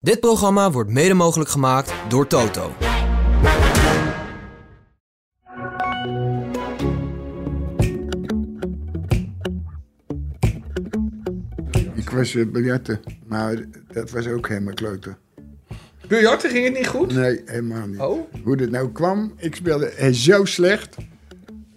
Dit 0.00 0.20
programma 0.20 0.70
wordt 0.70 0.90
mede 0.90 1.14
mogelijk 1.14 1.50
gemaakt 1.50 1.92
door 2.08 2.26
Toto. 2.26 2.72
Ik 11.94 12.10
was 12.10 12.34
uh, 12.34 12.50
biljarten, 12.50 13.00
maar 13.26 13.64
dat 13.92 14.10
was 14.10 14.26
ook 14.26 14.48
helemaal 14.48 14.74
kloten. 14.74 15.18
Biljarten 16.08 16.50
ging 16.50 16.64
het 16.64 16.74
niet 16.76 16.88
goed? 16.88 17.14
Nee, 17.14 17.42
helemaal 17.44 17.86
niet. 17.86 18.00
Oh? 18.00 18.32
Hoe 18.44 18.56
dat 18.56 18.70
nou 18.70 18.92
kwam, 18.92 19.32
ik 19.36 19.54
speelde 19.54 19.86
eh, 19.86 20.12
zo 20.12 20.44
slecht. 20.44 20.96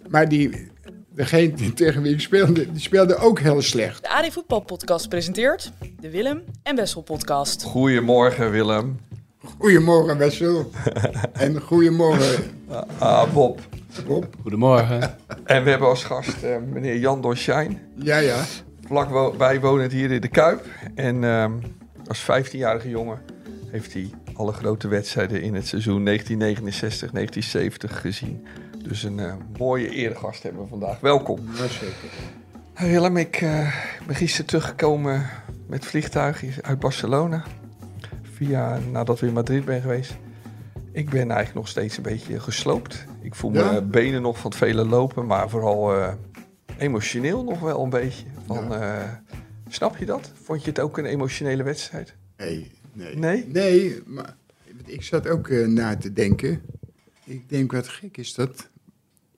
Maar 0.08 0.28
die, 0.28 0.70
degene 1.14 1.52
die 1.54 1.72
tegen 1.72 2.02
wie 2.02 2.12
ik 2.12 2.20
speelde, 2.20 2.72
die 2.72 2.80
speelde 2.80 3.16
ook 3.16 3.38
heel 3.40 3.62
slecht. 3.62 4.02
De 4.02 4.08
AD 4.08 4.32
Voetbal 4.32 4.60
Podcast 4.60 5.08
presenteert 5.08 5.72
de 6.00 6.10
Willem 6.10 6.42
en 6.62 6.76
Wessel 6.76 7.02
Podcast. 7.02 7.62
Goedemorgen 7.62 8.50
Willem. 8.50 9.00
Goedemorgen 9.58 10.18
Wessel. 10.18 10.70
en 11.32 11.60
goedemorgen 11.60 12.44
Ah, 12.98 13.32
Bob. 13.32 13.60
Bob. 14.06 14.26
Goedemorgen. 14.42 15.16
En 15.44 15.64
we 15.64 15.70
hebben 15.70 15.88
als 15.88 16.04
gast 16.04 16.42
eh, 16.42 16.56
meneer 16.72 16.96
Jan 16.96 17.20
Dorschijn. 17.20 17.80
Ja, 17.96 18.16
ja. 18.16 18.44
Vlakbij 18.86 19.60
wonend 19.60 19.92
hier 19.92 20.10
in 20.10 20.20
de 20.20 20.28
Kuip. 20.28 20.66
En 20.94 21.24
ehm, 21.24 21.52
als 22.06 22.22
15-jarige 22.22 22.88
jongen 22.88 23.18
heeft 23.70 23.92
hij 23.92 24.10
alle 24.34 24.52
grote 24.52 24.88
wedstrijden 24.88 25.42
in 25.42 25.54
het 25.54 25.66
seizoen 25.66 26.08
1969-1970 26.08 26.14
gezien. 27.84 28.46
Dus 28.82 29.02
een 29.02 29.18
eh, 29.18 29.34
mooie 29.58 29.88
eregast 29.88 30.42
hebben 30.42 30.62
we 30.62 30.68
vandaag. 30.68 31.00
Welkom. 31.00 31.38
Ja, 31.56 31.66
zeker. 31.68 32.10
Willem, 32.76 33.16
ik 33.16 33.36
eh, 33.36 33.74
ben 34.06 34.16
gisteren 34.16 34.46
teruggekomen 34.46 35.26
met 35.66 35.84
vliegtuig 35.86 36.60
uit 36.60 36.78
Barcelona. 36.78 37.44
Via, 38.22 38.78
nadat 38.90 39.20
we 39.20 39.26
in 39.26 39.32
Madrid 39.32 39.64
ben 39.64 39.80
geweest. 39.80 40.16
Ik 40.92 41.10
ben 41.10 41.20
eigenlijk 41.20 41.54
nog 41.54 41.68
steeds 41.68 41.96
een 41.96 42.02
beetje 42.02 42.40
gesloopt. 42.40 43.04
Ik 43.20 43.34
voel 43.34 43.52
Ja? 43.52 43.70
mijn 43.72 43.90
benen 43.90 44.22
nog 44.22 44.38
van 44.38 44.50
het 44.50 44.58
vele 44.58 44.84
lopen, 44.84 45.26
maar 45.26 45.48
vooral 45.50 45.94
eh, 45.94 46.12
emotioneel 46.78 47.44
nog 47.44 47.60
wel 47.60 47.82
een 47.82 47.90
beetje. 47.90 48.24
Van, 48.46 48.72
snap 49.68 49.96
je 49.96 50.04
dat? 50.06 50.30
Vond 50.42 50.64
je 50.64 50.68
het 50.70 50.80
ook 50.80 50.98
een 50.98 51.04
emotionele 51.04 51.62
wedstrijd? 51.62 52.14
Nee, 52.36 52.70
nee. 52.92 53.16
Nee? 53.16 53.46
Nee, 53.46 54.02
maar 54.06 54.36
ik 54.84 55.02
zat 55.02 55.28
ook 55.28 55.48
na 55.50 55.96
te 55.96 56.12
denken. 56.12 56.62
Ik 57.24 57.48
denk, 57.48 57.72
wat 57.72 57.88
gek 57.88 58.16
is 58.16 58.34
dat? 58.34 58.70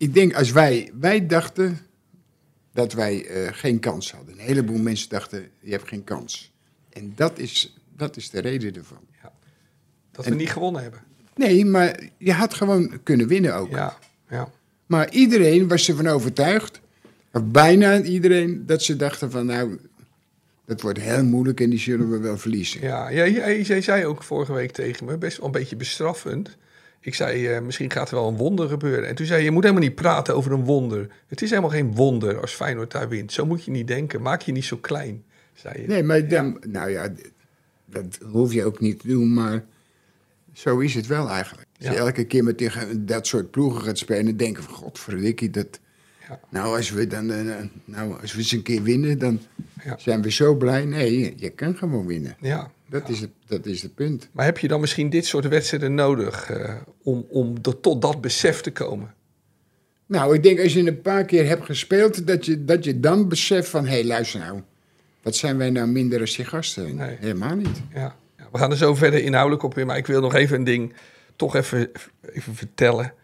Ik 0.05 0.15
denk, 0.15 0.35
als 0.35 0.53
wij, 0.53 0.91
wij 1.01 1.27
dachten 1.27 1.79
dat 2.73 2.93
wij 2.93 3.27
eh, 3.27 3.49
geen 3.53 3.79
kans 3.79 4.13
hadden. 4.13 4.35
Een 4.35 4.41
heleboel 4.41 4.79
mensen 4.79 5.09
dachten, 5.09 5.49
je 5.61 5.71
hebt 5.71 5.89
geen 5.89 6.05
kans. 6.05 6.53
En 6.93 7.13
dat 7.17 7.39
is, 7.39 7.77
dat 7.97 8.17
is 8.17 8.31
de 8.31 8.41
reden 8.41 8.75
ervan. 8.75 8.99
Dat 10.11 10.25
we 10.25 10.35
niet 10.35 10.51
gewonnen 10.51 10.83
hebben. 10.83 11.01
Nee, 11.37 11.65
maar 11.65 12.01
je 12.19 12.33
had 12.33 12.55
gewoon 12.55 13.03
kunnen 13.03 13.29
winnen 13.29 13.55
ook. 13.55 13.71
Ja, 13.71 13.99
ja. 14.31 14.49
Maar 14.87 15.11
iedereen 15.11 15.69
was 15.69 15.89
ervan 15.89 16.07
overtuigd, 16.07 16.81
of 17.33 17.45
bijna 17.45 18.03
iedereen, 18.03 18.67
dat 18.67 18.83
ze 18.83 18.97
dachten 18.97 19.31
van 19.31 19.47
nou, 19.47 19.79
dat 20.67 20.81
wordt 20.81 21.01
heel 21.01 21.25
moeilijk 21.25 21.61
en 21.61 21.71
die 21.71 21.79
zullen 21.79 22.11
we 22.11 22.19
wel 22.19 22.39
verliezen. 22.39 22.81
Ja, 22.81 23.13
jij, 23.13 23.33
jij, 23.33 23.63
jij 23.63 23.81
zei 23.81 24.07
ook 24.07 24.23
vorige 24.23 24.53
week 24.53 24.73
tegen 24.73 25.07
me, 25.07 25.19
best 25.19 25.37
wel 25.37 25.47
een 25.47 25.53
beetje 25.53 25.77
bestraffend. 25.77 26.57
Ik 27.05 27.15
zei, 27.15 27.47
eh, 27.49 27.61
misschien 27.61 27.91
gaat 27.91 28.09
er 28.11 28.15
wel 28.17 28.29
een 28.29 28.37
wonder 28.37 28.69
gebeuren. 28.69 29.09
En 29.09 29.15
toen 29.15 29.27
zei 29.27 29.39
je, 29.39 29.45
je 29.45 29.51
moet 29.51 29.63
helemaal 29.63 29.85
niet 29.85 29.95
praten 29.95 30.35
over 30.35 30.53
een 30.53 30.65
wonder. 30.65 31.09
Het 31.27 31.43
is 31.43 31.49
helemaal 31.51 31.71
geen 31.71 31.95
wonder 31.95 32.41
als 32.41 32.53
Feyenoord 32.53 32.91
daar 32.91 33.09
wint. 33.09 33.33
Zo 33.33 33.47
moet 33.47 33.65
je 33.65 33.71
niet 33.71 33.87
denken. 33.87 34.23
Maak 34.23 34.43
je 34.43 34.53
niet 34.53 34.65
zo 34.65 34.77
klein, 34.77 35.25
zei 35.55 35.81
je. 35.81 35.87
Nee, 35.87 36.03
maar 36.03 36.29
dan, 36.29 36.61
nou 36.67 36.91
ja, 36.91 37.13
dat 37.87 38.19
hoef 38.31 38.53
je 38.53 38.65
ook 38.65 38.81
niet 38.81 39.01
te 39.01 39.07
doen, 39.09 39.35
maar 39.35 39.65
zo 40.53 40.79
is 40.79 40.95
het 40.95 41.07
wel 41.07 41.29
eigenlijk. 41.29 41.67
Als 41.79 41.87
je 41.87 41.93
Ja. 41.93 41.99
elke 41.99 42.25
keer 42.25 42.45
met 42.45 42.59
tegen 42.59 43.07
dat 43.07 43.27
soort 43.27 43.51
ploegen 43.51 43.83
gaat 43.83 43.99
spelen, 43.99 44.25
dan 44.25 44.37
denk 44.37 44.57
je 44.57 44.63
van 44.63 44.75
godverdikkie, 44.75 45.51
dat... 45.51 45.81
Ja. 46.29 46.41
Nou, 46.49 46.77
als 46.77 46.91
we 46.91 47.07
dan, 47.07 47.31
eh, 47.33 47.55
nou, 47.85 48.21
als 48.21 48.33
we 48.33 48.39
eens 48.39 48.53
een 48.53 48.63
keer 48.63 48.83
winnen, 48.83 49.19
dan 49.19 49.41
Ja. 49.85 49.99
zijn 49.99 50.23
we 50.23 50.31
zo 50.31 50.55
blij. 50.55 50.85
Nee, 50.85 51.35
je 51.37 51.51
kan 51.51 51.77
gewoon 51.77 52.07
winnen. 52.07 52.37
Ja. 52.41 52.71
Dat, 53.01 53.09
is, 53.09 53.21
het, 53.21 53.31
dat 53.47 53.67
is 53.67 53.83
het 53.83 53.95
punt. 53.95 54.29
Maar 54.33 54.45
heb 54.45 54.59
je 54.59 54.69
dan 54.69 54.81
misschien 54.81 55.11
dit 55.11 55.27
soort 55.27 55.49
wedstrijden 55.49 55.95
nodig 55.95 56.51
eh, 56.51 56.75
om, 57.03 57.27
om 57.29 57.63
de- 57.63 57.81
tot 57.81 58.03
dat 58.03 58.21
besef 58.21 58.61
te 58.61 58.71
komen? 58.71 59.15
Nou, 60.07 60.35
ik 60.35 60.43
denk 60.43 60.61
als 60.61 60.73
je 60.73 60.87
een 60.87 61.01
paar 61.01 61.25
keer 61.25 61.47
hebt 61.47 61.65
gespeeld, 61.65 62.27
dat 62.27 62.45
je, 62.45 62.65
dat 62.65 62.85
je 62.85 63.01
dan 63.01 63.29
beseft 63.29 63.69
van... 63.69 63.85
hé, 63.85 63.91
hey, 63.91 64.05
luister 64.05 64.41
nou, 64.41 64.61
wat 65.23 65.37
zijn 65.37 65.57
wij 65.57 65.71
nou 65.71 65.89
minder 65.89 66.21
als 66.21 66.37
die 66.37 66.45
gasten? 66.45 66.97
Nee. 66.97 67.17
Helemaal 67.21 67.55
niet. 67.55 67.83
Ja. 67.95 68.17
Ja, 68.39 68.49
we 68.53 68.59
gaan 68.59 68.71
er 68.71 68.77
zo 68.77 68.95
verder 68.95 69.23
inhoudelijk 69.23 69.63
op 69.63 69.79
in, 69.79 69.87
maar 69.87 69.97
ik 69.97 70.07
wil 70.07 70.21
nog 70.21 70.35
even 70.35 70.57
een 70.57 70.65
ding 70.65 70.95
toch 71.37 71.55
even, 71.57 71.91
even 72.33 72.55
vertellen. 72.55 73.15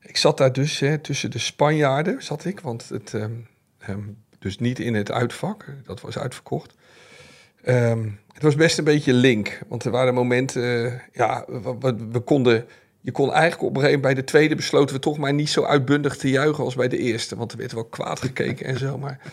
Ik 0.00 0.16
zat 0.16 0.38
daar 0.38 0.52
dus 0.52 0.78
hè, 0.78 0.98
tussen 0.98 1.30
de 1.30 1.38
Spanjaarden, 1.38 2.22
zat 2.22 2.44
ik, 2.44 2.60
want 2.60 2.88
het, 2.88 3.14
ehm, 3.14 3.32
ehm, 3.78 4.00
dus 4.38 4.58
niet 4.58 4.78
in 4.78 4.94
het 4.94 5.10
uitvak, 5.10 5.64
dat 5.84 6.00
was 6.00 6.18
uitverkocht. 6.18 6.74
Ehm, 7.62 8.08
het 8.42 8.54
was 8.54 8.54
best 8.54 8.78
een 8.78 8.84
beetje 8.84 9.12
link, 9.12 9.60
want 9.68 9.84
er 9.84 9.90
waren 9.90 10.14
momenten, 10.14 10.84
eh, 10.86 10.92
ja, 11.12 11.44
we, 11.48 11.76
we- 11.80 12.08
we 12.10 12.20
konden, 12.20 12.66
je 13.00 13.12
kon 13.12 13.32
eigenlijk 13.32 13.62
op 13.62 13.68
een 13.68 13.80
gegeven 13.82 14.00
moment 14.00 14.14
bij 14.14 14.24
de 14.24 14.30
tweede 14.30 14.54
besloten 14.54 14.94
we 14.94 15.00
toch 15.00 15.18
maar 15.18 15.32
niet 15.34 15.50
zo 15.50 15.64
uitbundig 15.64 16.16
te 16.16 16.30
juichen 16.30 16.64
als 16.64 16.74
bij 16.74 16.88
de 16.88 16.98
eerste, 16.98 17.36
want 17.36 17.52
er 17.52 17.58
werd 17.58 17.72
wel 17.72 17.84
kwaad 17.84 18.20
gekeken 18.20 18.66
en 18.66 18.78
zo, 18.78 18.98
maar... 18.98 19.18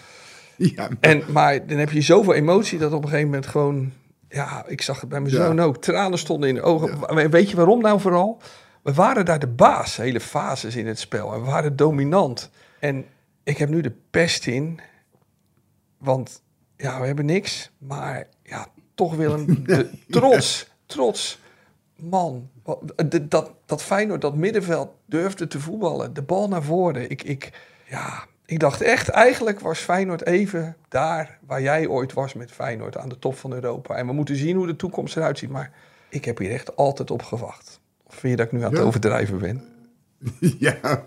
Ja, 0.75 0.89
En, 0.99 1.23
maar 1.31 1.67
dan 1.67 1.77
heb 1.77 1.91
je 1.91 2.01
zoveel 2.01 2.33
emotie 2.33 2.79
dat 2.79 2.91
op 2.93 3.01
een 3.03 3.09
gegeven 3.09 3.29
moment 3.29 3.47
gewoon... 3.47 3.91
Ja, 4.29 4.63
ik 4.67 4.81
zag 4.81 4.99
het 4.99 5.09
bij 5.09 5.19
mijn 5.21 5.33
Ja. 5.33 5.45
zoon 5.45 5.59
ook. 5.59 5.77
Tranen 5.77 6.19
stonden 6.19 6.49
in 6.49 6.55
de 6.55 6.61
ogen. 6.61 7.29
Weet 7.29 7.49
je 7.49 7.55
waarom 7.55 7.81
nou 7.81 7.99
vooral? 7.99 8.41
We 8.83 8.93
waren 8.93 9.25
daar 9.25 9.39
de 9.39 9.47
baas, 9.47 9.97
hele 9.97 10.19
fases 10.19 10.75
in 10.75 10.87
het 10.87 10.99
spel. 10.99 11.33
En 11.33 11.39
we 11.41 11.45
waren 11.49 11.75
dominant. 11.75 12.49
En 12.79 13.05
ik 13.43 13.57
heb 13.57 13.69
nu 13.69 13.81
de 13.81 13.91
pest 14.11 14.47
in. 14.47 14.79
Want 15.97 16.41
ja, 16.77 16.99
we 16.99 17.05
hebben 17.05 17.25
niks. 17.25 17.71
Maar 17.77 18.27
ja, 18.43 18.67
toch 18.99 19.15
Willem, 19.15 19.45
de 19.65 19.89
trots, 20.09 20.69
trots. 20.85 21.39
Man, 21.95 22.49
dat, 23.27 23.51
dat 23.65 23.81
Feyenoord, 23.81 24.21
dat 24.21 24.35
middenveld 24.35 24.89
durfde 25.05 25.47
te 25.47 25.59
voetballen. 25.59 26.13
De 26.13 26.21
bal 26.21 26.47
naar 26.47 26.63
voren. 26.63 27.09
Ik, 27.09 27.23
ik, 27.23 27.51
ja, 27.89 28.25
ik 28.45 28.59
dacht 28.59 28.81
echt, 28.81 29.09
eigenlijk 29.09 29.59
was 29.59 29.79
Feyenoord 29.79 30.25
even 30.25 30.75
daar 30.89 31.39
waar 31.45 31.61
jij 31.61 31.87
ooit 31.87 32.13
was 32.13 32.33
met 32.33 32.51
Feyenoord. 32.51 32.97
Aan 32.97 33.09
de 33.09 33.19
top 33.19 33.37
van 33.37 33.53
Europa. 33.53 33.95
En 33.95 34.07
we 34.07 34.13
moeten 34.13 34.35
zien 34.35 34.55
hoe 34.55 34.67
de 34.67 34.75
toekomst 34.75 35.15
eruit 35.15 35.37
ziet. 35.37 35.49
Maar 35.49 35.71
ik 36.09 36.25
heb 36.25 36.37
hier 36.37 36.51
echt 36.51 36.75
altijd 36.75 37.11
op 37.11 37.21
gewacht. 37.23 37.79
Of 38.07 38.15
vind 38.15 38.31
je 38.31 38.37
dat 38.37 38.45
ik 38.45 38.51
nu 38.51 38.63
aan 38.63 38.69
het 38.71 38.79
Ja. 38.79 38.85
overdrijven 38.85 39.39
ben? 39.39 39.63
ja. 40.59 41.03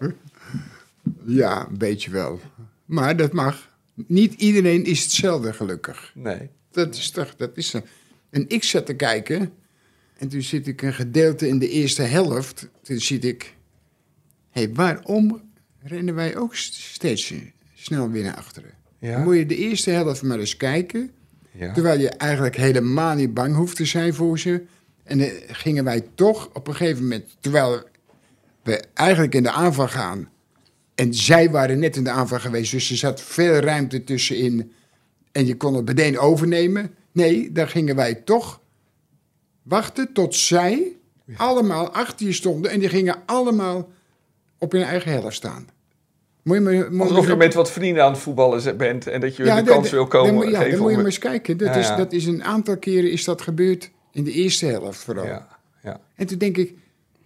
ja, 1.25 1.67
een 1.71 1.79
beetje 1.79 2.11
wel. 2.11 2.41
Maar 2.85 3.17
dat 3.17 3.33
mag. 3.33 3.71
Niet 3.95 4.35
iedereen 4.35 4.85
is 4.85 5.03
hetzelfde 5.03 5.53
gelukkig. 5.53 6.13
Nee. 6.15 6.51
Dat 6.73 6.97
is 6.97 7.11
toch, 7.11 7.37
dat 7.37 7.57
is 7.57 7.71
zo. 7.71 7.83
En 8.31 8.45
ik 8.49 8.65
zat 8.65 8.87
te 8.87 8.95
kijken 8.95 9.53
en 10.19 10.29
toen 10.29 10.43
zit 10.43 10.67
ik 10.67 10.83
een 10.83 10.95
gedeelte 10.95 11.49
in 11.49 11.59
de 11.59 11.69
eerste 11.69 12.03
helft. 12.03 12.69
Toen 12.83 12.99
zit 12.99 13.25
ik, 13.25 13.55
hé, 14.51 14.63
hey, 14.63 14.75
waarom 14.75 15.51
rennen 15.83 16.15
wij 16.15 16.37
ook 16.37 16.55
st- 16.55 16.75
steeds 16.75 17.35
snel 17.75 18.11
weer 18.11 18.23
naar 18.23 18.37
achteren? 18.37 18.71
Ja. 18.99 19.13
Dan 19.13 19.23
moet 19.23 19.37
je 19.37 19.47
de 19.47 19.57
eerste 19.57 19.91
helft 19.91 20.23
maar 20.23 20.39
eens 20.39 20.57
kijken. 20.57 21.11
Ja. 21.51 21.73
Terwijl 21.73 22.01
je 22.01 22.09
eigenlijk 22.09 22.57
helemaal 22.57 23.15
niet 23.15 23.35
bang 23.35 23.55
hoeft 23.55 23.77
te 23.77 23.85
zijn 23.85 24.15
voor 24.15 24.39
ze. 24.39 24.63
En 25.05 25.19
dan 25.19 25.31
gingen 25.47 25.85
wij 25.85 26.05
toch 26.15 26.51
op 26.53 26.69
een 26.69 26.75
gegeven 26.75 27.03
moment, 27.03 27.37
terwijl 27.41 27.83
we 28.63 28.83
eigenlijk 28.95 29.35
in 29.35 29.43
de 29.43 29.51
aanval 29.51 29.89
gaan. 29.89 30.31
En 30.95 31.15
zij 31.15 31.51
waren 31.51 31.79
net 31.79 31.97
in 31.97 32.05
de 32.05 32.11
aanval 32.11 32.41
geweest, 32.41 32.71
dus 32.71 32.91
er 32.91 32.97
zat 32.97 33.21
veel 33.21 33.55
ruimte 33.55 34.05
tussenin. 34.05 34.73
En 35.33 35.47
je 35.47 35.57
kon 35.57 35.75
het 35.75 35.85
meteen 35.85 36.19
overnemen. 36.19 36.95
Nee, 37.13 37.53
dan 37.53 37.69
gingen 37.69 37.97
wij 37.97 38.15
toch 38.15 38.61
wachten 39.63 40.13
tot 40.13 40.35
zij 40.35 40.97
allemaal 41.37 41.91
achter 41.93 42.27
je 42.27 42.33
stonden. 42.33 42.71
En 42.71 42.79
die 42.81 42.89
gingen 42.89 43.17
allemaal 43.27 43.89
op 44.59 44.73
hun 44.73 44.83
eigen 44.83 45.13
helft 45.13 45.37
staan. 45.37 45.69
Moet 46.43 46.57
je, 46.57 46.63
me- 46.63 46.89
moet 46.91 47.09
Alsof 47.09 47.25
je 47.25 47.31
me- 47.31 47.37
met 47.37 47.55
wat 47.55 47.71
vrienden 47.73 48.05
aan 48.05 48.13
het 48.13 48.21
voetballen 48.21 48.77
bent 48.77 49.07
en 49.07 49.21
dat 49.21 49.37
je 49.37 49.45
ja, 49.45 49.57
de 49.57 49.63
dan- 49.63 49.75
kans 49.75 49.91
wil 49.91 50.01
dan 50.01 50.09
komen 50.09 50.35
moet- 50.35 50.45
ja, 50.45 50.57
geven 50.59 50.71
dan 50.71 50.81
moet 50.81 50.91
je 50.91 50.97
maar 50.97 51.05
eens 51.05 51.19
kijken. 51.19 51.57
Dat, 51.57 51.75
Ja, 51.75 51.81
is, 51.81 51.97
dat 51.97 52.13
is 52.13 52.27
een 52.27 52.45
aantal 52.45 52.77
keren 52.79 53.11
is 53.11 53.25
dat 53.25 53.43
gebeurd 53.43 53.91
in 54.13 54.25
de 54.25 54.33
eerste 54.33 54.67
helft 54.67 54.99
vooral. 55.01 55.25
Ja, 55.27 55.49
ja. 55.83 56.01
En 56.15 56.27
toen 56.27 56.39
denk 56.39 56.57
ik, 56.57 56.75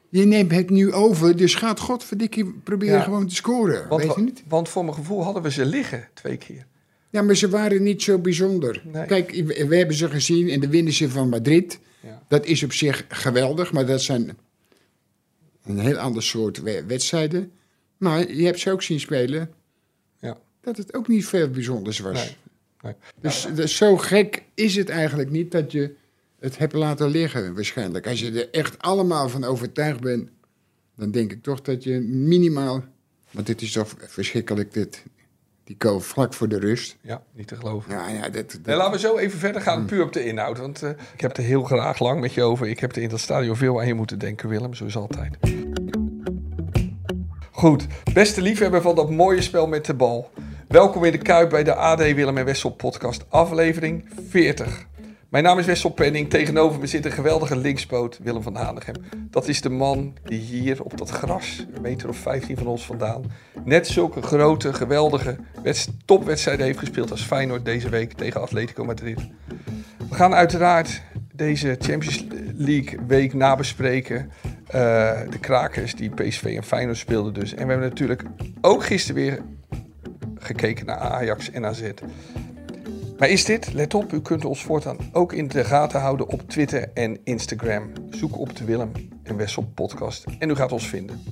je 0.09 0.25
neemt 0.25 0.51
het 0.53 0.71
nu 0.71 0.93
over, 0.93 1.37
dus 1.37 1.55
gaat 1.55 1.81
godverdikkie 1.81 2.45
proberen 2.65 3.03
gewoon 3.03 3.27
te 3.27 3.35
scoren. 3.35 3.89
Want, 3.89 4.03
weet 4.03 4.15
je 4.15 4.21
niet? 4.23 4.43
want 4.49 4.69
voor 4.69 4.85
mijn 4.85 4.97
gevoel 4.97 5.25
hadden 5.25 5.43
we 5.43 5.51
ze 5.51 5.65
liggen 5.67 6.09
twee 6.15 6.37
keer. 6.37 6.67
Ja, 7.11 7.23
maar 7.23 7.37
ze 7.37 7.49
waren 7.49 7.83
niet 7.83 8.03
zo 8.03 8.19
bijzonder. 8.19 8.83
Nee. 8.85 9.07
Kijk, 9.07 9.31
we 9.69 9.77
hebben 9.77 9.97
ze 9.97 10.11
gezien 10.11 10.49
en 10.49 10.61
de 10.61 10.69
winnen 10.69 10.93
van 11.11 11.29
Madrid. 11.29 11.79
Ja. 12.03 12.23
Dat 12.29 12.47
is 12.47 12.63
op 12.63 12.73
zich 12.73 13.05
geweldig, 13.09 13.73
maar 13.73 13.87
dat 13.87 14.03
zijn 14.03 14.37
een 15.65 15.79
heel 15.79 15.97
ander 15.97 16.23
soort 16.23 16.63
we- 16.63 16.85
wedstrijden. 16.87 17.53
Maar 17.97 18.33
je 18.33 18.45
hebt 18.45 18.59
ze 18.59 18.71
ook 18.71 18.83
zien 18.83 19.01
spelen 19.01 19.51
Ja. 20.21 20.39
dat 20.61 20.77
het 20.77 20.95
ook 20.95 21.09
niet 21.09 21.27
veel 21.27 21.51
bijzonders 21.51 21.99
was. 21.99 22.25
Nee. 22.25 22.37
Nee. 22.83 22.95
Dus, 23.21 23.47
dus 23.55 23.77
zo 23.77 23.97
gek 23.97 24.43
is 24.55 24.77
het 24.77 24.89
eigenlijk 24.89 25.31
niet 25.31 25.53
dat 25.53 25.73
je 25.73 25.95
het 26.39 26.59
hebt 26.59 26.73
laten 26.73 27.09
liggen 27.09 27.55
waarschijnlijk. 27.55 28.07
Als 28.07 28.21
je 28.21 28.31
er 28.31 28.51
echt 28.51 28.79
allemaal 28.79 29.29
van 29.29 29.45
overtuigd 29.45 30.01
bent, 30.01 30.29
dan 30.97 31.11
denk 31.11 31.33
ik 31.33 31.43
toch 31.43 31.61
dat 31.63 31.85
je 31.85 32.01
minimaal... 32.01 32.85
Want 33.31 33.47
dit 33.47 33.63
is 33.63 33.73
toch 33.73 33.95
verschrikkelijk, 33.99 34.73
dit, 34.73 35.03
die 35.67 35.77
goal 35.79 36.01
vlak 36.01 36.35
voor 36.35 36.49
de 36.49 36.59
rust. 36.59 36.97
Ja, 37.01 37.23
niet 37.33 37.47
te 37.49 37.57
geloven. 37.57 37.93
Ja, 37.93 38.09
ja, 38.09 38.21
dat, 38.23 38.33
dat- 38.33 38.59
Nee, 38.65 38.77
laten 38.77 38.93
we 38.93 38.99
zo 38.99 39.17
even 39.17 39.39
verder 39.39 39.61
gaan, 39.63 39.85
puur 39.85 40.03
op 40.03 40.13
de 40.13 40.25
inhoud. 40.25 40.59
Want 40.59 40.83
eh, 40.83 40.91
ik 41.15 41.21
heb 41.21 41.37
er 41.37 41.43
heel 41.43 41.63
graag 41.63 41.99
lang 41.99 42.21
met 42.21 42.35
je 42.35 42.43
over. 42.43 42.67
Ik 42.69 42.81
heb 42.81 42.97
er 42.97 43.03
in 43.03 43.09
dat 43.09 43.21
stadion 43.21 43.57
veel 43.57 43.81
aan 43.81 43.87
je 43.87 43.95
moeten 43.95 44.19
denken, 44.19 44.49
Willem, 44.49 44.75
zoals 44.75 44.97
altijd. 44.97 45.37
Goed, 47.51 47.87
beste 48.13 48.43
liefhebber 48.43 48.83
van 48.83 48.95
dat 48.95 49.11
mooie 49.11 49.43
spel 49.43 49.67
met 49.67 49.85
de 49.85 49.95
bal. 49.95 50.31
Welkom 50.69 51.05
in 51.05 51.13
de 51.13 51.19
Kuip 51.19 51.51
bij 51.51 51.65
de 51.65 51.75
AD 51.75 51.99
Willem 51.99 52.39
en 52.39 52.45
Wessel 52.45 52.71
podcast, 52.71 53.25
aflevering 53.29 54.09
40. 54.29 54.87
Mijn 55.29 55.45
naam 55.45 55.59
is 55.59 55.67
Wessel 55.67 55.91
Penning, 55.91 56.31
tegenover 56.31 56.81
me 56.81 56.87
zit 56.87 57.05
een 57.05 57.13
geweldige 57.13 57.57
linkspoot, 57.57 58.19
Willem 58.23 58.43
van 58.43 58.55
Hanegem. 58.55 58.95
Dat 59.31 59.49
is 59.49 59.61
de 59.61 59.69
man 59.69 60.17
die 60.25 60.39
hier 60.41 60.83
op 60.83 60.99
dat 60.99 61.11
gras, 61.11 61.67
een 61.75 61.83
meter 61.83 62.09
of 62.09 62.17
15 62.17 62.57
van 62.57 62.67
ons 62.67 62.87
vandaan, 62.87 63.23
net 63.65 63.87
zulke 63.87 64.23
grote, 64.23 64.73
geweldige 64.73 65.37
wedst- 65.63 65.91
topwedstrijden 66.05 66.67
heeft 66.67 66.79
gespeeld 66.79 67.11
als 67.11 67.23
Feyenoord 67.23 67.65
deze 67.65 67.89
week 67.89 68.13
tegen 68.13 68.41
Atletico 68.41 68.85
Madrid. 68.85 69.19
We 70.09 70.15
gaan 70.15 70.35
uiteraard 70.35 71.03
deze 71.33 71.77
Champions 71.79 72.25
League 72.55 72.99
week 73.07 73.35
nabespreken. 73.35 74.31
Eh, 74.67 75.21
de 75.31 75.39
krakers 75.41 75.95
die 75.95 76.11
PSV 76.11 76.45
en 76.57 76.65
Feyenoord 76.65 76.97
speelden 76.97 77.35
dus. 77.35 77.55
En 77.55 77.65
we 77.65 77.71
hebben 77.73 77.89
natuurlijk 77.89 78.23
ook 78.61 78.85
gisteren 78.85 79.23
weer 79.23 79.43
gekeken 80.39 80.87
naar 80.87 80.99
Ajax 80.99 81.51
en 81.51 81.67
AZ. 81.67 81.83
Maar 83.19 83.29
is 83.29 83.45
dit, 83.45 83.73
let 83.73 83.95
op, 83.95 84.13
u 84.13 84.21
kunt 84.21 84.45
ons 84.45 84.63
voortaan 84.63 84.97
ook 85.13 85.33
in 85.33 85.49
de 85.49 85.65
gaten 85.65 86.01
houden 86.01 86.29
op 86.29 86.49
Twitter 86.49 86.91
en 86.95 87.19
Instagram. 87.25 87.93
Zoek 88.11 88.39
op 88.39 88.57
de 88.57 88.65
Willem 88.65 88.93
en 89.23 89.37
Wessel 89.37 89.63
podcast 89.75 90.25
en 90.39 90.51
u 90.51 90.55
gaat 90.55 90.73
ons 90.73 90.89
vinden. 90.89 91.23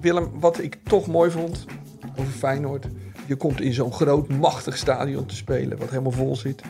Willem, 0.00 0.40
wat 0.40 0.62
ik 0.62 0.78
toch 0.84 1.06
mooi 1.06 1.30
vond 1.30 1.64
over 2.16 2.32
Feyenoord. 2.32 2.86
Je 3.26 3.36
komt 3.36 3.60
in 3.60 3.72
zo'n 3.72 3.92
groot, 3.92 4.28
machtig 4.28 4.76
stadion 4.76 5.26
te 5.26 5.36
spelen, 5.36 5.78
wat 5.78 5.90
helemaal 5.90 6.12
vol 6.12 6.36
zit. 6.36 6.62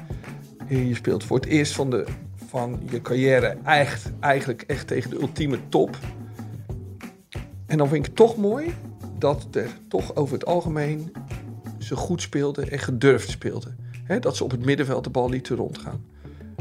En 0.69 0.89
je 0.89 0.95
speelt 0.95 1.25
voor 1.25 1.37
het 1.37 1.47
eerst 1.47 1.75
van, 1.75 1.91
de, 1.91 2.07
van 2.49 2.81
je 2.91 3.03
carrière 3.03 3.57
echt, 3.65 4.11
eigenlijk 4.21 4.63
echt 4.63 4.87
tegen 4.87 5.11
de 5.11 5.21
ultieme 5.21 5.59
top. 5.69 5.99
En 7.67 7.79
dan 7.79 7.89
vind 7.89 7.99
ik 7.99 8.07
het 8.07 8.17
toch 8.17 8.37
mooi 8.37 8.75
dat 9.19 9.47
er 9.51 9.69
toch 9.89 10.15
over 10.15 10.35
het 10.35 10.47
algemeen 10.47 11.13
ze 11.79 11.97
goed 11.97 12.23
speelden 12.23 12.71
en 12.71 12.79
gedurfd 12.79 13.31
speelden. 13.31 13.82
Hè, 14.03 14.19
dat 14.19 14.37
ze 14.37 14.45
op 14.45 14.51
het 14.51 14.65
middenveld 14.65 15.05
de 15.05 15.11
bal 15.11 15.29
lieten 15.31 15.57
rondgaan. 15.57 16.05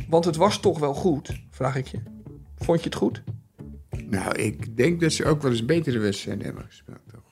Want 0.09 0.25
het 0.25 0.35
was 0.35 0.59
toch 0.59 0.79
wel 0.79 0.93
goed, 0.93 1.41
vraag 1.49 1.75
ik 1.75 1.87
je. 1.87 1.99
Vond 2.57 2.79
je 2.79 2.85
het 2.85 2.95
goed? 2.95 3.23
Nou, 4.09 4.35
ik 4.35 4.77
denk 4.77 5.01
dat 5.01 5.11
ze 5.11 5.25
ook 5.25 5.41
wel 5.41 5.51
eens 5.51 5.65
betere 5.65 5.99
wedstrijden 5.99 6.45
hebben 6.45 6.63
gespeeld, 6.65 6.99
toch? 7.11 7.23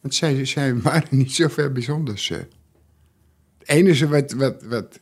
Want 0.00 0.14
zij, 0.14 0.44
zij 0.44 0.76
waren 0.80 1.08
niet 1.16 1.32
zo 1.32 1.48
ver 1.48 1.72
bijzonders. 1.72 2.30
eh. 2.30 2.38
Het 3.58 3.68
enige 3.68 4.08
wat, 4.08 4.32
wat, 4.32 4.62
wat, 4.62 5.00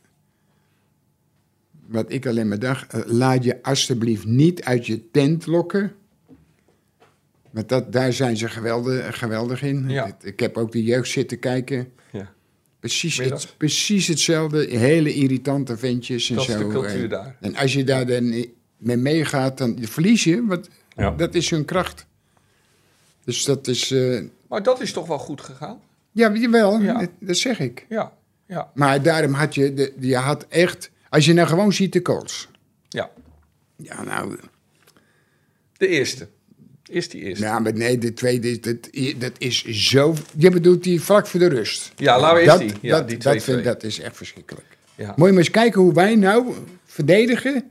wat 1.87 2.13
ik 2.13 2.27
alleen 2.27 2.49
maar 2.49 2.59
dacht... 2.59 2.93
eh, 2.93 3.01
laat 3.07 3.45
je 3.45 3.63
alsjeblieft 3.63 4.27
niet 4.27 4.63
uit 4.65 4.87
je 4.87 5.11
tent 5.11 5.47
lokken. 5.47 5.93
Want 7.51 7.69
dat, 7.69 7.93
daar 7.93 8.13
zijn 8.13 8.37
ze 8.37 8.49
geweldig, 8.49 9.19
geweldig 9.19 9.63
in. 9.63 9.89
Ja. 9.89 10.17
Ik 10.21 10.41
heb 10.41 10.57
ook 10.57 10.73
de 10.73 10.83
jeugd 10.85 11.11
zitten 11.11 11.39
kijken. 11.39 11.93
Precies, 12.87 13.17
het, 13.19 13.55
precies 13.57 14.07
hetzelfde. 14.07 14.67
Hele 14.79 15.15
irritante 15.15 15.77
ventjes 15.77 16.31
en 16.31 16.37
Dat 16.37 16.45
zo. 16.45 16.53
is 16.53 16.59
de 16.59 16.67
cultuur 16.69 17.05
eh. 17.05 17.11
daar. 17.11 17.37
En 17.41 17.57
als 17.57 17.73
je 17.73 17.85
daar 17.85 18.07
dan 18.07 18.47
mee 18.77 18.97
meegaat, 18.97 19.59
dan 19.59 19.79
verlies 19.81 20.25
je. 20.25 20.45
Want 20.47 20.69
Ja. 20.97 21.11
dat 21.11 21.35
is 21.35 21.51
hun 21.51 21.65
kracht. 21.65 22.07
Dus 23.25 23.45
dat 23.45 23.67
is... 23.69 23.91
eh, 23.91 24.21
Maar 24.49 24.63
dat 24.63 24.81
is 24.81 24.93
toch 24.93 25.07
wel 25.07 25.19
goed 25.19 25.41
gegaan? 25.41 25.81
ja, 26.13 26.35
jawel, 26.35 26.81
Ja. 26.81 26.99
Dat, 26.99 27.11
dat 27.21 27.37
zeg 27.37 27.59
ik. 27.61 27.87
Ja, 27.89 28.13
ja, 28.47 28.71
Maar 28.75 29.03
daarom 29.03 29.33
had 29.33 29.55
je... 29.55 29.75
De, 29.75 29.93
je 30.01 30.17
had 30.17 30.47
echt... 30.49 30.91
Als 31.09 31.25
je 31.25 31.33
nou 31.33 31.49
gewoon 31.49 31.73
ziet 31.73 31.93
de 31.93 32.03
calls. 32.03 32.49
ja. 32.89 33.11
Ja, 33.77 34.03
nou... 34.03 34.37
De 35.77 35.87
eerste. 35.87 36.29
Is 36.91 37.09
die 37.09 37.23
eerste. 37.23 37.45
Nou, 37.45 37.63
maar 37.63 37.73
nee, 37.73 37.99
de 37.99 38.13
tweede, 38.15 38.51
is- 38.51 38.61
dat, 38.61 38.77
dat 39.19 39.33
is 39.39 39.65
zo... 39.65 40.15
Je 40.37 40.51
bedoelt 40.51 40.83
die 40.83 41.01
vlak 41.01 41.27
voor 41.27 41.41
de 41.41 41.47
rust. 41.49 41.93
Ja, 41.97 42.21
laten 42.21 42.35
we 42.37 42.43
eerst 42.43 42.59
dat, 42.59 42.69
die. 42.69 42.73
Ja, 42.81 42.99
dat, 42.99 43.09
die 43.09 43.19
dat, 43.19 43.35
2-2. 43.41 43.45
vind, 43.45 43.65
dat 43.65 43.83
is 43.83 44.01
echt 44.01 44.17
verschrikkelijk. 44.17 44.67
Ja. 44.95 45.07
Moet 45.17 45.27
je 45.27 45.33
maar 45.33 45.43
eens 45.43 45.51
kijken 45.51 45.81
hoe 45.81 45.93
wij 45.93 46.15
nou 46.15 46.53
verdedigen. 46.85 47.71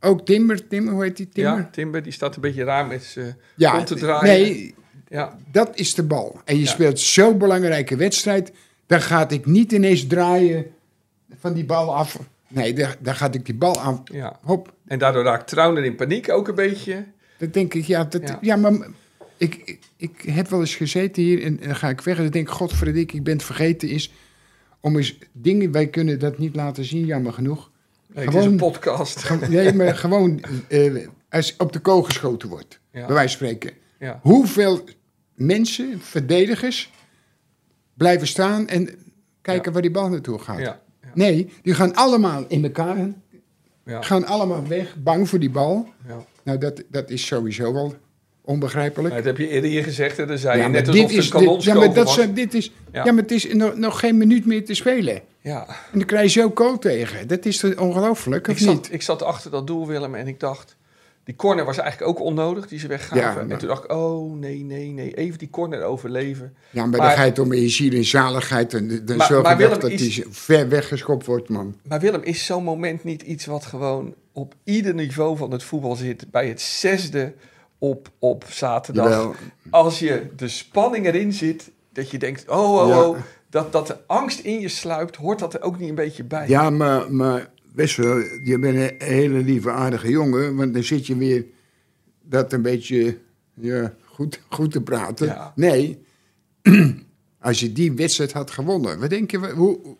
Ook 0.00 0.26
Timber, 0.26 0.68
Timber, 0.68 0.92
hoe 0.92 1.02
heet 1.02 1.16
die 1.16 1.28
Timber? 1.28 1.56
ja, 1.56 1.68
Timber 1.72 2.02
die 2.02 2.12
staat 2.12 2.34
een 2.34 2.40
beetje 2.40 2.64
raar 2.64 2.86
met 2.86 3.02
zijn 3.04 3.36
Ja, 3.54 3.70
kont 3.72 3.86
te 3.86 3.94
draaien. 3.94 4.24
nee, 4.42 4.74
Ja, 5.08 5.38
dat 5.52 5.70
is 5.78 5.94
de 5.94 6.02
bal. 6.02 6.40
En 6.44 6.56
je 6.56 6.62
Ja. 6.62 6.68
speelt 6.68 7.00
zo'n 7.00 7.38
belangrijke 7.38 7.96
wedstrijd. 7.96 8.52
Dan 8.86 9.00
gaat 9.00 9.32
ik 9.32 9.46
niet 9.46 9.72
ineens 9.72 10.06
draaien 10.06 10.66
van 11.38 11.52
die 11.52 11.64
bal 11.64 11.96
af. 11.96 12.18
Nee, 12.48 12.72
dan, 12.72 12.88
dan 13.00 13.14
gaat 13.14 13.34
ik 13.34 13.44
die 13.46 13.54
bal 13.54 13.78
af. 13.80 14.00
ja. 14.04 14.38
Hop. 14.42 14.72
En 14.86 14.98
daardoor 14.98 15.22
raakt 15.24 15.48
Trauner 15.48 15.84
in 15.84 15.94
paniek 15.94 16.30
ook 16.30 16.48
een 16.48 16.54
beetje. 16.54 17.04
Dan 17.38 17.48
denk 17.50 17.74
ik, 17.74 17.84
ja, 17.84 18.04
dat, 18.04 18.22
Ja. 18.28 18.38
ja. 18.40 18.56
maar 18.56 18.72
ik, 19.36 19.54
ik, 19.64 19.78
ik 19.96 20.20
heb 20.30 20.48
wel 20.48 20.60
eens 20.60 20.74
gezeten 20.74 21.22
hier 21.22 21.42
en, 21.42 21.60
en 21.60 21.66
dan 21.66 21.76
ga 21.76 21.88
ik 21.88 22.00
weg. 22.00 22.16
En 22.16 22.22
dan 22.22 22.32
denk 22.32 22.48
ik, 22.48 22.54
godverdik, 22.54 23.12
ik 23.12 23.22
ben 23.24 23.32
het 23.34 23.42
vergeten. 23.44 23.88
Is 23.88 24.12
om 24.80 24.96
eens 24.96 25.18
dingen, 25.32 25.70
wij 25.72 25.86
kunnen 25.88 26.18
dat 26.18 26.38
niet 26.38 26.56
laten 26.56 26.84
zien, 26.84 27.04
jammer 27.06 27.32
genoeg. 27.32 27.70
Nee, 28.14 28.24
het 28.24 28.34
is 28.34 28.40
Gewoon- 28.40 28.52
een 28.52 28.58
podcast. 28.60 29.22
Ge- 29.22 29.46
Nee, 29.48 29.72
maar 29.72 29.96
gewoon 30.06 30.40
eh, 30.68 31.06
als 31.30 31.54
op 31.58 31.72
de 31.72 31.78
kool 31.78 32.02
geschoten 32.02 32.48
wordt, 32.48 32.80
Ja. 32.92 33.06
bij 33.06 33.14
wijze 33.14 33.36
van 33.38 33.46
spreken. 33.48 33.76
Ja. 33.98 34.18
Hoeveel 34.22 34.84
mensen, 35.34 36.00
verdedigers, 36.00 36.90
blijven 37.94 38.26
staan 38.26 38.68
en 38.68 38.84
kijken 39.42 39.64
Ja. 39.64 39.72
waar 39.72 39.82
die 39.82 39.90
bal 39.90 40.08
naartoe 40.08 40.38
gaat? 40.38 40.58
Ja, 40.58 40.64
ja, 41.02 41.10
Nee, 41.14 41.50
die 41.62 41.74
gaan 41.74 41.94
allemaal 41.94 42.44
in 42.48 42.64
elkaar, 42.64 43.08
ja, 43.84 44.02
gaan 44.02 44.26
allemaal 44.26 44.66
weg, 44.66 44.96
bang 45.02 45.28
voor 45.28 45.38
die 45.38 45.50
bal. 45.50 45.88
ja. 46.06 46.24
Nou, 46.46 46.58
dat, 46.58 46.82
dat 46.90 47.10
is 47.10 47.26
sowieso 47.26 47.72
wel 47.72 47.94
onbegrijpelijk. 48.44 49.14
Maar 49.14 49.22
dat 49.22 49.36
heb 49.36 49.46
je 49.46 49.52
eerder 49.52 49.70
hier 49.70 49.82
gezegd 49.82 50.18
en 50.18 50.26
dan 50.26 50.38
zei 50.38 50.58
Ja, 50.58 50.64
je 50.64 50.70
net 50.70 50.88
alsof 50.88 51.10
is, 51.10 51.30
dit, 51.30 51.62
ja, 51.64 51.74
maar 51.74 51.94
dat 51.94 52.10
zijn, 52.10 52.34
dit 52.34 52.54
is, 52.54 52.72
Ja. 52.92 53.04
ja. 53.04 53.12
maar 53.12 53.22
het 53.22 53.30
is 53.32 53.52
nog, 53.52 53.76
nog 53.76 53.98
geen 54.00 54.16
minuut 54.16 54.46
meer 54.46 54.64
te 54.64 54.74
spelen. 54.74 55.20
Ja. 55.40 55.66
En 55.68 55.98
dan 55.98 56.04
krijg 56.04 56.32
je 56.32 56.40
zo 56.40 56.50
kool 56.50 56.78
tegen. 56.78 57.28
Dat 57.28 57.44
is 57.44 57.64
ongelooflijk, 57.76 58.46
Ik 58.48 58.54
of 58.54 58.60
zat, 58.60 58.74
niet? 58.74 58.92
ik 58.92 59.02
zat 59.02 59.22
achter 59.22 59.50
dat 59.50 59.66
doel, 59.66 59.86
Willem, 59.86 60.14
en 60.14 60.26
ik 60.26 60.40
dacht... 60.40 60.76
Die 61.26 61.36
corner 61.36 61.64
was 61.64 61.78
eigenlijk 61.78 62.10
ook 62.10 62.20
onnodig, 62.24 62.66
die 62.68 62.78
ze 62.78 62.86
weggaven. 62.86 63.46
Ja, 63.46 63.52
en 63.52 63.58
toen 63.58 63.68
dacht 63.68 63.84
ik, 63.84 63.92
oh, 63.92 64.32
nee, 64.38 64.64
nee, 64.64 64.88
nee. 64.90 65.14
Even 65.14 65.38
die 65.38 65.50
corner 65.50 65.82
overleven. 65.82 66.54
Ja, 66.70 66.80
maar, 66.86 66.90
Maar- 66.98 67.08
dan 67.08 67.16
ga 67.16 67.22
je 67.22 67.28
het 67.28 67.38
om 67.38 67.52
in 67.52 67.60
je 67.60 67.68
ziel 67.68 67.92
en 67.92 68.04
zaligheid. 68.04 68.74
En 68.74 69.04
dan 69.04 69.16
Maar- 69.16 69.26
zorg 69.26 69.58
je 69.58 69.68
dat 69.68 69.84
is- 69.90 70.00
die 70.14 70.24
ver 70.30 70.68
weggeschopt 70.68 71.26
wordt, 71.26 71.48
man. 71.48 71.74
Maar 71.88 72.00
Willem, 72.00 72.22
is 72.22 72.44
zo'n 72.44 72.64
moment 72.64 73.04
niet 73.04 73.22
iets 73.22 73.46
wat 73.46 73.64
gewoon 73.66 74.14
op 74.32 74.54
ieder 74.64 74.94
niveau 74.94 75.36
van 75.36 75.50
het 75.50 75.62
voetbal 75.62 75.94
zit? 75.96 76.30
Bij 76.30 76.48
het 76.48 76.60
zesde 76.60 77.32
op, 77.78 78.08
op 78.18 78.44
zaterdag. 78.48 79.04
Jawel. 79.08 79.34
Als 79.70 79.98
je 79.98 80.26
de 80.36 80.48
spanning 80.48 81.06
erin 81.06 81.32
zit, 81.32 81.70
dat 81.92 82.10
je 82.10 82.18
denkt, 82.18 82.48
oh, 82.48 82.72
oh, 82.82 82.88
Ja. 82.88 83.08
oh. 83.08 83.16
Dat, 83.50 83.72
dat 83.72 83.86
de 83.86 83.96
angst 84.06 84.38
in 84.38 84.60
je 84.60 84.68
sluipt, 84.68 85.16
hoort 85.16 85.38
dat 85.38 85.54
er 85.54 85.62
ook 85.62 85.78
niet 85.78 85.88
een 85.88 85.94
beetje 85.94 86.24
bij? 86.24 86.48
Ja, 86.48 86.70
maar, 86.70 87.12
maar 87.12 87.50
best 87.76 87.96
wel, 87.96 88.18
je 88.42 88.58
bent 88.58 88.76
een 88.76 89.08
hele 89.08 89.38
lieve, 89.38 89.70
aardige 89.70 90.08
jongen. 90.10 90.56
Want 90.56 90.74
dan 90.74 90.82
zit 90.82 91.06
je 91.06 91.16
weer 91.16 91.44
dat 92.22 92.52
een 92.52 92.62
beetje 92.62 93.18
ja, 93.54 93.94
goed, 94.04 94.40
goed 94.48 94.72
te 94.72 94.80
praten. 94.80 95.26
Ja. 95.26 95.52
Nee, 95.54 96.04
als 97.40 97.60
je 97.60 97.72
die 97.72 97.92
wedstrijd 97.92 98.32
had 98.32 98.50
gewonnen. 98.50 99.00
Wat 99.00 99.10
denk 99.10 99.30
je, 99.30 99.38
hoe, 99.38 99.54
hoe 99.54 99.96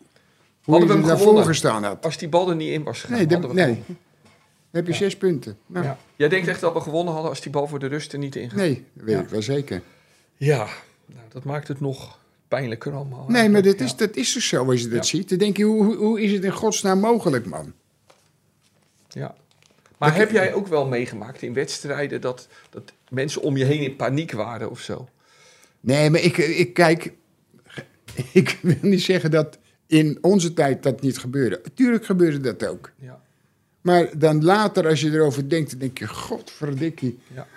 Hadden 0.63 0.87
we 0.87 0.93
je 0.93 0.99
hem 0.99 1.07
daarvoor 1.07 1.17
gewonnen? 1.27 1.45
gestaan 1.45 1.83
had? 1.83 2.05
Als 2.05 2.17
die 2.17 2.29
bal 2.29 2.49
er 2.49 2.55
niet 2.55 2.71
in 2.71 2.83
was 2.83 3.01
gegaan, 3.01 3.17
Nee, 3.27 3.65
nee. 3.65 3.83
Dan 4.71 4.85
heb 4.85 4.87
je 4.87 4.93
zes 4.93 5.17
punten. 5.17 5.57
Nou, 5.65 5.85
Ja. 5.85 5.97
Jij 6.15 6.29
denkt 6.29 6.47
echt 6.47 6.61
dat 6.61 6.73
we 6.73 6.79
gewonnen 6.79 7.13
hadden 7.13 7.31
als 7.31 7.41
die 7.41 7.51
bal 7.51 7.67
voor 7.67 7.79
de 7.79 7.87
rust 7.87 8.13
er 8.13 8.19
niet 8.19 8.35
in 8.35 8.49
gaat? 8.49 8.59
Nee, 8.59 8.85
dat 8.93 9.05
weet 9.05 9.19
ik 9.19 9.29
wel 9.29 9.41
zeker. 9.41 9.81
Ja, 10.35 10.67
nou, 11.05 11.25
dat 11.29 11.43
maakt 11.43 11.67
het 11.67 11.79
nog 11.79 12.19
pijnlijker 12.47 12.93
allemaal. 12.93 13.25
Nee, 13.27 13.49
maar 13.49 13.61
dat 13.61 13.79
Ja. 13.79 13.85
is, 13.85 13.95
dat 13.95 14.15
is 14.15 14.33
dus 14.33 14.47
zo 14.47 14.65
als 14.71 14.81
je 14.81 14.87
dat 14.87 15.07
ziet. 15.07 15.29
Dan 15.29 15.37
denk 15.37 15.57
je, 15.57 15.63
hoe, 15.63 15.83
hoe- 15.85 15.95
hoe 15.95 16.21
is 16.21 16.31
het 16.31 16.43
in 16.43 16.51
godsnaam 16.51 16.99
mogelijk, 16.99 17.45
man? 17.45 17.73
Ja. 19.09 19.35
Maar 19.97 20.15
heb 20.15 20.31
jij 20.31 20.53
ook 20.53 20.67
wel 20.67 20.87
meegemaakt 20.87 21.41
in 21.41 21.53
wedstrijden 21.53 22.21
dat, 22.21 22.47
dat 22.69 22.91
mensen 23.09 23.41
om 23.41 23.57
je 23.57 23.63
heen 23.65 23.81
in 23.81 23.95
paniek 23.95 24.31
waren 24.31 24.69
of 24.69 24.79
zo? 24.79 25.07
Nee, 25.79 26.09
maar 26.09 26.21
ik, 26.21 26.37
ik 26.37 26.73
kijk... 26.73 27.13
Ik 28.33 28.57
wil 28.61 28.75
niet 28.81 29.01
zeggen 29.01 29.31
dat 29.31 29.57
in 29.87 30.17
onze 30.21 30.53
tijd 30.53 30.83
dat 30.83 31.01
niet 31.01 31.17
gebeurde. 31.17 31.61
Tuurlijk 31.73 32.05
gebeurde 32.05 32.39
dat 32.39 32.65
ook. 32.69 32.91
Ja. 32.99 33.21
Maar 33.81 34.19
dan 34.19 34.43
later, 34.43 34.87
als 34.87 35.01
je 35.01 35.11
erover 35.11 35.49
denkt, 35.49 35.69
dan 35.69 35.79
denk 35.79 35.97
je... 35.97 36.07
Godverdikkie, 36.07 37.19
Ja. 37.33 37.47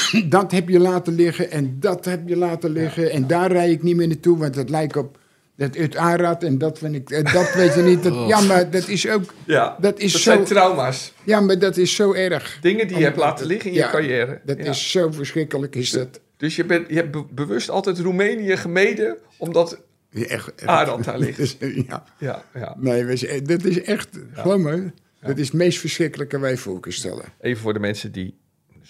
dat 0.28 0.52
heb 0.52 0.68
je 0.68 0.78
laten 0.78 1.14
liggen 1.14 1.50
en 1.50 1.76
dat 1.80 2.04
heb 2.04 2.28
je 2.28 2.36
laten 2.36 2.70
liggen. 2.70 3.10
En 3.10 3.26
daar 3.26 3.52
rijd 3.52 3.70
ik 3.72 3.82
niet 3.82 3.96
meer 3.96 4.06
naartoe, 4.08 4.38
want 4.38 4.54
het 4.54 4.70
lijkt 4.70 4.96
op 4.96 5.18
dat 5.56 5.76
uit 5.78 5.96
Arad 5.96 6.42
en 6.42 6.58
dat 6.58 6.78
vind 6.78 6.94
ik, 6.94 7.10
eh, 7.10 7.32
dat 7.32 7.54
weet 7.54 7.74
je 7.74 7.82
niet. 7.82 8.02
Dat, 8.02 8.28
Ja, 8.28 8.40
maar 8.40 8.70
dat 8.70 8.88
is 8.88 9.08
ook, 9.08 9.22
Ja, 9.46 9.76
dat 9.80 9.98
is 9.98 10.12
dat 10.12 10.20
zo, 10.20 10.30
zijn 10.32 10.44
trauma's. 10.44 11.12
ja, 11.24 11.40
maar 11.40 11.58
dat 11.58 11.76
is 11.76 11.94
zo 11.94 12.12
erg. 12.12 12.58
Dingen 12.60 12.88
die 12.88 12.96
je 12.98 13.04
hebt 13.04 13.16
laten 13.16 13.46
liggen 13.46 13.70
in 13.70 13.76
je 13.76 13.88
carrière. 13.90 14.40
Dat 14.44 14.58
Ja. 14.58 14.64
is 14.64 14.90
zo 14.90 15.10
verschrikkelijk, 15.10 15.74
is 15.74 15.90
dat. 15.90 16.20
Dus 16.36 16.56
je, 16.56 16.64
bent, 16.64 16.88
je 16.88 16.94
hebt 16.94 17.10
be- 17.10 17.24
bewust 17.30 17.70
altijd 17.70 17.98
Roemenië 17.98 18.56
gemeden, 18.56 19.16
omdat... 19.36 19.80
Ja, 20.10 20.24
Echt, 20.26 20.54
echt. 20.54 20.66
Arad 20.66 21.04
daar 21.04 21.18
ligt. 21.24 21.36
Dus, 21.36 21.56
ja, 21.88 22.04
Ja, 22.18 22.44
ja. 22.54 22.76
nee, 22.78 23.16
zijn- 23.16 23.44
dat 23.44 23.64
is 23.64 23.82
echt, 23.82 24.08
geloof 24.32 24.58
me, 24.60 24.90
dat 25.20 25.38
is 25.38 25.46
het 25.46 25.56
meest 25.56 25.78
verschrikkelijke 25.78 26.38
wij 26.38 26.56
voor 26.56 26.80
kunnen 26.80 26.98
stellen. 27.00 27.24
Even 27.40 27.62
voor 27.62 27.72
de 27.72 27.78
mensen 27.78 28.12
die, 28.12 28.34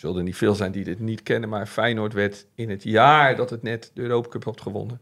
zullen 0.02 0.16
er 0.16 0.22
niet 0.22 0.36
veel 0.36 0.54
zijn 0.54 0.72
die 0.72 0.84
dit 0.84 1.00
niet 1.00 1.22
kennen, 1.22 1.48
maar 1.48 1.66
Feyenoord 1.66 2.12
werd 2.12 2.46
in 2.54 2.70
het 2.70 2.82
jaar 2.82 3.36
dat 3.36 3.50
het 3.50 3.62
net 3.62 3.90
de 3.94 4.02
Europa 4.02 4.28
Cup 4.28 4.44
had 4.44 4.60
gewonnen, 4.60 5.00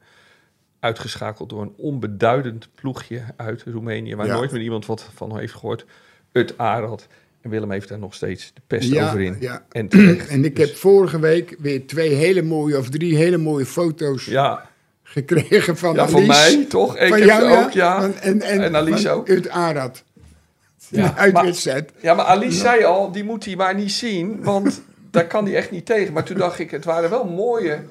uitgeschakeld 0.81 1.49
door 1.49 1.63
een 1.63 1.73
onbeduidend 1.77 2.69
ploegje 2.75 3.23
uit 3.37 3.63
Roemenië, 3.67 4.15
waar 4.17 4.27
Ja. 4.27 4.35
nooit 4.35 4.53
meer 4.53 4.63
iemand 4.63 4.87
wat 4.87 5.09
van 5.15 5.39
heeft 5.39 5.53
gehoord. 5.55 5.85
Het 6.33 6.59
Arad. 6.59 7.07
En 7.41 7.51
Willem 7.51 7.71
heeft 7.71 7.89
daar 7.89 7.99
nog 7.99 8.15
steeds 8.15 8.51
de 8.55 8.61
pest 8.67 8.89
Ja, 8.91 9.07
over 9.07 9.21
in. 9.21 9.37
ja. 9.41 9.65
En 9.71 9.85
ik 10.45 10.57
Dus- 10.57 10.67
heb 10.67 10.77
vorige 10.77 11.19
week 11.21 11.57
weer 11.59 11.87
twee 11.87 12.15
hele 12.15 12.43
mooie, 12.43 12.79
of 12.79 12.89
drie 12.91 13.17
hele 13.17 13.37
mooie 13.39 13.67
foto's 13.67 14.25
Ja, 14.25 14.69
gekregen 15.03 15.77
van 15.77 15.95
ja 15.95 16.01
Alice. 16.01 16.13
van 16.17 16.27
mij 16.27 16.65
toch? 16.69 16.97
Ik 16.97 17.09
Van 17.09 17.19
heb 17.19 17.29
jou, 17.29 17.65
ook, 17.65 17.71
ja. 17.71 18.03
En, 18.21 18.41
en, 18.43 18.61
En 18.63 18.77
Alice 18.77 19.11
ook. 19.11 19.29
Uit 19.31 19.49
Arad. 19.49 20.05
Ja, 20.89 21.31
wedstrijd. 21.33 21.93
Ja, 22.03 22.15
maar 22.15 22.25
Alice 22.25 22.59
zei 22.59 22.85
al, 22.85 23.13
die 23.13 23.25
moet 23.25 23.45
hij 23.45 23.57
maar 23.57 23.75
niet 23.75 23.93
zien, 23.93 24.43
want 24.43 24.83
daar 25.11 25.27
kan 25.27 25.45
hij 25.45 25.55
echt 25.57 25.71
niet 25.71 25.87
tegen. 25.87 26.13
Maar 26.13 26.25
toen 26.25 26.37
dacht 26.39 26.59
ik, 26.59 26.71
het 26.71 26.85
waren 26.85 27.11
wel 27.11 27.25
mooie, 27.25 27.83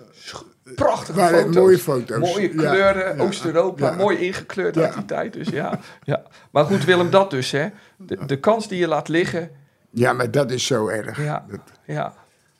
prachtige 0.75 1.17
waren 1.19 1.39
foto's. 1.39 1.55
mooie 1.55 1.77
foto's. 1.77 2.19
Mooie 2.33 2.49
kleuren, 2.49 3.17
ja, 3.17 3.23
Oost-Europa, 3.23 3.89
ja. 3.89 3.95
mooi 3.95 4.17
ingekleurd 4.17 4.77
uit 4.77 4.93
die 4.93 5.05
tijd. 5.05 5.33
Dus 5.33 5.47
ja, 5.49 5.79
ja. 6.03 6.23
Maar 6.51 6.65
goed, 6.65 6.85
Willem, 6.85 7.09
dat 7.09 7.29
dus, 7.31 7.51
hè. 7.51 7.67
De, 7.97 8.25
de 8.25 8.39
kans 8.39 8.67
die 8.67 8.79
je 8.79 8.87
laat 8.87 9.07
liggen, 9.07 9.51
Ja, 9.89 10.13
maar 10.13 10.31
dat 10.31 10.51
is 10.51 10.65
zo 10.65 10.87
erg. 10.87 11.23
ja, 11.23 11.45
ja, 11.85 12.13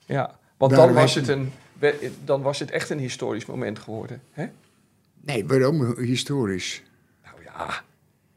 ja. 0.05 0.37
Want 0.57 0.71
Daarom 0.71 0.93
dan 0.93 1.01
was, 1.03 1.15
het 1.15 1.27
een, 1.27 1.51
dan 2.23 2.41
was 2.41 2.59
het 2.59 2.71
echt 2.71 2.89
een 2.89 2.99
historisch 2.99 3.45
moment 3.45 3.79
geworden, 3.79 4.21
hè. 4.31 4.45
nee, 5.21 5.45
waarom 5.47 5.95
historisch? 5.99 6.83
Nou 7.23 7.35
ja, 7.45 7.81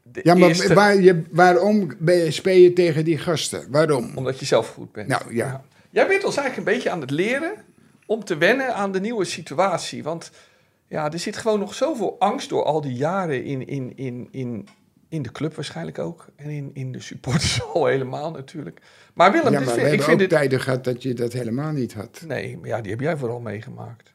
de 0.03 0.19
Ja, 0.23 0.33
maar 0.35 0.47
eerste, 0.47 0.73
waar 0.73 0.95
je, 0.95 1.23
waarom 1.31 1.91
ben 1.99 2.15
je- 2.15 2.31
speel 2.31 2.55
je 2.57 2.73
tegen 2.73 3.05
die 3.05 3.17
gasten? 3.17 3.65
Waarom? 3.71 4.11
omdat 4.17 4.39
je 4.39 4.45
zelf 4.45 4.67
goed 4.69 4.91
bent. 4.91 5.07
Nou, 5.07 5.35
ja. 5.35 5.63
Jij 5.93 6.07
bent 6.07 6.23
ons 6.23 6.37
eigenlijk 6.37 6.67
een 6.67 6.73
beetje 6.73 6.89
aan 6.89 7.01
het 7.01 7.09
leren 7.11 7.53
om 8.05 8.23
te 8.23 8.37
wennen 8.37 8.75
aan 8.75 8.91
de 8.91 8.99
nieuwe 8.99 9.25
situatie. 9.25 10.03
Want 10.03 10.31
ja, 10.87 11.11
er 11.11 11.19
zit 11.19 11.37
gewoon 11.37 11.59
nog 11.59 11.73
zoveel 11.73 12.19
angst 12.19 12.49
door 12.49 12.63
al 12.63 12.81
die 12.81 12.93
jaren 12.93 13.43
in, 13.43 13.67
in, 13.67 13.97
in, 13.97 14.27
in, 14.31 14.67
in 15.09 15.21
de 15.21 15.31
club 15.31 15.55
waarschijnlijk 15.55 15.99
ook. 15.99 16.25
En 16.35 16.49
in, 16.49 16.69
in 16.73 16.91
de 16.91 16.99
supporters 17.01 17.63
al 17.73 17.85
helemaal 17.85 18.31
natuurlijk. 18.31 18.81
Maar 19.13 19.31
Willem, 19.31 19.51
Ja, 19.51 19.57
dit 19.59 19.67
maar 19.67 19.75
we 19.75 19.81
vind- 19.81 19.93
ik 19.93 20.01
vind 20.01 20.13
ook 20.13 20.19
dit... 20.19 20.29
tijden 20.29 20.59
gehad 20.61 20.83
dat 20.83 21.03
je 21.03 21.13
dat 21.13 21.33
helemaal 21.33 21.71
niet 21.71 21.93
had. 21.93 22.23
Nee, 22.27 22.57
maar 22.57 22.67
ja, 22.67 22.81
die 22.81 22.91
heb 22.91 22.99
jij 22.99 23.17
vooral 23.17 23.39
meegemaakt. 23.39 24.13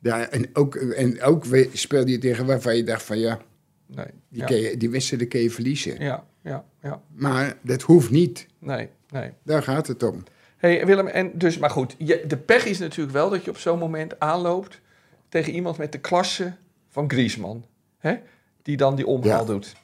Ja, 0.00 0.28
en 0.30 0.50
ook, 0.52 0.74
en 0.74 1.22
ook 1.22 1.44
speelde 1.72 2.10
je 2.10 2.18
tegen 2.18 2.46
waarvan 2.46 2.76
je 2.76 2.84
dacht 2.84 3.02
van 3.02 3.18
ja, 3.18 3.38
Nee. 3.86 4.06
die, 4.28 4.40
ja. 4.48 4.54
je- 4.56 4.76
die 4.76 4.90
wedstrijden 4.90 5.28
kun 5.28 5.40
je 5.40 5.50
verliezen. 5.50 6.00
ja, 6.02 6.26
ja, 6.42 6.64
ja. 6.82 7.02
Maar 7.14 7.56
dat 7.62 7.82
hoeft 7.82 8.10
niet. 8.10 8.46
Nee, 8.58 8.88
nee. 9.10 9.30
Daar 9.42 9.62
gaat 9.62 9.86
het 9.86 10.02
om. 10.02 10.22
Hey, 10.56 10.86
Willem, 10.86 11.06
en 11.06 11.30
dus, 11.34 11.58
maar 11.58 11.70
goed, 11.70 11.94
je, 11.98 12.24
de 12.26 12.36
pech 12.36 12.64
is 12.64 12.78
natuurlijk 12.78 13.12
wel 13.16 13.30
dat 13.30 13.44
je 13.44 13.50
op 13.50 13.58
zo'n 13.58 13.78
moment 13.78 14.20
aanloopt 14.20 14.80
tegen 15.28 15.52
iemand 15.52 15.78
met 15.78 15.92
de 15.92 15.98
klasse 15.98 16.52
van 16.90 17.10
Griezmann. 17.10 17.64
Hè? 17.98 18.14
Die 18.62 18.76
dan 18.76 18.96
die 18.96 19.06
omhaal 19.06 19.40
Ja. 19.40 19.44
doet. 19.44 19.74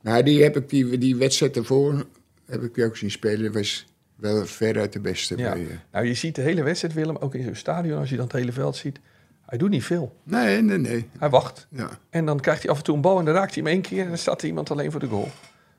Nou, 0.00 0.22
die, 0.22 0.42
heb 0.42 0.56
ik, 0.56 0.68
die, 0.68 0.98
die 0.98 1.16
wedstrijd 1.16 1.56
ervoor 1.56 2.06
heb 2.46 2.62
ik 2.62 2.74
die 2.74 2.84
ook 2.84 2.96
zien 2.96 3.10
spelen. 3.10 3.52
Was 3.52 3.86
wel 4.16 4.46
veruit 4.46 4.92
de 4.92 5.00
beste. 5.00 5.36
Ja. 5.36 5.52
Bij, 5.52 5.62
eh. 5.62 5.76
Nou, 5.92 6.06
je 6.06 6.14
ziet 6.14 6.34
de 6.34 6.42
hele 6.42 6.62
wedstrijd, 6.62 6.94
Willem, 6.94 7.16
ook 7.16 7.34
in 7.34 7.44
zo'n 7.44 7.54
stadion, 7.54 7.98
als 7.98 8.10
je 8.10 8.16
dan 8.16 8.24
het 8.24 8.34
hele 8.34 8.52
veld 8.52 8.76
ziet. 8.76 8.98
Hij 9.46 9.58
doet 9.58 9.70
niet 9.70 9.84
veel. 9.84 10.16
Nee, 10.22 10.62
nee, 10.62 10.78
nee. 10.78 11.08
Hij 11.18 11.28
wacht. 11.30 11.66
Ja. 11.70 11.88
En 12.10 12.24
dan 12.26 12.40
krijgt 12.40 12.62
hij 12.62 12.70
af 12.70 12.78
en 12.78 12.84
toe 12.84 12.94
een 12.94 13.00
bal 13.00 13.18
en 13.18 13.24
dan 13.24 13.34
raakt 13.34 13.54
hij 13.54 13.62
hem 13.62 13.72
één 13.72 13.82
keer 13.82 14.02
en 14.02 14.08
dan 14.08 14.18
staat 14.18 14.40
er 14.42 14.46
iemand 14.48 14.70
alleen 14.70 14.90
voor 14.90 15.00
de 15.00 15.06
goal. 15.06 15.28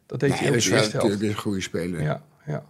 Dat 0.05 0.19
deed 0.19 0.29
Nee, 0.29 0.37
hij 0.39 0.51
dat 0.51 0.61
de 0.61 0.69
eerste 0.71 0.73
helft. 0.73 0.93
natuurlijk 0.93 1.21
een 1.21 1.41
goede 1.41 1.61
speler. 1.61 2.01
Ja, 2.01 2.23
ja. 2.45 2.65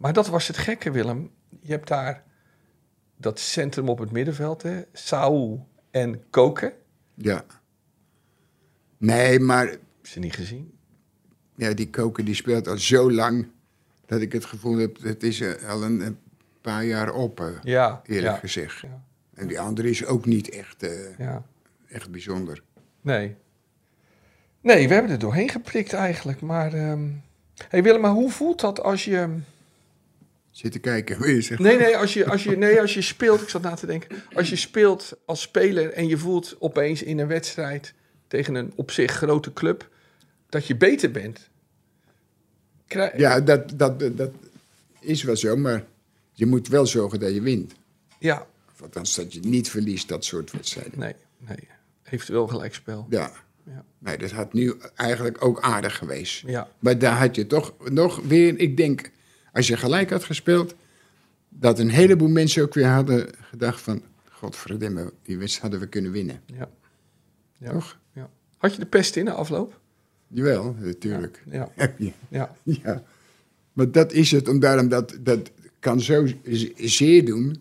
Maar 0.00 0.12
dat 0.12 0.28
was 0.28 0.46
het 0.46 0.56
gekke, 0.56 0.90
Willem. 0.90 1.30
Je 1.60 1.70
hebt 1.70 1.88
daar 1.88 2.22
dat 3.16 3.38
centrum 3.38 3.88
op 3.88 3.98
het 3.98 4.10
middenveld, 4.10 4.62
hè? 4.62 4.82
Saul 4.92 5.68
en 5.90 6.22
Koken. 6.30 6.72
Ja. 7.14 7.44
Nee, 8.96 9.40
maar 9.40 9.66
Heb 9.66 9.80
ze 10.02 10.18
niet 10.18 10.34
gezien? 10.34 10.78
ja, 11.54 11.72
die 11.74 11.90
koker 11.90 12.24
die 12.24 12.34
speelt 12.34 12.68
al 12.68 12.78
zo 12.78 13.10
lang 13.12 13.48
dat 14.06 14.20
ik 14.20 14.32
het 14.32 14.44
gevoel 14.44 14.76
heb, 14.76 15.02
het 15.02 15.22
is 15.22 15.42
al 15.66 15.82
een, 15.84 16.00
een 16.00 16.18
paar 16.60 16.84
jaar 16.84 17.12
op, 17.12 17.40
eh, 17.40 17.46
Ja, 17.62 18.00
eerlijk 18.04 18.34
ja, 18.34 18.38
gezegd. 18.38 18.80
ja, 18.80 19.02
En 19.34 19.46
die 19.46 19.60
andere 19.60 19.90
is 19.90 20.04
ook 20.04 20.24
niet 20.26 20.48
echt, 20.50 20.82
eh, 20.82 21.18
ja. 21.18 21.42
echt 21.88 22.10
bijzonder. 22.10 22.62
Nee. 23.00 23.36
Nee, 24.60 24.88
we 24.88 24.94
hebben 24.94 25.12
er 25.12 25.18
doorheen 25.18 25.48
geprikt 25.48 25.92
eigenlijk. 25.92 26.40
Maar, 26.40 26.72
ehm 26.72 27.08
hey 27.68 27.82
Willem, 27.82 28.00
maar 28.00 28.10
hoe 28.10 28.30
voelt 28.30 28.60
dat 28.60 28.82
als 28.82 29.04
je... 29.04 29.38
Zit 30.50 30.72
te 30.72 30.78
kijken, 30.78 31.18
wil 31.20 31.28
je 31.34 31.40
zeggen? 31.40 31.66
Nee, 31.66 31.76
nee, 31.78 31.96
als 31.96 32.14
je, 32.14 32.26
als 32.26 32.44
je, 32.44 32.56
nee, 32.56 32.80
als 32.80 32.94
je 32.94 33.02
speelt, 33.02 33.42
ik 33.42 33.48
zat 33.48 33.62
na 33.62 33.74
te 33.74 33.86
denken. 33.86 34.22
Als 34.32 34.48
je 34.50 34.56
speelt 34.56 35.12
als 35.24 35.40
speler 35.40 35.92
en 35.92 36.08
je 36.08 36.18
voelt 36.18 36.56
opeens 36.58 37.02
in 37.02 37.18
een 37.18 37.26
wedstrijd 37.26 37.94
tegen 38.28 38.54
een 38.54 38.72
op 38.76 38.90
zich 38.90 39.12
grote 39.12 39.52
club 39.52 39.88
dat 40.48 40.66
je 40.66 40.76
beter 40.76 41.10
bent. 41.10 41.48
Ja, 43.16 43.40
dat, 43.40 43.78
dat, 43.78 44.16
dat 44.16 44.30
is 45.00 45.22
wel 45.22 45.36
zo, 45.36 45.56
maar 45.56 45.84
je 46.32 46.46
moet 46.46 46.68
wel 46.68 46.86
zorgen 46.86 47.20
dat 47.20 47.34
je 47.34 47.40
wint. 47.40 47.72
ja, 48.18 48.46
Of 48.72 48.82
althans, 48.82 49.14
dat 49.14 49.32
je 49.32 49.40
niet 49.40 49.70
verliest, 49.70 50.08
dat 50.08 50.24
soort 50.24 50.50
wedstrijden. 50.50 50.98
nee, 50.98 51.14
nee. 51.38 51.68
Eventueel 52.04 52.46
gelijkspel. 52.46 53.06
Ja. 53.10 53.32
Ja. 53.64 53.84
Nee, 53.98 54.18
dat 54.18 54.30
had 54.30 54.52
nu 54.52 54.74
eigenlijk 54.94 55.44
ook 55.44 55.60
aardig 55.60 55.96
geweest. 55.96 56.42
Ja, 56.46 56.68
Maar 56.78 56.98
daar 56.98 57.16
had 57.18 57.34
je 57.36 57.46
toch 57.46 57.74
nog 57.90 58.20
weer, 58.20 58.58
ik 58.58 58.76
denk, 58.76 59.10
als 59.52 59.66
je 59.66 59.76
gelijk 59.76 60.10
had 60.10 60.24
gespeeld, 60.24 60.74
dat 61.48 61.78
een 61.78 61.90
heleboel 61.90 62.28
mensen 62.28 62.62
ook 62.62 62.74
weer 62.74 62.86
hadden 62.86 63.28
gedacht 63.40 63.80
van, 63.80 64.02
godverdomme, 64.30 65.12
die 65.22 65.38
wedstrijd 65.38 65.62
hadden 65.62 65.80
we 65.80 65.86
kunnen 65.86 66.10
winnen. 66.12 66.40
ja, 66.46 66.68
ja. 67.58 67.72
Toch? 67.72 67.98
ja. 68.12 68.30
Had 68.56 68.72
je 68.74 68.80
de 68.80 68.86
pest 68.86 69.16
in 69.16 69.24
de 69.24 69.32
afloop? 69.32 69.80
Jawel, 70.28 70.74
natuurlijk. 70.78 71.42
Ja, 71.50 71.70
Heb 71.74 71.98
je. 71.98 72.12
ja, 72.28 72.54
Ja. 72.82 73.02
Maar 73.72 73.90
dat 73.90 74.12
is 74.12 74.30
het, 74.30 74.48
om 74.48 74.58
daarom 74.60 74.88
dat, 74.88 75.18
dat 75.20 75.50
kan 75.78 76.00
zo 76.00 76.26
zeer 76.76 77.24
doen, 77.24 77.56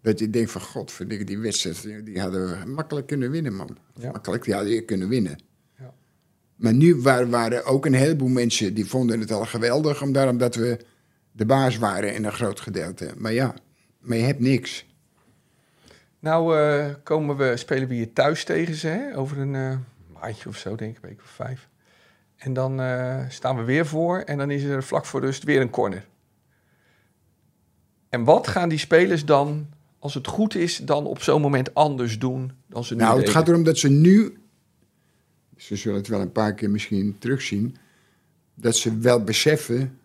dat 0.00 0.18
je 0.18 0.30
denkt 0.30 0.50
van, 0.50 0.60
godverdikke, 0.60 1.24
die 1.24 1.38
wedstrijd, 1.38 2.06
die 2.06 2.20
hadden 2.20 2.48
we 2.48 2.70
makkelijk 2.70 3.06
kunnen 3.06 3.30
winnen, 3.30 3.54
man. 3.54 3.76
Ja. 3.94 4.10
Makkelijk, 4.10 4.44
die 4.44 4.54
hadden 4.54 4.72
we 4.72 4.82
kunnen 4.82 5.08
winnen. 5.08 5.38
Maar 6.58 6.74
nu 6.74 6.94
waren, 6.94 7.30
waren 7.30 7.64
ook 7.64 7.86
een 7.86 7.94
heleboel 7.94 8.28
mensen 8.28 8.74
die 8.74 8.86
vonden 8.86 9.20
het 9.20 9.32
al 9.32 9.44
geweldig, 9.44 10.02
om 10.02 10.12
daarom 10.12 10.38
dat 10.38 10.54
we 10.54 10.78
de 11.32 11.46
baas 11.46 11.78
waren 11.78 12.14
in 12.14 12.24
een 12.24 12.32
groot 12.32 12.60
gedeelte. 12.60 13.10
Maar 13.16 13.32
ja, 13.32 13.54
maar 14.00 14.16
je 14.16 14.24
hebt 14.24 14.40
niks. 14.40 14.86
Nou 16.18 16.58
eh, 16.58 16.86
komen 17.02 17.36
we, 17.36 17.56
spelen 17.56 17.88
we 17.88 17.94
hier 17.94 18.12
thuis 18.12 18.44
tegen 18.44 18.74
ze, 18.74 18.86
hè? 18.86 19.16
over 19.16 19.38
een 19.38 19.54
eh, 19.54 19.76
maandje 20.20 20.48
of 20.48 20.56
zo, 20.56 20.74
denk 20.74 20.96
ik, 20.96 21.02
een 21.02 21.08
week 21.08 21.20
of 21.20 21.30
vijf. 21.30 21.68
En 22.36 22.52
dan 22.52 22.80
eh, 22.80 23.18
staan 23.28 23.56
we 23.56 23.62
weer 23.62 23.86
voor 23.86 24.18
en 24.18 24.38
dan 24.38 24.50
is 24.50 24.62
er 24.62 24.82
vlak 24.82 25.04
voor 25.04 25.20
rust 25.20 25.44
weer 25.44 25.60
een 25.60 25.70
corner. 25.70 26.06
En 28.08 28.24
wat 28.24 28.48
gaan 28.48 28.68
die 28.68 28.78
spelers 28.78 29.24
dan, 29.24 29.66
als 29.98 30.14
het 30.14 30.26
goed 30.26 30.54
is, 30.54 30.76
dan 30.76 31.06
op 31.06 31.22
zo'n 31.22 31.40
moment 31.40 31.74
anders 31.74 32.18
doen 32.18 32.52
dan 32.66 32.84
ze 32.84 32.94
nu 32.94 33.00
Nou, 33.00 33.10
het 33.16 33.20
deden? 33.20 33.34
gaat 33.34 33.48
erom 33.48 33.64
dat 33.64 33.78
ze 33.78 33.88
nu, 33.88 34.38
ze 35.58 35.76
zullen 35.76 35.98
het 35.98 36.08
wel 36.08 36.20
een 36.20 36.32
paar 36.32 36.54
keer 36.54 36.70
misschien 36.70 37.16
terugzien, 37.18 37.76
dat 38.54 38.76
ze 38.76 38.98
wel 38.98 39.24
beseffen 39.24 39.98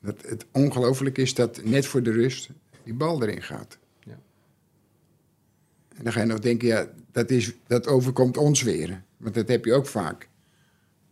dat 0.00 0.22
het 0.26 0.46
ongelooflijk 0.52 1.18
is 1.18 1.34
dat 1.34 1.60
net 1.64 1.86
voor 1.86 2.02
de 2.02 2.10
rust 2.10 2.48
die 2.84 2.94
bal 2.94 3.22
erin 3.22 3.42
gaat. 3.42 3.78
Ja. 4.04 4.18
En 5.96 6.04
dan 6.04 6.12
ga 6.12 6.20
je 6.20 6.26
nog 6.26 6.38
denken, 6.38 6.68
ja, 6.68 6.86
dat, 7.12 7.30
is, 7.30 7.52
dat 7.66 7.86
overkomt 7.86 8.36
ons 8.36 8.62
weer. 8.62 9.02
Want 9.16 9.34
dat 9.34 9.48
heb 9.48 9.64
je 9.64 9.74
ook 9.74 9.86
vaak. 9.86 10.28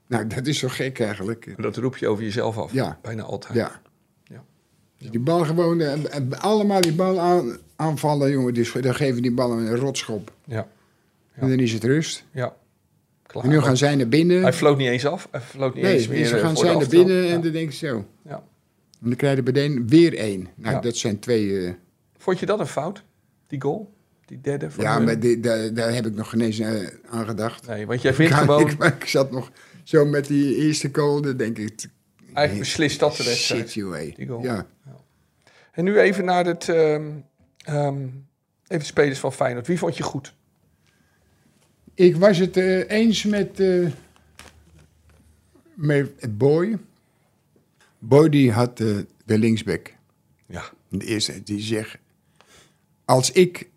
Nou, 0.07 0.27
dat 0.27 0.47
is 0.47 0.59
zo 0.59 0.69
gek 0.69 1.01
eigenlijk. 1.01 1.47
En 1.47 1.63
Dat 1.63 1.77
roep 1.77 1.97
je 1.97 2.09
over 2.09 2.25
jezelf 2.25 2.59
af, 2.59 2.73
Ja. 2.73 2.99
bijna 3.03 3.23
altijd. 3.23 3.55
Ja. 3.55 3.81
Ja. 4.25 4.45
Dus 4.99 5.11
Die 5.11 5.21
bal 5.21 5.45
gewoon, 5.45 5.81
eh, 5.81 6.17
eh, 6.17 6.31
allemaal 6.31 6.81
die 6.81 6.95
bal 6.95 7.21
aan, 7.21 7.57
aanvallen, 7.77 8.31
jongen. 8.31 8.55
Dus 8.55 8.73
dan 8.73 8.95
geven 8.95 9.23
die 9.23 9.33
ballen 9.33 9.59
een 9.59 9.77
rotschop. 9.77 10.33
Ja, 10.45 10.69
En 11.33 11.49
dan 11.49 11.59
is 11.59 11.73
het 11.73 11.85
rust. 11.85 12.25
ja. 12.31 12.57
Klaar. 13.41 13.53
En 13.53 13.59
nu 13.59 13.65
gaan 13.65 13.77
zij 13.77 13.95
naar 13.97 14.09
binnen. 14.09 14.43
Hij 14.43 14.53
floot 14.53 14.77
niet 14.79 14.89
eens 14.89 15.07
af, 15.07 15.29
hij 15.31 15.41
floot 15.41 15.75
niet 15.75 15.83
Nee, 15.85 15.95
eens 15.95 16.09
meer 16.09 16.27
ze 16.27 16.39
gaan 16.39 16.57
zij 16.57 16.75
naar 16.75 16.89
binnen 16.89 17.29
en 17.29 17.41
dan 17.41 17.53
denk 17.53 17.71
je 17.71 17.87
zo. 17.87 18.07
Ja. 18.25 18.35
En 19.03 19.09
dan 19.11 19.17
krijg 19.17 19.37
je 19.37 19.43
meteen 19.43 19.89
weer 19.89 20.17
één. 20.17 20.49
Nou, 20.57 20.83
dat 20.83 20.97
zijn 20.97 21.19
twee... 21.19 21.67
eh, 21.67 21.73
Vond 22.19 22.39
je 22.39 22.47
dat 22.47 22.61
een 22.61 22.67
fout, 22.67 23.03
die 23.47 23.61
goal? 23.61 23.93
Die 24.27 24.41
derde 24.41 24.71
van 24.71 24.85
Ja, 24.85 24.99
maar 24.99 25.21
die, 25.21 25.41
daar, 25.41 25.75
daar 25.75 25.95
heb 25.95 26.07
ik 26.07 26.15
nog 26.15 26.31
geen 26.31 26.41
eens 26.41 26.59
eh, 26.59 26.71
aan 27.11 27.27
gedacht. 27.27 27.67
Nee, 27.67 27.87
want 27.87 28.03
jij 28.03 28.15
vindt 28.15 28.35
gewoon... 28.35 28.61
Ik, 28.71 28.83
ik 28.83 29.07
zat 29.07 29.31
nog 29.31 29.51
zo 29.83 30.05
met 30.05 30.27
die 30.27 30.57
eerste 30.57 30.89
goal, 30.93 31.21
dan 31.23 31.37
denk 31.37 31.59
ik... 31.59 31.87
Eigenlijk 32.35 32.59
beslist 32.69 33.01
dat 33.01 33.17
de 33.17 33.25
wedstrijd. 33.25 33.71
Shit, 33.71 33.85
hé. 33.93 34.13
Die 34.17 34.27
goal. 34.27 34.43
Ja. 34.43 34.67
En 35.73 35.85
nu 35.85 35.99
even 35.99 36.25
naar 36.25 36.47
het... 36.47 36.69
ehm, 36.69 37.03
ehm, 37.65 37.99
even 38.67 38.79
de 38.79 38.85
spelers 38.85 39.19
van 39.19 39.33
Feyenoord. 39.33 39.67
Wie 39.67 39.79
vond 39.79 39.97
je 39.97 40.03
goed? 40.03 40.35
Ik 41.95 42.17
was 42.17 42.39
het 42.39 42.57
eh, 42.57 42.91
eens 42.91 43.25
met, 43.25 43.61
eh 43.61 43.91
met 45.75 46.39
Boy. 46.39 46.79
Boy 47.99 48.29
die 48.29 48.53
had 48.53 48.81
eh, 48.81 48.99
de 49.25 49.39
linksback. 49.39 49.93
Ja. 50.47 50.73
De 50.89 51.05
eerste, 51.05 51.43
die 51.43 51.61
zegt... 51.61 51.99
Als 53.05 53.31
ik 53.31 53.69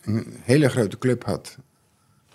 een 0.00 0.26
hele 0.40 0.68
grote 0.68 0.98
club 0.98 1.24
had... 1.24 1.58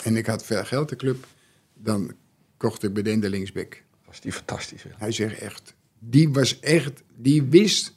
en 0.03 0.15
ik 0.15 0.25
had 0.25 0.45
veel 0.45 0.65
geld 0.65 0.89
de 0.89 0.95
club... 0.95 1.27
dan 1.73 2.15
kocht 2.57 2.83
ik 2.83 2.93
meteen 2.93 3.19
de 3.19 3.29
linksback. 3.29 3.83
Was 4.05 4.21
die 4.21 4.31
fantastisch. 4.31 4.83
Willem. 4.83 4.97
Hij 4.99 5.11
zegt 5.11 5.39
echt... 5.39 5.73
Die 5.99 6.29
was 6.29 6.59
echt... 6.59 7.03
Die 7.15 7.43
wist 7.43 7.95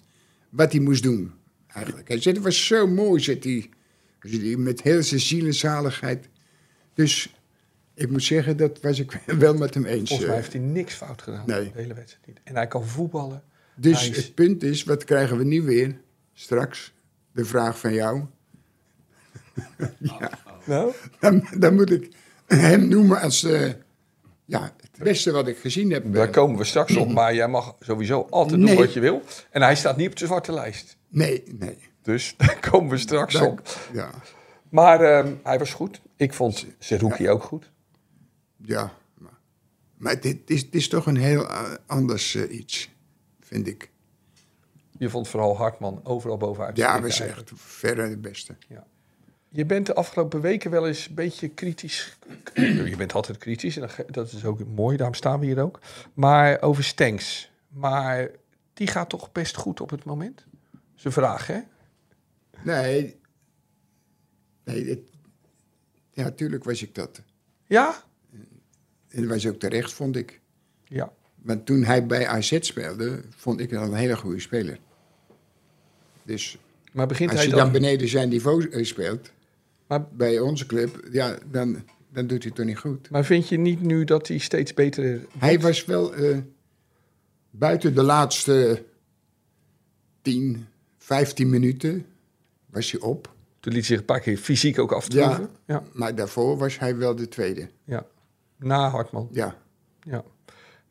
wat 0.49 0.73
hij 0.73 0.81
moest 0.81 1.03
doen. 1.03 1.33
Eigenlijk. 1.67 2.09
Hij 2.09 2.21
zegt, 2.21 2.37
het 2.37 2.45
was 2.45 2.67
zo 2.67 2.87
mooi, 2.87 3.23
zegt 3.23 3.45
hij. 3.45 3.71
hij 4.21 4.57
met 4.57 4.83
heel 4.83 5.03
zijn 5.03 5.21
ziel 5.21 5.47
en 5.47 5.55
zaligheid. 5.55 6.29
Dus 7.01 7.35
ik 7.95 8.11
moet 8.11 8.23
zeggen, 8.23 8.57
dat 8.57 8.81
was 8.81 8.99
ik 8.99 9.13
wel 9.45 9.55
met 9.55 9.75
hem 9.75 9.85
eens. 9.85 10.09
Volgens 10.09 10.29
mij 10.29 10.29
eh. 10.29 10.43
heeft 10.43 10.53
hij 10.53 10.63
niks 10.63 10.95
fout 10.95 11.23
gedaan. 11.23 11.43
Nee. 11.47 11.73
De 11.73 11.81
hele 11.81 11.95
wedstrijd 11.95 12.27
niet. 12.27 12.41
En 12.45 12.55
hij 12.55 12.67
kan 12.67 12.87
voetballen. 12.87 13.43
Dus 13.75 14.09
is- 14.11 14.17
het 14.17 14.35
punt 14.35 14.63
is, 14.63 14.85
wat 14.85 15.05
krijgen 15.05 15.37
we 15.37 15.45
nu 15.45 15.63
weer? 15.63 16.01
Straks 16.33 16.93
de 17.33 17.45
vraag 17.45 17.79
van 17.79 17.93
jou. 17.93 18.25
Nou? 20.65 20.93
Dan, 21.21 21.47
dan 21.59 21.75
moet 21.75 21.91
ik 21.91 22.13
hem 22.47 22.89
noemen 22.89 23.21
als 23.21 23.45
eh, 23.45 23.71
ja, 24.45 24.63
het 24.81 25.03
beste 25.03 25.31
wat 25.31 25.49
ik 25.49 25.59
gezien 25.59 25.91
heb. 25.91 26.13
Daar 26.13 26.31
komen 26.31 26.59
we 26.59 26.65
straks 26.65 26.97
op. 26.97 27.13
Maar 27.13 27.35
jij 27.35 27.49
mag 27.49 27.77
sowieso 27.81 28.27
altijd 28.31 28.61
doen 28.61 28.75
wat 28.77 28.93
je 28.93 29.01
wil. 29.01 29.23
En 29.51 29.63
hij 29.63 29.77
staat 29.77 29.97
niet 29.97 30.09
op 30.09 30.17
de 30.17 30.27
zwarte 30.27 30.53
lijst. 30.53 30.97
Nee, 31.09 31.43
nee. 31.59 31.79
Dus 32.03 32.35
daar 32.37 32.71
komen 32.71 32.91
we 32.91 32.99
straks 32.99 33.35
op. 33.35 33.63
ja, 33.93 34.11
Maar 34.69 35.01
ehm, 35.01 35.35
hij 35.43 35.59
was 35.59 35.73
goed. 35.73 36.01
Ik 36.21 36.33
vond 36.35 36.67
Zerouki 36.79 37.29
ook 37.29 37.43
goed. 37.43 37.71
ja. 38.57 38.93
Maar, 39.19 39.39
maar 39.97 40.21
dit 40.21 40.51
is, 40.51 40.65
dit 40.65 40.75
is 40.75 40.89
toch 40.89 41.07
een 41.07 41.17
heel 41.17 41.49
eh, 41.49 41.75
anders 41.87 42.35
eh, 42.35 42.55
iets, 42.59 42.91
vind 43.41 43.67
ik. 43.67 43.91
Je 44.99 45.09
vond 45.11 45.29
vooral 45.29 45.57
Hartman 45.57 46.01
overal 46.05 46.37
bovenuit. 46.37 46.77
Ja, 46.77 47.01
we 47.01 47.09
is 47.09 47.21
eigenlijk. 47.21 47.51
echt 47.51 47.61
verre 47.61 48.09
de 48.09 48.17
beste. 48.17 48.57
Je 49.49 49.65
bent 49.67 49.87
de 49.87 49.95
afgelopen 49.95 50.41
weken 50.41 50.71
wel 50.71 50.87
eens 50.87 51.09
een 51.09 51.15
beetje 51.15 51.49
kritisch. 51.49 52.19
Je 52.91 52.95
bent 52.97 53.13
altijd 53.15 53.39
kritisch 53.39 53.77
en 53.77 53.81
dat 53.83 53.97
dat 54.15 54.33
is 54.33 54.45
ook 54.45 54.67
mooi, 54.67 54.97
daarom 54.97 55.15
staan 55.15 55.41
we 55.41 55.47
hier 55.47 55.63
ook. 55.63 55.79
Maar 56.15 56.61
over 56.63 56.85
Stenks. 56.85 57.51
Maar 57.69 58.31
die 58.75 58.87
gaat 58.87 59.09
toch 59.09 59.33
best 59.33 59.57
goed 59.57 59.81
op 59.81 59.91
het 59.91 60.05
moment? 60.05 60.45
Zijn 60.95 61.13
vraag, 61.13 61.47
hè? 61.47 61.61
Nee, 62.63 63.21
nee 64.65 64.89
het- 64.89 65.10
ja, 66.21 66.27
natuurlijk 66.27 66.65
was 66.65 66.83
ik 66.83 66.95
dat. 66.95 67.21
Ja? 67.67 68.03
En 69.09 69.21
dat 69.21 69.31
was 69.31 69.47
ook 69.47 69.59
terecht, 69.59 69.93
vond 69.93 70.17
ik. 70.17 70.41
Ja. 70.85 71.13
Want 71.43 71.67
toen 71.67 71.83
hij 71.85 72.07
bij 72.07 72.27
AZ 72.27 72.59
speelde, 72.61 73.23
vond 73.37 73.61
ik 73.61 73.71
hem 73.71 73.83
een 73.83 73.95
hele 73.95 74.17
goede 74.17 74.41
speler. 74.41 74.79
Dus 76.23 76.59
Maar 76.93 77.07
begint 77.07 77.31
als 77.31 77.39
hij 77.39 77.49
je 77.49 77.55
dan... 77.55 77.63
dan 77.63 77.73
beneden 77.73 78.09
zijn 78.09 78.29
niveau 78.29 78.69
eh, 78.69 78.85
speelt, 78.85 79.31
Maar, 79.87 80.05
bij 80.09 80.41
onze 80.41 80.67
club, 80.67 81.09
ja, 81.13 81.39
dan, 81.51 81.85
dan 82.13 82.27
doet 82.27 82.39
hij 82.43 82.47
het 82.47 82.55
toch 82.55 82.67
niet 82.67 82.79
goed. 82.79 83.11
maar 83.11 83.25
vind 83.25 83.49
je 83.49 83.59
niet 83.59 83.81
nu 83.81 84.05
dat 84.05 84.29
hij 84.29 84.39
steeds 84.39 84.75
beter... 84.75 85.27
Hij 85.39 85.61
was 85.61 85.85
wel 85.85 86.15
eh, 86.15 86.39
buiten 87.51 87.95
de 87.95 88.03
laatste 88.03 88.85
10, 90.23 90.67
15 90.99 91.51
minuten, 91.51 92.07
was 92.67 92.91
hij 92.91 93.01
op. 93.01 93.35
Toen 93.61 93.73
liet 93.73 93.87
zich 93.87 93.99
een 93.99 94.05
paar 94.05 94.21
keer 94.21 94.37
fysiek 94.37 94.79
ook 94.79 94.93
aftroeven. 94.93 95.41
Ja. 95.41 95.49
ja. 95.75 95.83
Maar 95.93 96.15
daarvoor 96.15 96.57
was 96.59 96.79
hij 96.79 96.97
wel 96.97 97.15
de 97.15 97.29
tweede. 97.29 97.69
Na 98.57 98.89
Hartman. 98.89 99.29
Ja, 99.33 99.57
Ja. 100.03 100.25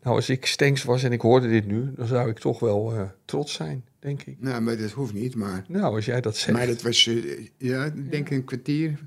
Nou, 0.02 0.16
als 0.16 0.30
ik 0.30 0.46
Stenks 0.46 0.84
was 0.84 1.04
en 1.04 1.12
ik 1.12 1.22
hoorde 1.22 1.48
dit 1.50 1.66
nu, 1.66 1.92
dan 1.96 2.08
zou 2.08 2.30
ik 2.30 2.40
toch 2.40 2.60
wel 2.60 2.94
eh, 2.96 3.10
trots 3.26 3.54
zijn, 3.54 3.86
denk 4.00 4.22
ik. 4.24 4.36
nou, 4.40 4.62
maar 4.62 4.78
dat 4.78 4.92
hoeft 4.92 5.14
niet. 5.14 5.36
Maar, 5.36 5.66
Nou, 5.68 5.96
als 5.96 6.06
jij 6.06 6.22
dat 6.22 6.38
zegt. 6.38 6.58
maar 6.58 6.68
dat 6.68 6.82
was, 6.82 7.08
eh, 7.08 7.48
ja, 7.58 7.86
ik 7.86 8.12
denk 8.12 8.30
een 8.30 8.44
kwartier. 8.44 9.00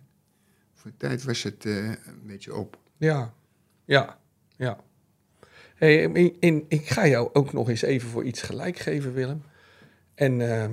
Voor 0.75 0.91
de 0.91 0.97
tijd 0.97 1.25
was 1.25 1.43
het 1.43 1.65
eh, 1.65 1.87
een 1.87 2.23
beetje 2.27 2.55
op. 2.55 2.79
Ja, 2.97 3.35
ja, 3.85 4.19
ja. 4.57 4.79
Hey, 5.75 6.03
in, 6.03 6.37
in- 6.41 6.65
ik 6.69 6.89
ga 6.89 7.07
jou 7.07 7.31
ook 7.33 7.53
nog 7.53 7.69
eens 7.69 7.83
even 7.83 8.09
voor 8.09 8.25
iets 8.25 8.43
gelijk 8.43 8.79
geven, 8.79 9.13
Willem. 9.13 9.43
En 10.15 10.51
ehm, 10.53 10.73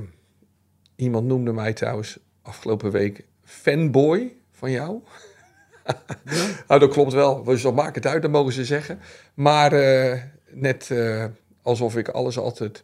iemand 0.96 1.28
noemde 1.28 1.52
mij 1.54 1.74
trouwens 1.74 2.20
afgelopen 2.50 2.92
week 2.92 3.26
fanboy 3.44 4.36
van 4.52 4.72
jou. 4.72 5.02
nou, 6.68 6.80
dat 6.80 6.92
klopt 6.92 7.14
wel. 7.14 7.44
Dus 7.44 7.62
dat 7.62 7.76
maakt 7.76 7.96
het 7.96 8.06
uit, 8.06 8.22
dat 8.22 8.32
mogen 8.32 8.54
ze 8.54 8.66
zeggen. 8.66 9.00
Maar 9.34 9.74
eh, 9.74 10.22
net 10.52 10.92
eh, 10.92 11.26
alsof 11.62 11.98
ik 11.98 12.08
alles 12.08 12.38
altijd 12.38 12.84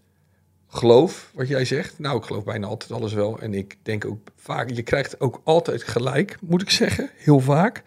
geloof, 0.68 1.32
wat 1.34 1.48
jij 1.48 1.66
zegt. 1.66 2.00
Nou, 2.00 2.18
ik 2.18 2.24
geloof 2.24 2.44
bijna 2.44 2.68
altijd 2.68 2.92
alles 2.92 3.14
wel. 3.14 3.40
En 3.40 3.54
ik 3.54 3.78
denk 3.82 4.06
ook 4.06 4.20
vaak, 4.36 4.70
je 4.70 4.82
krijgt 4.82 5.20
ook 5.20 5.42
altijd 5.44 5.84
gelijk, 5.84 6.38
moet 6.42 6.62
ik 6.62 6.70
zeggen. 6.70 7.10
Heel 7.16 7.40
vaak. 7.40 7.84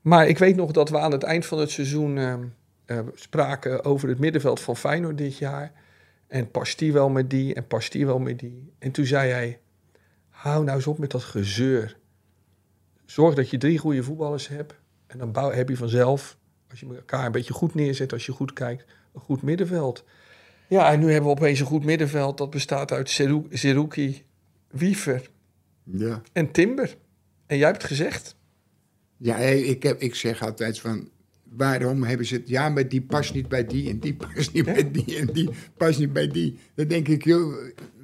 Maar 0.00 0.28
ik 0.28 0.38
weet 0.38 0.56
nog 0.56 0.70
dat 0.70 0.88
we 0.88 0.98
aan 0.98 1.12
het 1.12 1.22
eind 1.22 1.46
van 1.46 1.58
het 1.58 1.70
seizoen 1.70 2.18
ehm, 2.18 2.44
eh, 2.84 2.98
spraken 3.14 3.84
over 3.84 4.08
het 4.08 4.18
middenveld 4.18 4.60
van 4.60 4.76
Feyenoord 4.76 5.18
dit 5.18 5.38
jaar. 5.38 5.72
En 6.28 6.50
past 6.50 6.78
die 6.78 6.92
wel 6.92 7.08
met 7.08 7.30
die 7.30 7.54
en 7.54 7.66
past 7.66 7.92
die 7.92 8.06
wel 8.06 8.18
met 8.18 8.38
die. 8.38 8.72
En 8.78 8.90
toen 8.90 9.06
zei 9.06 9.30
hij, 9.30 9.58
hou 10.46 10.64
nou 10.64 10.76
eens 10.76 10.86
op 10.86 10.98
met 10.98 11.10
dat 11.10 11.22
gezeur. 11.22 11.96
Zorg 13.04 13.34
dat 13.34 13.50
je 13.50 13.58
drie 13.58 13.78
goede 13.78 14.02
voetballers 14.02 14.48
hebt. 14.48 14.74
En 15.06 15.18
dan 15.18 15.32
bouw, 15.32 15.50
heb 15.50 15.68
je 15.68 15.76
vanzelf, 15.76 16.36
als 16.70 16.80
je 16.80 16.86
elkaar 16.86 17.26
een 17.26 17.32
beetje 17.32 17.52
goed 17.52 17.74
neerzet, 17.74 18.12
als 18.12 18.26
je 18.26 18.32
goed 18.32 18.52
kijkt, 18.52 18.84
een 19.14 19.20
goed 19.20 19.42
middenveld. 19.42 20.04
Ja, 20.68 20.92
en 20.92 20.98
nu 20.98 21.06
hebben 21.06 21.30
we 21.30 21.36
opeens 21.36 21.60
een 21.60 21.66
goed 21.66 21.84
middenveld. 21.84 22.38
Dat 22.38 22.50
bestaat 22.50 22.92
uit 22.92 23.10
Zerouki, 23.50 24.24
Wiever 24.70 25.30
Ja. 25.82 26.22
en 26.32 26.50
Timber. 26.50 26.96
En 27.46 27.56
jij 27.56 27.66
hebt 27.66 27.82
het 27.82 27.90
gezegd. 27.90 28.36
Ja, 29.16 29.36
ik, 29.36 29.82
heb, 29.82 30.00
ik 30.00 30.14
zeg 30.14 30.42
altijd 30.42 30.80
van, 30.80 31.08
waarom 31.42 32.02
hebben 32.02 32.26
ze 32.26 32.34
het... 32.34 32.48
Ja, 32.48 32.68
maar 32.68 32.88
die 32.88 33.02
past 33.02 33.34
niet 33.34 33.48
bij 33.48 33.66
die 33.66 33.90
en 33.90 33.98
die 33.98 34.14
past 34.14 34.52
niet 34.52 34.64
bij 34.64 34.90
die 34.90 35.18
en 35.18 35.26
die 35.26 35.50
past 35.76 35.98
niet 35.98 36.12
bij 36.12 36.28
die. 36.28 36.58
Dan 36.74 36.86
denk 36.86 37.08
ik, 37.08 37.24
joh, 37.24 37.54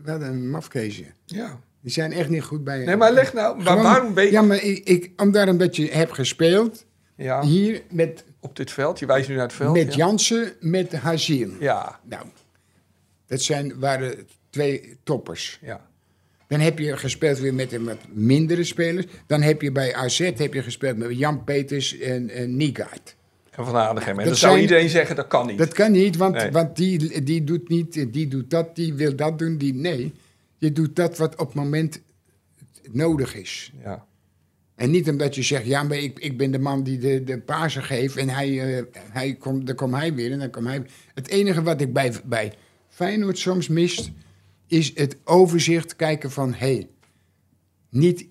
wat 0.05 0.20
een 0.20 0.50
mafkeesje. 0.50 1.05
Ja. 1.24 1.61
Die 1.83 1.92
zijn 1.92 2.12
echt 2.12 2.29
niet 2.29 2.42
goed 2.42 2.64
bij... 2.64 2.85
Nee, 2.85 2.97
maar 2.97 3.12
leg 3.12 3.33
nou, 3.33 3.57
maar 3.57 3.66
Gewoon- 3.66 3.83
waarom 3.83 4.14
weet 4.14 4.27
je... 4.27 4.33
Ja, 4.33 4.42
maar 4.42 4.62
ik, 4.62 4.79
ik, 4.88 5.11
omdat 5.16 5.49
omdat 5.49 5.77
je 5.77 5.88
hebt 5.90 6.12
gespeeld 6.14 6.85
Ja, 7.16 7.42
hier 7.45 7.83
met, 7.90 8.25
op 8.40 8.57
dit 8.57 8.71
veld. 8.71 8.99
Je 8.99 9.07
wijst 9.07 9.29
nu 9.29 9.35
naar 9.35 9.45
het 9.47 9.53
veld. 9.53 9.73
met 9.77 9.90
ja. 9.95 9.97
Jansen, 9.97 10.53
met 10.61 10.92
Hazil. 10.92 11.51
Ja, 11.61 12.01
Nou, 12.09 12.25
dat 13.27 13.42
zijn, 13.42 13.79
waren 13.79 14.14
twee 14.51 14.97
toppers. 15.03 15.59
ja. 15.62 15.90
Dan 16.49 16.61
heb 16.61 16.79
je 16.79 16.97
gespeeld 16.97 17.38
weer 17.38 17.55
met 17.55 17.73
een 17.73 17.85
wat 17.85 17.99
mindere 18.09 18.64
spelers. 18.64 19.07
Dan 19.27 19.42
heb 19.42 19.62
je 19.62 19.73
bij 19.73 19.95
AZ 19.95 20.18
heb 20.18 20.55
je 20.55 20.62
gespeeld 20.62 20.97
met 20.97 21.18
Jan 21.18 21.45
Peters 21.45 21.99
en, 21.99 22.31
en 22.31 22.57
Niegaard. 22.57 23.16
En 23.51 23.64
Van 23.64 23.77
Aardigem. 23.77 24.11
En 24.11 24.16
Dat 24.16 24.25
dan 24.27 24.37
zou 24.37 24.53
zijn- 24.53 24.62
iedereen 24.64 24.88
zeggen, 24.88 25.16
dat 25.16 25.27
kan 25.27 25.47
niet. 25.47 25.59
Dat 25.59 25.73
kan 25.73 25.92
niet, 25.92 26.16
want, 26.16 26.35
Nee. 26.35 26.51
want 26.51 26.77
die, 26.77 27.23
die 27.23 27.45
doet 27.45 27.68
niet, 27.68 28.12
die 28.12 28.29
doet 28.29 28.51
dat, 28.51 28.77
die 28.77 28.95
wil 28.95 29.16
dat 29.16 29.38
doen, 29.38 29.57
die 29.59 29.75
nee. 29.75 30.12
Je 30.62 30.72
doet 30.72 30.96
dat 30.96 31.16
wat 31.18 31.37
op 31.37 31.46
het 31.46 31.55
moment 31.55 32.01
nodig 32.90 33.35
is. 33.35 33.72
Ja. 33.83 34.07
En 34.75 34.90
niet 34.90 35.09
omdat 35.09 35.35
je 35.35 35.42
zegt, 35.42 35.64
ja, 35.66 35.83
maar 35.83 35.96
ik, 35.96 36.18
ik 36.18 36.37
ben 36.38 36.51
de 36.51 36.59
man 36.59 36.83
die 36.83 36.98
de, 36.98 37.25
de 37.25 37.38
pasen 37.40 37.83
geeft 37.83 38.16
en 38.16 38.29
hij, 38.29 38.77
eh, 38.79 38.85
hij 38.94 39.35
komt, 39.35 39.66
dan 39.66 39.75
komt 39.77 39.94
hij 39.94 40.14
weer 40.14 40.33
en 40.33 40.38
dan 40.38 40.51
komt 40.51 40.66
hij. 40.66 40.87
Het 41.14 41.29
enige 41.29 41.62
wat 41.62 41.81
ik 41.81 41.92
bij, 41.92 42.12
bij 42.25 42.53
Feyenoord 42.88 43.38
soms 43.38 43.68
mist, 43.68 44.11
is 44.66 44.94
het 44.94 45.16
overzicht 45.25 45.96
kijken 45.96 46.31
van, 46.31 46.53
hé, 46.55 46.75
hey, 46.75 46.88
niet 47.88 48.27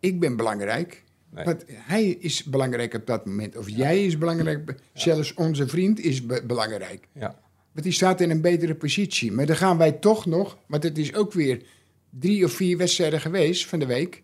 ik 0.00 0.20
ben 0.20 0.36
belangrijk, 0.36 1.04
Nee. 1.30 1.44
want 1.44 1.64
hij 1.68 2.04
is 2.08 2.44
belangrijk 2.44 2.94
op 2.94 3.06
dat 3.06 3.26
moment. 3.26 3.56
Of 3.56 3.68
jij 3.68 4.04
is 4.04 4.18
belangrijk, 4.18 4.74
zelfs 4.92 5.34
onze 5.34 5.68
vriend 5.68 6.00
is 6.00 6.26
be- 6.26 6.42
belangrijk. 6.46 7.08
ja. 7.12 7.44
Want 7.76 7.88
die 7.88 7.96
staat 7.96 8.20
in 8.20 8.30
een 8.30 8.40
betere 8.40 8.74
positie. 8.74 9.32
Maar 9.32 9.46
dan 9.46 9.56
gaan 9.56 9.78
wij 9.78 9.92
toch 9.92 10.26
nog, 10.26 10.58
want 10.66 10.82
het 10.82 10.98
is 10.98 11.14
ook 11.14 11.32
weer 11.32 11.62
drie 12.10 12.44
of 12.44 12.52
vier 12.52 12.76
wedstrijden 12.76 13.20
geweest 13.20 13.66
van 13.66 13.78
de 13.78 13.86
week. 13.86 14.22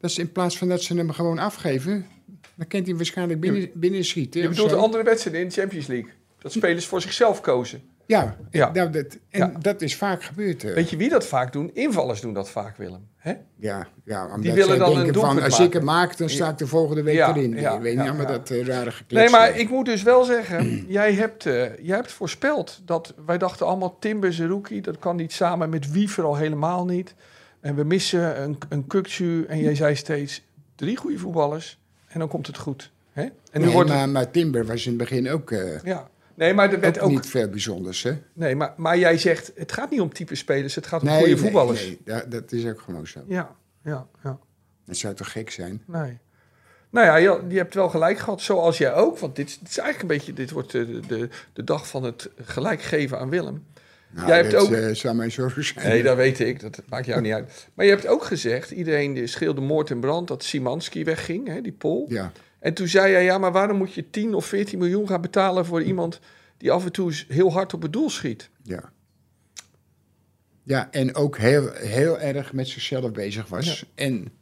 Dat 0.00 0.12
ze 0.12 0.20
in 0.20 0.32
plaats 0.32 0.58
van 0.58 0.68
dat 0.68 0.82
ze 0.82 0.94
hem 0.94 1.10
gewoon 1.10 1.38
afgeven, 1.38 2.06
dan 2.54 2.66
kent 2.66 2.86
hij 2.86 2.96
waarschijnlijk 2.96 3.40
binnen, 3.40 3.70
binnen 3.74 4.04
schieten. 4.04 4.42
Je 4.42 4.48
bedoelt 4.48 4.70
de 4.70 4.76
andere 4.76 5.02
wedstrijden 5.02 5.42
in 5.42 5.48
de 5.48 5.54
Champions 5.54 5.86
League. 5.86 6.10
Dat 6.38 6.52
spelers 6.52 6.86
voor 6.86 7.00
zichzelf 7.00 7.40
kozen. 7.40 7.82
Ja, 8.12 8.36
Ja. 8.50 8.70
Nou, 8.72 8.90
dat, 8.90 9.18
en 9.30 9.38
Ja. 9.38 9.52
dat 9.60 9.82
is 9.82 9.96
vaak 9.96 10.22
gebeurd. 10.24 10.64
eh. 10.64 10.74
Weet 10.74 10.90
je 10.90 10.96
wie 10.96 11.08
dat 11.08 11.26
vaak 11.26 11.52
doen? 11.52 11.70
Invallers 11.74 12.20
doen 12.20 12.32
dat 12.34 12.50
vaak, 12.50 12.76
Willem. 12.76 13.06
Hè? 13.16 13.32
Ja, 13.56 13.86
ja 14.04 14.24
omdat 14.24 14.42
Die 14.42 14.52
willen 14.52 14.78
dan 14.78 14.88
een 14.96 15.02
denken 15.02 15.20
van, 15.20 15.42
als 15.42 15.60
ik 15.60 15.72
het 15.72 15.82
maak, 15.82 16.16
dan 16.16 16.28
sta 16.28 16.48
ik 16.50 16.58
de 16.58 16.66
volgende 16.66 17.02
week 17.02 17.14
Ja, 17.14 17.28
erin. 17.36 17.52
ja, 17.56 17.74
ik 17.74 17.80
weet 17.80 17.96
niet 17.96 18.04
ja. 18.04 18.24
dat 18.24 18.50
eh, 18.50 18.66
rare 18.66 18.90
geklets. 18.90 19.22
Nee, 19.22 19.40
maar 19.40 19.58
ik 19.58 19.70
moet 19.70 19.86
dus 19.86 20.02
wel 20.02 20.24
zeggen, 20.24 20.84
jij 20.98 21.12
hebt, 21.12 21.46
eh, 21.46 21.54
jij 21.78 21.96
hebt 21.96 22.12
voorspeld 22.12 22.80
dat 22.84 23.14
wij 23.26 23.38
dachten 23.38 23.66
allemaal 23.66 23.96
Timber 23.98 24.32
Zerouki, 24.32 24.80
dat 24.80 24.98
kan 24.98 25.16
niet 25.16 25.32
samen 25.32 25.70
met 25.70 25.90
Wiever 25.92 26.24
al 26.24 26.36
helemaal 26.36 26.84
niet. 26.84 27.14
En 27.60 27.74
we 27.74 27.84
missen 27.84 28.42
een, 28.42 28.58
een 28.68 28.86
Kukcu 28.86 29.44
en 29.48 29.58
jij 29.58 29.74
zei 29.74 29.94
steeds 29.96 30.42
drie 30.74 30.96
goede 30.96 31.18
voetballers 31.18 31.78
en 32.08 32.18
dan 32.18 32.28
komt 32.28 32.46
het 32.46 32.58
goed. 32.58 32.90
Hè? 33.12 33.22
En 33.22 33.32
nu 33.52 33.64
nee, 33.64 33.72
wordt 33.74 33.90
maar, 33.90 34.08
maar 34.08 34.30
Timber 34.30 34.66
was 34.66 34.84
in 34.84 34.88
het 34.88 34.98
begin 35.00 35.30
ook, 35.30 35.50
ja. 35.84 36.10
Nee, 36.34 36.54
maar 36.54 36.72
er 36.72 36.80
werd 36.80 36.98
ook 36.98 37.04
ook, 37.04 37.10
niet 37.10 37.26
veel 37.26 37.48
bijzonders, 37.48 38.02
hè? 38.02 38.12
nee, 38.32 38.56
maar, 38.56 38.72
maar 38.76 38.98
jij 38.98 39.18
zegt, 39.18 39.52
het 39.54 39.72
gaat 39.72 39.90
niet 39.90 40.00
om 40.00 40.12
type 40.12 40.34
spelers, 40.34 40.74
het 40.74 40.86
gaat 40.86 41.00
om 41.00 41.06
Nee, 41.06 41.16
goede 41.18 41.32
nee, 41.32 41.40
voetballers. 41.42 41.86
nee, 41.86 41.98
dat, 42.04 42.30
dat 42.30 42.52
is 42.52 42.66
ook 42.66 42.80
gewoon 42.80 43.06
zo. 43.06 43.20
Ja, 43.28 43.56
ja, 43.84 44.06
ja. 44.22 44.38
Dat 44.86 44.96
zou 44.96 45.14
toch 45.14 45.32
gek 45.32 45.50
zijn? 45.50 45.82
Nee. 45.86 46.18
Nou 46.90 47.06
ja, 47.06 47.16
je, 47.16 47.40
je 47.48 47.56
hebt 47.56 47.74
wel 47.74 47.88
gelijk 47.88 48.18
gehad, 48.18 48.40
zoals 48.40 48.78
jij 48.78 48.94
ook. 48.94 49.18
Want 49.18 49.36
dit, 49.36 49.58
dit 49.60 49.68
is 49.68 49.78
eigenlijk 49.78 50.10
een 50.12 50.18
beetje, 50.18 50.32
dit 50.32 50.50
wordt 50.50 50.72
de, 50.72 51.00
de, 51.08 51.28
de 51.52 51.64
dag 51.64 51.88
van 51.88 52.02
het 52.04 52.28
gelijk 52.44 52.82
geven 52.82 53.18
aan 53.18 53.28
Willem. 53.30 53.64
Nou, 54.10 54.26
Jij 54.28 54.36
hebt 54.36 54.50
dat 54.50 54.60
ook- 54.62 54.72
eh, 54.72 54.94
zou 54.94 55.14
mijn 55.14 55.30
zorgen 55.32 55.64
zijn. 55.64 55.88
Nee, 55.88 56.02
dat 56.02 56.16
weet 56.16 56.40
ik. 56.40 56.60
Dat 56.60 56.82
maakt 56.88 57.06
jou 57.06 57.20
niet 57.20 57.32
uit. 57.32 57.68
Maar 57.74 57.84
je 57.84 57.90
hebt 57.90 58.06
ook 58.06 58.24
gezegd, 58.24 58.70
iedereen 58.70 59.12
die 59.14 59.26
schreeuwde 59.26 59.60
moord 59.60 59.90
en 59.90 60.00
brand, 60.00 60.28
dat 60.28 60.44
Simanski 60.44 61.04
wegging, 61.04 61.48
hè, 61.48 61.60
die 61.60 61.72
Pool. 61.72 62.04
Ja, 62.08 62.32
En 62.62 62.74
toen 62.74 62.88
zei 62.88 63.10
jij, 63.10 63.24
ja, 63.24 63.38
maar 63.38 63.52
waarom 63.52 63.76
moet 63.76 63.94
je 63.94 64.10
10 64.10 64.34
of 64.34 64.46
14 64.46 64.78
miljoen 64.78 65.08
gaan 65.08 65.20
betalen 65.20 65.66
voor 65.66 65.82
iemand 65.82 66.20
die 66.56 66.70
af 66.70 66.84
en 66.84 66.92
toe 66.92 67.12
heel 67.28 67.52
hard 67.52 67.74
op 67.74 67.82
het 67.82 67.92
doel 67.92 68.10
schiet? 68.10 68.50
ja. 68.62 68.92
Ja, 70.64 70.90
en 70.90 71.14
ook 71.14 71.38
heel, 71.38 71.70
heel 71.72 72.18
erg 72.18 72.52
met 72.52 72.68
zichzelf 72.68 73.12
bezig 73.12 73.48
was. 73.48 73.84
En 73.94 74.32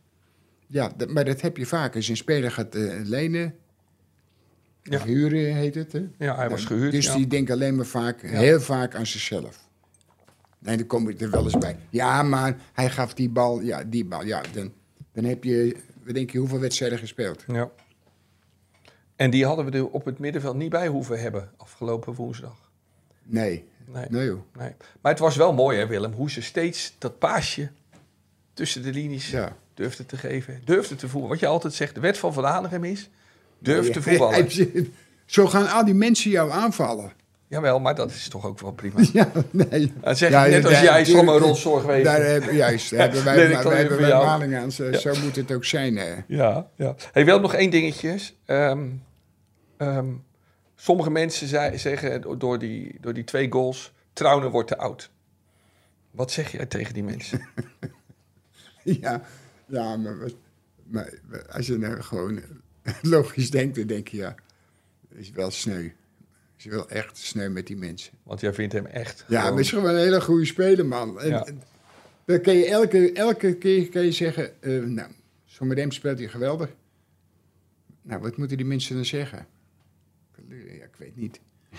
ja, 0.66 0.92
maar 1.09 1.24
dat 1.24 1.40
heb 1.40 1.56
je 1.56 1.66
vaak. 1.66 1.94
Als 1.94 2.04
je 2.04 2.11
een 2.11 2.16
speler 2.16 2.50
gaat 2.50 2.74
eh, 2.74 3.00
lenen, 3.04 3.54
Ja. 4.83 5.04
huren 5.04 5.54
heet 5.54 5.74
het. 5.74 5.92
Hè? 5.92 6.09
Ja, 6.18 6.37
hij 6.37 6.48
was 6.48 6.64
gehuurd. 6.64 6.92
Dus 6.92 7.06
ja. 7.06 7.14
die 7.16 7.26
denkt 7.26 7.50
alleen 7.50 7.76
maar 7.76 7.87
vaak, 7.87 8.20
heel 8.22 8.61
vaak 8.61 8.94
aan 8.94 9.06
zichzelf. 9.06 9.68
En 10.62 10.76
dan 10.76 10.87
kom 10.87 11.09
ik 11.09 11.20
er 11.20 11.30
wel 11.30 11.44
eens 11.44 11.59
bij. 11.59 11.76
Ja, 11.90 12.22
maar 12.22 12.56
hij 12.72 12.90
gaf 12.90 13.14
die 13.14 13.28
bal, 13.28 13.61
ja, 13.61 13.85
die 13.85 14.04
bal. 14.04 14.24
Ja, 14.24 14.42
dan, 14.52 14.72
dan 15.12 15.24
heb 15.24 15.44
je, 15.44 15.76
wat 16.04 16.14
denk 16.14 16.30
je, 16.30 16.38
hoeveel 16.38 16.61
wedstrijden 16.61 16.98
gespeeld? 16.98 17.44
Ja. 17.46 17.70
En 19.20 19.30
die 19.30 19.46
hadden 19.46 19.64
we 19.64 19.70
er 19.78 19.87
op 19.88 20.04
het 20.04 20.18
middenveld 20.18 20.56
niet 20.56 20.70
bij 20.70 20.87
hoeven 20.87 21.20
hebben 21.20 21.50
afgelopen 21.56 22.14
woensdag. 22.14 22.56
Nee, 23.22 23.64
Nee. 23.87 24.04
nee 24.09 24.24
joh. 24.26 24.40
Nee. 24.59 24.72
Maar 25.00 25.12
het 25.12 25.20
was 25.20 25.37
wel 25.37 25.52
mooi, 25.52 25.78
hè, 25.78 25.87
Willem, 25.87 26.12
hoe 26.12 26.30
ze 26.30 26.42
steeds 26.42 26.94
dat 26.98 27.18
paasje 27.18 27.68
tussen 28.54 28.83
de 28.83 28.92
linies 28.92 29.30
Ja. 29.30 29.56
durfde 29.74 30.06
te 30.06 30.16
geven. 30.16 30.61
Durfde 30.64 30.94
te 30.96 31.09
voelen. 31.09 31.30
Wat 31.30 31.40
je 31.40 31.46
altijd 31.46 31.74
zegt, 31.74 31.94
de 31.94 32.00
wet 32.00 32.18
van 32.18 32.33
Van 32.33 32.44
Hanegem 32.44 32.85
is, 32.85 33.11
durf 33.59 33.90
te 33.90 34.02
voetballen. 34.02 34.48
Zo 35.26 35.46
gaan 35.46 35.68
al 35.68 35.85
die 35.85 35.94
mensen 35.94 36.30
jou 36.30 36.50
aanvallen. 36.50 37.12
Jawel, 37.46 37.80
maar 37.80 37.94
dat 37.94 38.11
is 38.11 38.28
toch 38.28 38.46
ook 38.46 38.61
wel 38.61 38.72
prima. 38.72 39.00
Ja, 39.12 39.30
nee. 39.50 39.92
Dan 40.00 40.16
zeg 40.16 40.30
Ja, 40.30 40.44
je 40.44 40.50
net 40.50 40.64
als 40.64 40.72
daar- 40.74 40.83
jij, 40.83 41.04
tuurlijk, 41.04 41.38
rotzorg 41.38 41.85
wezen. 41.85 42.04
Daar 42.04 42.22
hebben, 42.24 42.54
juist, 42.54 42.90
daar 42.90 43.00
hebben 43.11 43.24
wij, 43.24 43.44
ik 43.46 43.52
maar 43.52 43.64
wij 43.68 43.76
hebben 43.78 44.00
wij 44.00 44.11
maling 44.11 44.56
aan. 44.56 44.72
Zo, 44.72 44.90
moet 45.22 45.37
het 45.37 45.52
ook 45.52 45.64
zijn. 45.64 45.96
Hè. 45.96 46.14
Ja, 46.26 46.66
ja. 46.76 46.94
Hey, 47.12 47.24
wel 47.24 47.40
nog 47.40 47.54
één 47.54 47.70
dingetje. 47.70 48.18
Ehm, 48.46 48.87
ehm, 49.81 50.12
sommige 50.75 51.11
mensen 51.11 51.47
zei- 51.49 51.79
zeggen 51.79 52.38
door 52.38 52.59
die, 52.59 52.97
door 53.01 53.12
die 53.14 53.25
twee 53.25 53.53
goals, 53.53 53.93
Trauner 54.12 54.51
wordt 54.51 54.69
te 54.69 54.79
oud. 54.79 55.11
Wat 56.11 56.31
zeg 56.31 56.53
jij 56.53 56.66
tegen 56.66 56.95
die 56.95 57.03
mensen? 57.05 57.40
Ja, 58.83 59.23
ja 59.66 59.97
maar, 59.97 60.16
als 61.51 61.66
je 61.66 61.77
nou 61.79 62.01
gewoon 62.01 62.40
logisch 63.03 63.51
denkt, 63.51 63.77
dan 63.77 63.87
denk 63.87 64.09
je 64.09 64.16
ja, 64.16 64.35
het 65.09 65.19
is 65.19 65.31
wel 65.31 65.51
sneu. 65.51 65.88
Is 66.57 66.64
wel 66.64 66.88
echt 66.88 67.16
sneu 67.19 67.49
met 67.49 67.66
die 67.66 67.77
mensen. 67.77 68.12
Want 68.23 68.40
jij 68.40 68.55
vindt 68.55 68.73
hem 68.73 68.87
echt 68.87 69.25
Ja, 69.29 69.43
gewoon- 69.43 69.59
is 69.59 69.71
gewoon 69.71 69.90
een 69.90 69.97
hele 69.97 70.21
goede 70.21 70.45
speler, 70.45 70.87
man. 70.87 71.21
En. 71.21 71.62
Dan 72.25 72.40
kun 72.40 72.55
je 72.55 72.66
elke, 72.66 73.12
elke 73.12 73.55
keer 73.55 73.88
kan 73.88 74.05
je 74.05 74.12
zeggen, 74.12 74.62
eh 74.62 74.83
nou, 74.83 75.11
zo 75.45 75.64
met 75.64 75.79
hem 75.79 75.90
speelt 75.90 76.19
hij 76.19 76.29
geweldig. 76.29 76.69
Nou, 78.03 78.21
wat 78.21 78.37
moeten 78.37 78.57
die 78.57 78.66
mensen 78.66 78.95
dan 78.95 79.05
zeggen? 79.05 79.47
Ja, 80.57 80.85
ik 80.85 80.95
weet 80.97 81.17
niet. 81.17 81.41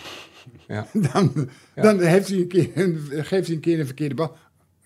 Ja. 0.68 0.88
Dan, 0.94 1.50
Ja. 1.76 1.82
dan 1.82 2.00
heeft 2.02 2.28
hij 2.28 2.38
een 2.38 2.48
keer, 2.48 2.70
een- 2.74 3.08
geeft 3.26 3.48
hij 3.48 3.56
een 3.56 3.62
keer 3.62 3.80
een 3.80 3.86
verkeerde 3.86 4.16
bal. 4.16 4.36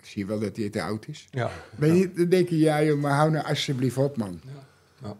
Zie 0.02 0.22
je 0.22 0.26
wel 0.26 0.38
dat 0.40 0.56
hij 0.56 0.68
te 0.70 0.82
oud 0.82 1.08
is? 1.08 1.26
Ja. 1.30 1.50
Weet 1.76 1.98
je, 1.98 2.12
dan 2.12 2.28
denk 2.28 2.48
je, 2.48 2.58
ja 2.58 2.82
joh, 2.84 3.00
maar 3.00 3.12
hou 3.16 3.30
nou 3.30 3.46
alsjeblieft 3.46 3.96
op, 3.96 4.16
man. 4.16 4.40
Ja. 5.02 5.16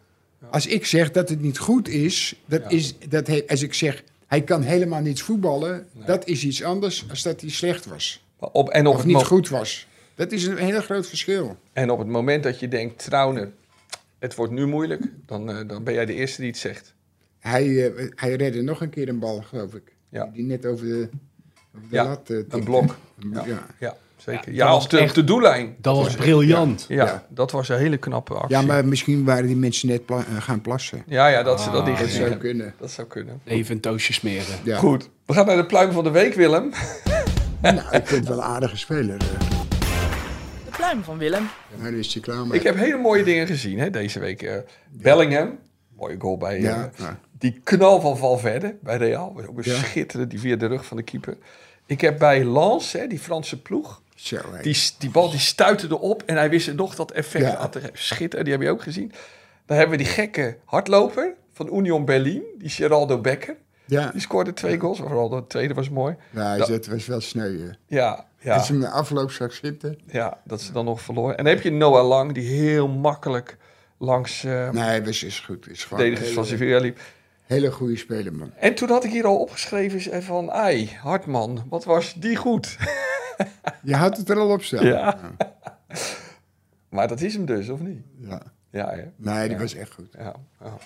Als 0.51 0.67
ik 0.67 0.87
zeg 0.87 1.11
dat 1.11 1.29
het 1.29 1.41
niet 1.41 1.59
goed 1.59 1.89
is, 1.89 2.41
dat 2.47 2.73
is 2.73 2.95
dat 3.09 3.27
he- 3.27 3.45
als 3.49 3.63
ik 3.63 3.75
zeg, 3.75 4.03
hij 4.27 4.43
kan 4.43 4.63
helemaal 4.63 5.01
niet 5.01 5.23
voetballen, 5.23 5.87
dat 6.07 6.27
is 6.27 6.45
iets 6.45 6.63
anders 6.63 7.07
dan 7.07 7.17
dat 7.23 7.41
hij 7.41 7.51
slecht 7.51 7.87
was. 7.87 8.25
Op, 8.39 8.69
en, 8.69 8.87
op 8.87 8.93
Of 8.95 8.99
het 8.99 9.07
niet 9.07 9.23
goed 9.25 9.49
was. 9.49 9.87
Dat 10.15 10.33
is 10.33 10.45
een 10.47 10.57
heel 10.57 10.81
groot 10.81 11.07
verschil. 11.09 11.57
en 11.73 11.91
op 11.91 11.99
het 11.99 12.09
moment 12.09 12.43
dat 12.43 12.61
je 12.61 12.69
denkt, 12.69 13.05
Trauner, 13.05 13.53
het 14.19 14.35
wordt 14.35 14.53
nu 14.53 14.67
moeilijk, 14.67 15.03
dan, 15.27 15.51
eh, 15.51 15.69
dan 15.69 15.85
ben 15.85 15.95
jij 15.95 16.07
de 16.07 16.15
eerste 16.15 16.41
die 16.41 16.51
het 16.51 16.59
zegt. 16.61 16.95
Hij, 17.51 17.93
eh, 17.95 18.09
hij 18.15 18.35
redde 18.35 18.63
nog 18.63 18.81
een 18.81 18.91
keer 18.91 19.09
een 19.09 19.19
bal, 19.19 19.43
geloof 19.49 19.75
ik. 19.75 19.95
Ja. 20.09 20.31
Die 20.33 20.45
net 20.45 20.67
over 20.67 20.87
de, 20.87 21.09
over 21.77 21.89
de 21.91 21.97
Ja, 21.97 22.05
lat 22.05 22.31
eh, 22.31 22.37
Een 22.37 22.43
tikte. 22.43 22.65
blok. 22.65 22.97
Ja. 23.33 23.45
Ja, 23.47 23.67
ja 23.79 23.97
zeker. 24.17 24.53
Ja, 24.53 24.57
Ja, 24.57 24.65
dat 24.65 24.75
als 24.75 24.89
de, 24.89 24.99
echt- 24.99 25.15
de 25.15 25.25
doellijn. 25.25 25.75
Dat 25.81 25.97
was 25.97 26.15
briljant. 26.15 26.85
Ja, 26.89 27.05
Ja. 27.05 27.27
dat 27.29 27.51
was 27.51 27.69
een 27.69 27.79
hele 27.79 27.97
knappe 27.97 28.35
actie. 28.35 28.57
Ja, 28.57 28.63
maar 28.63 28.85
misschien 28.85 29.25
waren 29.25 29.47
die 29.47 29.57
mensen 29.57 29.89
net 29.89 30.07
pla- 30.07 30.19
eh, 30.29 30.37
gaan 30.43 30.61
plassen. 30.61 31.03
Ja, 31.07 31.27
ja 31.29 31.43
dat 31.43 31.61
ze 31.61 31.71
dat 31.71 31.85
niet 31.85 31.95
Ah, 31.95 32.01
Dat 32.01 32.09
gezien 32.09 32.27
zou 32.27 32.37
kunnen. 32.39 32.75
Dat 32.79 32.91
zou 32.91 33.07
kunnen. 33.07 33.41
Even 33.45 33.75
een 33.75 33.81
toastje 33.81 34.13
smeren. 34.13 34.57
Ja. 34.65 34.79
Goed, 34.79 35.09
we 35.27 35.33
gaan 35.33 35.47
naar 35.47 35.57
de 35.57 35.67
pluim 35.67 35.93
van 35.93 36.05
de 36.05 36.11
week, 36.11 36.35
Willem. 36.35 36.71
Nou, 37.63 37.77
ik 37.97 38.07
vind 38.07 38.11
het 38.11 38.29
wel 38.29 38.37
een 38.39 38.43
aardige 38.45 38.77
speler. 38.77 39.17
eh. 39.21 39.51
De 40.65 40.71
pluim 40.77 41.03
van 41.03 41.19
Willem. 41.19 41.49
Nou, 41.81 41.99
is 41.99 42.13
hij 42.15 42.23
klaar 42.23 42.47
mee. 42.47 42.59
Ik 42.59 42.65
heb 42.65 42.77
hele 42.77 42.97
mooie 42.97 43.25
dingen 43.25 43.47
gezien 43.47 43.79
hè, 43.79 43.91
deze 43.91 44.19
week. 44.19 44.43
eh, 44.43 44.55
Bellingham, 44.91 45.59
mooie 45.97 46.17
goal 46.19 46.37
bij 46.37 46.61
Ja, 46.61 46.91
eh, 46.97 46.99
ja. 46.99 47.19
Die 47.38 47.61
knal 47.64 48.01
van 48.01 48.16
Valverde 48.16 48.77
bij 48.81 48.96
Real. 48.96 49.33
Was 49.35 49.46
Ook 49.46 49.57
een 49.57 49.62
Ja. 49.72 49.77
schitterend, 49.79 50.31
die 50.31 50.40
via 50.40 50.57
de 50.57 50.66
rug 50.66 50.85
van 50.87 50.96
de 50.96 51.03
keeper. 51.03 51.37
Ik 51.87 52.01
heb 52.01 52.18
bij 52.18 52.44
Lens, 52.44 52.92
hè, 52.92 53.07
die 53.07 53.18
Franse 53.18 53.62
ploeg, 53.62 54.03
Zo, 54.14 54.37
die, 54.62 54.77
die 54.99 55.11
bal 55.11 55.31
die 55.31 55.38
stuitte 55.38 55.87
erop 55.87 56.22
en 56.27 56.37
hij 56.37 56.51
wist 56.51 56.68
er 56.68 56.75
nog 56.75 56.94
dat 56.94 57.11
effect 57.12 57.44
Ja. 57.44 57.57
aan 57.57 57.70
te 57.70 57.81
geven. 57.81 57.99
Schitterend, 57.99 58.44
die 58.49 58.53
heb 58.57 58.62
je 58.64 58.70
ook 58.70 58.83
gezien. 58.83 59.12
Dan 59.66 59.77
hebben 59.77 59.96
we 59.96 60.03
die 60.05 60.12
gekke 60.12 60.57
hardloper 60.64 61.35
van 61.53 61.75
Union 61.77 62.05
Berlin, 62.05 62.42
die 62.59 62.68
Geraldo 62.68 63.20
Becker. 63.20 63.57
Ja, 63.85 64.11
Die 64.11 64.20
scoorde 64.20 64.53
twee 64.53 64.79
goals, 64.79 64.99
vooral 64.99 65.29
de 65.29 65.46
tweede 65.46 65.75
was 65.75 65.90
mooi. 65.90 66.16
ja 66.31 66.57
Dat- 66.57 66.68
dat 66.68 66.87
was 66.87 67.07
wel 67.07 67.20
sneu. 67.20 67.59
hè. 67.59 67.70
Ja, 67.96 68.27
ja. 68.40 68.55
Als 68.55 68.68
hem 68.68 68.81
de 68.81 68.88
afloop 68.90 69.31
zag 69.31 69.53
zitten. 69.53 69.99
Ja, 70.07 70.40
dat 70.44 70.61
ze 70.61 70.72
dan 70.72 70.85
nog 70.85 71.01
verloren. 71.01 71.37
En 71.38 71.44
dan 71.44 71.55
heb 71.55 71.62
je 71.62 71.70
Noah 71.70 72.07
Lang, 72.09 72.33
die 72.33 72.49
heel 72.49 72.88
makkelijk 72.88 73.57
langs 73.99 74.44
eh 74.44 74.70
Nee, 74.70 74.99
dat 75.03 75.09
is 75.22 75.40
goed. 75.40 75.70
is 75.70 75.85
gewoon 75.85 76.05
een 76.05 76.16
van 76.16 76.44
Sevilla 76.46 76.79
liep. 76.79 76.99
Hele 77.47 77.71
goede 77.71 77.97
speler, 77.97 78.35
man. 78.35 78.53
En 78.57 78.75
toen 78.75 78.89
had 78.89 79.05
ik 79.05 79.11
hier 79.11 79.27
al 79.27 79.37
opgeschreven 79.37 80.23
van... 80.23 80.51
Ai, 80.53 80.91
Hartman, 81.03 81.65
wat 81.69 81.85
was 81.85 82.15
die 82.15 82.37
goed. 82.37 82.77
Je 83.83 83.95
had 83.97 84.17
het 84.17 84.29
er 84.31 84.39
al 84.39 84.51
op 84.51 84.63
staan. 84.63 84.87
Ja. 84.87 85.19
maar 86.89 87.09
dat 87.09 87.21
is 87.21 87.35
hem 87.35 87.45
dus, 87.47 87.69
of 87.69 87.81
niet? 87.81 88.01
Ja. 88.19 88.43
Ja, 88.71 88.91
hè? 88.91 89.03
Nee, 89.17 89.43
die 89.49 89.57
Ja. 89.57 89.63
was 89.63 89.75
echt 89.75 89.93
goed. 89.95 90.09
Ja, 90.19 90.35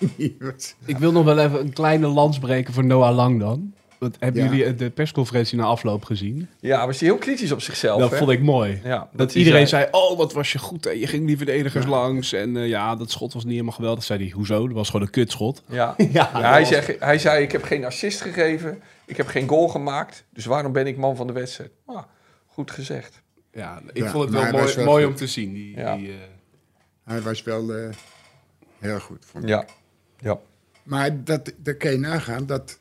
was- 0.39 0.75
Ik 0.85 0.97
wil 0.97 1.11
nog 1.11 1.25
wel 1.25 1.39
even 1.39 1.59
een 1.59 1.73
kleine 1.73 2.07
lans 2.07 2.39
breken 2.39 2.73
voor 2.73 2.85
Noah 2.85 3.15
Lang 3.15 3.39
dan. 3.39 3.73
Want 4.01 4.15
hebben 4.19 4.43
Ja. 4.43 4.49
jullie 4.53 4.75
de 4.75 4.89
persconferentie 4.89 5.57
na 5.57 5.63
afloop 5.63 6.03
gezien? 6.03 6.49
ja, 6.59 6.85
was 6.85 6.99
hij 6.99 7.09
heel 7.09 7.17
kritisch 7.17 7.51
op 7.51 7.61
zichzelf. 7.61 7.99
dat 7.99 8.11
hè? 8.11 8.17
vond 8.17 8.29
ik 8.29 8.41
mooi. 8.41 8.81
Ja, 8.83 9.09
Dat, 9.13 9.35
iedereen 9.35 9.67
zei, 9.67 9.87
oh 9.91 10.17
wat 10.17 10.33
was 10.33 10.51
je 10.51 10.59
goed. 10.59 10.83
Hè? 10.83 10.89
Je 10.91 11.07
ging 11.07 11.27
die 11.27 11.37
verdedigers 11.37 11.85
langs. 11.85 12.33
En 12.33 12.57
eh, 12.57 12.67
ja, 12.67 12.95
dat 12.95 13.11
schot 13.11 13.33
was 13.33 13.43
niet 13.43 13.51
helemaal 13.51 13.73
geweldig. 13.73 14.03
Zei 14.03 14.19
hij, 14.23 14.29
hoezo? 14.31 14.65
Dat 14.67 14.75
was 14.75 14.89
gewoon 14.89 15.05
een 15.05 15.11
kutschot. 15.11 15.63
Ja. 15.67 15.95
Ja, 15.97 16.07
Ja, 16.13 16.41
hij, 16.51 16.59
was- 16.59 16.69
zei, 16.69 16.95
hij 16.99 17.19
zei, 17.19 17.43
ik 17.43 17.51
heb 17.51 17.63
geen 17.63 17.85
assist 17.85 18.21
gegeven. 18.21 18.81
Ik 19.05 19.17
heb 19.17 19.27
geen 19.27 19.47
goal 19.47 19.67
gemaakt. 19.67 20.23
Dus 20.29 20.45
waarom 20.45 20.71
ben 20.71 20.87
ik 20.87 20.97
man 20.97 21.15
van 21.15 21.27
de 21.27 21.33
wedstrijd? 21.33 21.71
Ah, 21.85 22.03
goed 22.47 22.71
gezegd. 22.71 23.21
Ja, 23.53 23.81
ik 23.93 24.03
Ja, 24.03 24.09
vond 24.11 24.23
het 24.23 24.33
wel 24.33 24.51
mooi, 24.51 24.73
wel 24.75 24.85
mooi 24.85 25.05
om 25.05 25.15
te 25.15 25.27
zien. 25.27 25.53
Die, 25.53 25.77
Ja. 25.77 25.95
die, 25.95 26.07
eh, 26.09 26.15
Hij 27.03 27.21
was 27.21 27.43
wel 27.43 27.73
eh, 27.73 27.89
heel 28.79 28.99
goed. 28.99 29.25
Vond 29.25 29.43
ik. 29.43 29.49
Ja. 29.49 29.65
Ja. 30.19 30.39
Maar 30.83 31.23
dat, 31.23 31.51
dat 31.57 31.77
kan 31.77 31.91
je 31.91 31.97
nagaan. 31.97 32.45
Dat, 32.45 32.79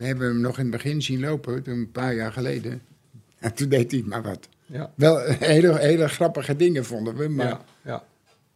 we 0.00 0.06
hebben 0.06 0.26
hem 0.28 0.40
nog 0.40 0.56
in 0.58 0.62
het 0.62 0.70
begin 0.72 1.02
zien 1.02 1.20
lopen, 1.20 1.62
toen 1.62 1.74
een 1.78 1.90
paar 1.90 2.14
jaar 2.14 2.32
geleden. 2.32 2.80
En 3.38 3.54
toen 3.54 3.68
deed 3.68 3.90
hij 3.90 4.02
maar 4.06 4.22
wat. 4.22 4.48
Ja. 4.66 4.92
Wel 4.94 5.18
hele, 5.20 5.78
hele 5.78 6.08
grappige 6.08 6.56
dingen 6.56 6.84
vonden 6.84 7.16
we. 7.16 7.28
Maar, 7.28 7.46
Ja. 7.46 7.64
Ja. 7.84 8.04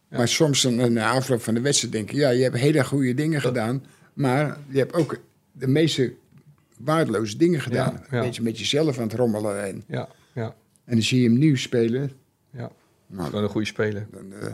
Maar 0.09 0.27
soms 0.27 0.63
na 0.63 1.09
afloop 1.11 1.41
van 1.41 1.53
de 1.53 1.59
wedstrijd 1.61 1.93
denk 1.93 2.11
ja, 2.11 2.29
je 2.29 2.43
hebt 2.43 2.55
hele 2.55 2.83
goede 2.85 3.13
dingen 3.13 3.41
gedaan... 3.41 3.83
maar 4.13 4.57
je 4.69 4.77
hebt 4.77 4.93
ook 4.93 5.19
de 5.51 5.67
meeste 5.67 6.13
waardeloze 6.77 7.37
dingen 7.37 7.61
gedaan. 7.61 8.03
Een 8.09 8.19
beetje 8.21 8.41
met 8.41 8.59
jezelf 8.59 8.97
aan 8.97 9.03
het 9.07 9.13
rommelen. 9.13 9.63
En, 9.63 9.83
Ja, 9.87 10.09
ja, 10.33 10.55
en 10.85 10.93
dan 10.93 11.01
zie 11.01 11.21
je 11.21 11.29
hem 11.29 11.37
nu 11.37 11.57
spelen. 11.57 12.11
ja. 12.51 12.71
Nou, 13.07 13.27
Gewoon 13.29 13.43
een 13.43 13.49
goede 13.49 13.67
speler. 13.67 14.07
dan, 14.11 14.33
eh, 14.33 14.53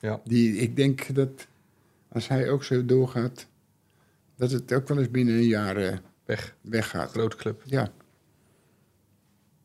Ja. 0.00 0.20
die, 0.24 0.56
ik 0.56 0.76
denk 0.76 1.14
dat 1.14 1.46
als 2.08 2.28
hij 2.28 2.50
ook 2.50 2.64
zo 2.64 2.84
doorgaat, 2.84 3.46
dat 4.36 4.50
het 4.50 4.72
ook 4.72 4.88
wel 4.88 4.98
eens 4.98 5.10
binnen 5.10 5.34
een 5.34 5.46
jaar 5.46 5.76
eh, 5.76 5.96
Weg. 6.36 6.54
weggaat. 6.60 7.10
Grote 7.10 7.36
club. 7.36 7.62
Ja, 7.64 7.92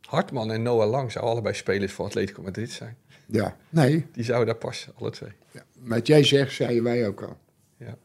Hartman 0.02 0.52
en 0.52 0.62
Noah 0.62 0.90
Lang 0.90 1.12
zouden 1.12 1.34
allebei 1.34 1.56
spelers 1.56 1.92
voor 1.94 2.06
Atletico 2.06 2.42
Madrid 2.42 2.72
zijn. 2.72 2.98
ja. 3.26 3.58
Nee, 3.70 4.06
Die 4.12 4.24
zouden 4.24 4.48
daar 4.48 4.58
passen, 4.58 4.94
alle 4.96 5.10
twee. 5.12 5.32
ja. 5.52 5.64
wat 5.80 6.08
jij 6.08 6.24
zegt, 6.24 6.54
zeiden 6.54 6.84
wij 6.84 7.08
ook 7.08 7.22
al. 7.22 7.38
Ja. 7.78 7.98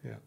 Ja. 0.00 0.18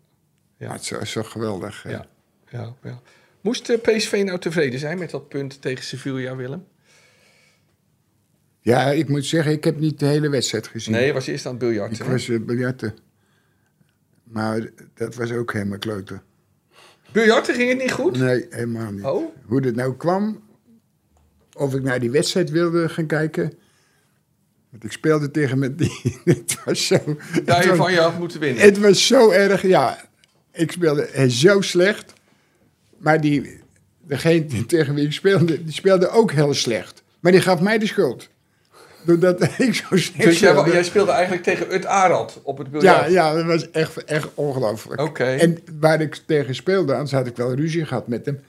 Ja. 0.57 0.67
Maar 0.67 0.77
het 0.77 0.91
is, 1.01 1.11
toch 1.13 1.31
geweldig. 1.31 1.85
eh. 1.85 1.91
Ja. 1.91 2.05
Ja, 2.49 2.73
ja. 2.83 3.01
Moest 3.41 3.69
eh, 3.69 3.77
PSV 3.81 4.21
nou 4.25 4.39
tevreden 4.39 4.79
zijn 4.79 4.97
met 4.99 5.09
dat 5.09 5.27
punt 5.29 5.61
tegen 5.61 5.83
Sevilla, 5.83 6.35
Willem? 6.35 6.67
ja, 8.61 8.85
ik 8.91 9.09
moet 9.09 9.25
zeggen, 9.25 9.51
ik 9.51 9.63
heb 9.63 9.79
niet 9.79 9.99
de 9.99 10.05
hele 10.05 10.29
wedstrijd 10.29 10.67
gezien. 10.67 10.93
Nee, 10.93 11.13
was 11.13 11.27
eerst 11.27 11.45
aan 11.45 11.51
het 11.51 11.59
biljarten. 11.61 11.97
Ik 11.99 12.05
hè? 12.05 12.11
was 12.11 12.27
uh, 12.27 12.45
biljarten. 12.45 12.97
Maar 14.23 14.69
dat 14.93 15.15
was 15.15 15.31
ook 15.31 15.53
helemaal 15.53 15.77
kloten. 15.77 16.21
Biljarten 17.11 17.55
ging 17.55 17.69
het 17.69 17.77
niet 17.77 17.91
goed? 17.91 18.17
Nee, 18.17 18.45
helemaal 18.49 18.91
niet. 18.91 19.03
Oh? 19.03 19.35
Hoe 19.45 19.61
dit 19.61 19.75
nou 19.75 19.95
kwam, 19.95 20.43
of 21.57 21.73
ik 21.75 21.81
naar 21.83 21.99
die 21.99 22.11
wedstrijd 22.11 22.49
wilde 22.49 22.89
gaan 22.89 23.05
kijken. 23.05 23.53
Want 24.69 24.83
ik 24.83 24.91
speelde 24.91 25.31
tegen 25.31 25.59
met 25.59 25.77
die. 25.77 26.19
het 26.25 26.57
was 26.65 26.87
zo. 26.87 26.97
Daar 27.45 27.61
je 27.63 27.69
was- 27.69 27.77
van 27.77 27.91
je 27.93 27.99
had 27.99 28.17
moeten 28.19 28.39
winnen. 28.39 28.63
Het 28.63 28.77
was 28.79 29.07
zo 29.07 29.29
erg, 29.31 29.61
ja. 29.61 30.07
Ik 30.53 30.71
speelde 30.71 31.01
eh, 31.01 31.27
zo 31.29 31.61
slecht. 31.61 32.13
Maar 32.97 33.21
die, 33.21 33.59
degene 34.05 34.65
tegen 34.65 34.93
wie 34.93 35.05
ik 35.05 35.11
speelde, 35.13 35.63
die 35.63 35.73
speelde 35.73 36.09
ook 36.09 36.31
heel 36.31 36.53
slecht. 36.53 37.03
Maar 37.19 37.31
die 37.31 37.41
gaf 37.41 37.59
mij 37.61 37.77
de 37.77 37.87
schuld. 37.87 38.29
Doordat 39.05 39.41
ik 39.57 39.73
zo 39.75 39.85
Dus 39.89 40.11
jij, 40.15 40.33
speelde. 40.33 40.71
jij 40.71 40.83
speelde 40.83 41.11
eigenlijk 41.11 41.43
tegen 41.43 41.73
Ut 41.73 41.85
Arad 41.85 42.39
op 42.43 42.57
het 42.57 42.67
Ja, 42.71 42.71
biljart? 42.79 43.11
ja, 43.11 43.33
dat 43.33 43.45
was 43.45 43.71
echt, 43.71 44.03
echt 44.03 44.27
ongelooflijk. 44.33 45.01
Oké. 45.01 45.23
En 45.23 45.57
waar 45.79 46.01
ik 46.01 46.15
tegen 46.25 46.55
speelde, 46.55 46.93
anders 46.93 47.11
had 47.11 47.27
ik 47.27 47.35
wel 47.35 47.53
ruzie 47.53 47.85
gehad 47.85 48.07
met 48.07 48.25
hem. 48.25 48.39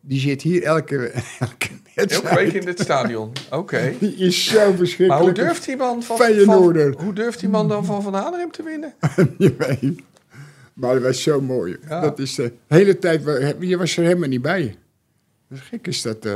Die 0.00 0.20
zit 0.20 0.42
hier 0.42 0.62
elke, 0.62 0.96
elke 1.38 1.68
Elke 1.94 2.34
week 2.34 2.52
in 2.52 2.66
het 2.66 2.80
stadion. 2.80 3.32
Oké. 3.50 3.92
Die 4.00 4.14
is 4.16 4.44
zo 4.44 4.58
verschrikkelijk. 4.76 5.08
Maar 5.08 5.20
hoe 5.20 5.32
durft 5.32 5.64
die 5.64 5.76
man 5.76 6.02
van, 6.02 6.16
van, 6.16 6.92
hoe 6.98 7.12
durft 7.12 7.40
die 7.40 7.48
man 7.48 7.68
dan 7.68 7.84
van 7.84 8.02
Van 8.02 8.14
Hanegem 8.14 8.50
te 8.50 8.62
winnen? 8.62 8.94
Je 9.38 9.54
weet. 9.58 10.00
Maar 10.72 10.94
dat 10.94 11.02
was 11.02 11.22
zo 11.22 11.40
mooi. 11.40 11.76
Ja. 11.88 12.00
Dat 12.00 12.18
is 12.18 12.34
de 12.34 12.52
hele 12.68 12.98
tijd, 12.98 13.22
je 13.60 13.76
was 13.76 13.96
er 13.96 14.04
helemaal 14.04 14.28
niet 14.28 14.42
bij. 14.42 14.76
Gek 15.54 15.86
is 15.86 16.02
dat. 16.02 16.24
eh. 16.24 16.34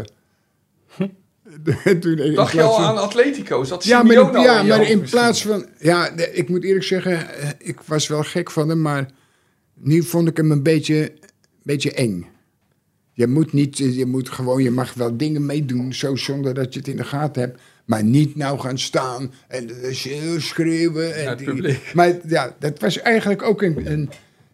Toen, 2.01 2.35
Dacht 2.35 2.53
je 2.53 2.63
al 2.63 2.75
van- 2.75 2.85
aan 2.85 2.99
Atletico? 2.99 3.65
Zat 3.65 3.85
Ja, 3.85 4.03
maar, 4.03 4.15
ja, 4.15 4.59
in 4.59 4.65
je 4.65 4.69
maar 4.69 4.91
in 4.91 5.01
plaats 5.01 5.43
van... 5.43 5.67
Ja, 5.79 6.09
ik 6.17 6.49
moet 6.49 6.65
eerlijk 6.65 6.85
zeggen, 6.85 7.35
eh, 7.35 7.49
ik 7.59 7.81
was 7.81 8.09
wel 8.09 8.23
gek 8.23 8.51
van 8.51 8.69
hem, 8.69 8.81
maar 8.81 9.11
nu 9.75 10.03
vond 10.03 10.29
ik 10.29 10.37
hem 10.37 10.51
een 10.51 10.63
beetje, 10.63 11.13
beetje 11.63 11.93
eng. 11.93 12.27
Je 13.13 13.27
moet 13.27 13.53
niet, 13.53 13.81
eh, 13.81 13.97
je 13.97 14.07
moet 14.07 14.29
gewoon, 14.29 14.63
je 14.63 14.71
mag 14.71 14.95
wel 14.95 15.17
dingen 15.17 15.47
meedoen, 15.47 15.95
zo 15.95 16.17
zonder 16.17 16.55
dat 16.55 16.73
je 16.73 16.79
het 16.79 16.89
in 16.89 16.97
de 16.97 17.05
gaten 17.05 17.43
hebt. 17.43 17.61
Maar 17.85 18.05
niet 18.05 18.37
nou 18.37 18.59
gaan 18.59 18.79
staan 18.79 19.33
en 19.49 19.83
eh, 19.83 20.39
schreeuwen. 20.39 21.15
En 21.15 21.37
die-. 21.37 21.79
Maar 21.95 22.19
ja, 22.27 22.57
dat 22.59 22.79
was 22.81 22.99
eigenlijk 22.99 23.43
ook 23.43 23.63
een, 23.63 23.93
een, 23.93 24.11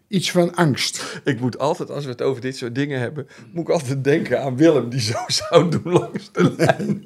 iets 0.09 0.31
van 0.31 0.55
angst. 0.55 1.21
Ik 1.23 1.39
moet 1.39 1.59
altijd, 1.59 1.89
als 1.91 2.03
we 2.03 2.09
het 2.09 2.21
over 2.21 2.41
dit 2.41 2.57
soort 2.57 2.75
dingen 2.75 2.99
hebben, 2.99 3.27
moet 3.51 3.67
ik 3.67 3.73
altijd 3.73 4.03
denken 4.03 4.41
aan 4.41 4.57
Willem 4.57 4.89
die 4.89 5.01
zo 5.01 5.17
zou 5.49 5.69
doen 5.69 5.93
langs 5.93 6.31
de 6.31 6.53
lijn. 6.57 7.05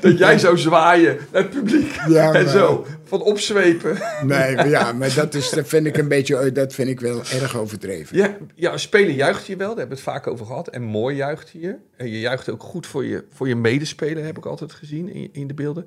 dat 0.00 0.18
jij 0.18 0.38
zou 0.38 0.58
zwaaien 0.58 1.18
naar 1.32 1.42
het 1.42 1.50
publiek 1.50 1.94
Ja, 2.08 2.32
en 2.32 2.44
maar- 2.44 2.52
zo, 2.52 2.86
van 3.04 3.22
opzwepen. 3.22 3.98
Nee, 4.24 4.54
maar 4.54 4.68
ja, 4.68 4.92
maar 4.92 5.14
dat, 5.14 5.34
is, 5.34 5.50
dat 5.50 5.68
vind 5.68 5.86
ik 5.86 5.96
een 5.96 6.08
beetje, 6.08 6.52
dat 6.52 6.74
vind 6.74 6.88
ik 6.88 7.00
wel 7.00 7.18
erg 7.18 7.56
overdreven. 7.56 8.16
Ja, 8.16 8.36
ja, 8.54 8.76
spelen 8.76 9.14
juicht 9.14 9.46
je 9.46 9.56
wel, 9.56 9.68
daar 9.68 9.78
hebben 9.78 9.96
we 9.96 10.02
het 10.02 10.12
vaak 10.14 10.26
over 10.26 10.46
gehad. 10.46 10.68
En 10.68 10.82
mooi 10.82 11.16
juicht 11.16 11.50
je. 11.52 11.76
En 11.96 12.10
je 12.10 12.20
juicht 12.20 12.50
ook 12.50 12.62
goed 12.62 12.86
voor 12.86 13.04
je, 13.04 13.24
voor 13.32 13.48
je 13.48 13.56
medespeler, 13.56 14.24
heb 14.24 14.36
ik 14.36 14.46
altijd 14.46 14.72
gezien 14.72 15.08
in, 15.14 15.28
in 15.32 15.46
de 15.46 15.54
beelden. 15.54 15.86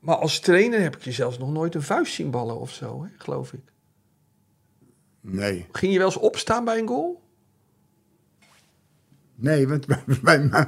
Maar 0.00 0.16
als 0.16 0.40
trainer 0.40 0.80
heb 0.80 0.96
ik 0.96 1.02
je 1.02 1.12
zelfs 1.12 1.38
nog 1.38 1.52
nooit 1.52 1.74
een 1.74 1.82
vuist 1.82 2.14
zien 2.14 2.30
ballen 2.30 2.60
of 2.60 2.70
zo, 2.72 3.02
hè, 3.02 3.08
geloof 3.18 3.52
ik. 3.52 3.60
Nee. 5.20 5.66
Ging 5.72 5.92
je 5.92 5.98
wel 5.98 6.06
eens 6.06 6.16
opstaan 6.16 6.64
bij 6.64 6.78
een 6.78 6.88
goal? 6.88 7.20
Nee, 9.34 9.68
want 9.68 9.86
bij, 10.22 10.48
bij, 10.48 10.66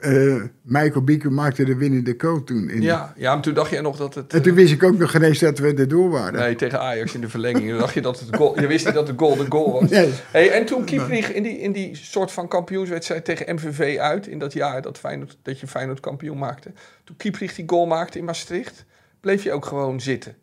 eh, 0.00 0.42
Michael 0.62 1.04
Bieker 1.04 1.32
maakte 1.32 1.64
de 1.64 1.76
winnende 1.76 2.14
goal 2.18 2.44
toen. 2.44 2.68
In, 2.68 2.82
Ja, 2.82 3.12
ja, 3.16 3.32
maar 3.34 3.42
toen 3.42 3.54
dacht 3.54 3.70
je 3.70 3.80
nog 3.80 3.96
dat 3.96 4.14
het... 4.14 4.32
En 4.32 4.42
toen 4.42 4.54
wist 4.54 4.72
ik 4.72 4.82
ook 4.82 4.98
nog 4.98 5.10
geen 5.10 5.22
eens 5.22 5.38
dat 5.38 5.58
we 5.58 5.74
erdoor 5.74 6.10
waren. 6.10 6.40
Nee, 6.40 6.54
tegen 6.54 6.80
Ajax 6.80 7.14
in 7.14 7.20
de 7.20 7.28
verlenging. 7.28 7.68
Toen 7.70 7.78
dacht 7.78 7.94
je 7.94 8.00
dat 8.00 8.20
het 8.20 8.36
goal... 8.36 8.60
Je 8.60 8.66
wist 8.66 8.84
niet 8.84 8.94
dat 8.94 9.08
het 9.08 9.18
goal 9.18 9.36
de 9.36 9.46
goal 9.48 9.72
was. 9.72 9.90
Nee. 9.90 10.12
Hey, 10.30 10.50
en 10.50 10.64
toen 10.64 10.84
Kieprich 10.84 11.32
in 11.32 11.42
die, 11.42 11.58
in 11.58 11.72
die 11.72 11.96
soort 11.96 12.32
van 12.32 12.48
kampioenswedstrijd 12.48 13.24
tegen 13.24 13.54
MVV 13.54 13.98
uit... 13.98 14.26
in 14.26 14.38
dat 14.38 14.52
jaar 14.52 14.82
dat, 14.82 14.98
Feyenoord, 14.98 15.38
dat 15.42 15.60
je 15.60 15.66
Feyenoord 15.66 16.00
kampioen 16.00 16.38
maakte... 16.38 16.72
toen 17.04 17.16
Kieprich 17.16 17.54
die 17.54 17.68
goal 17.68 17.86
maakte 17.86 18.18
in 18.18 18.24
Maastricht... 18.24 18.84
bleef 19.20 19.42
je 19.42 19.52
ook 19.52 19.66
gewoon 19.66 20.00
zitten? 20.00 20.36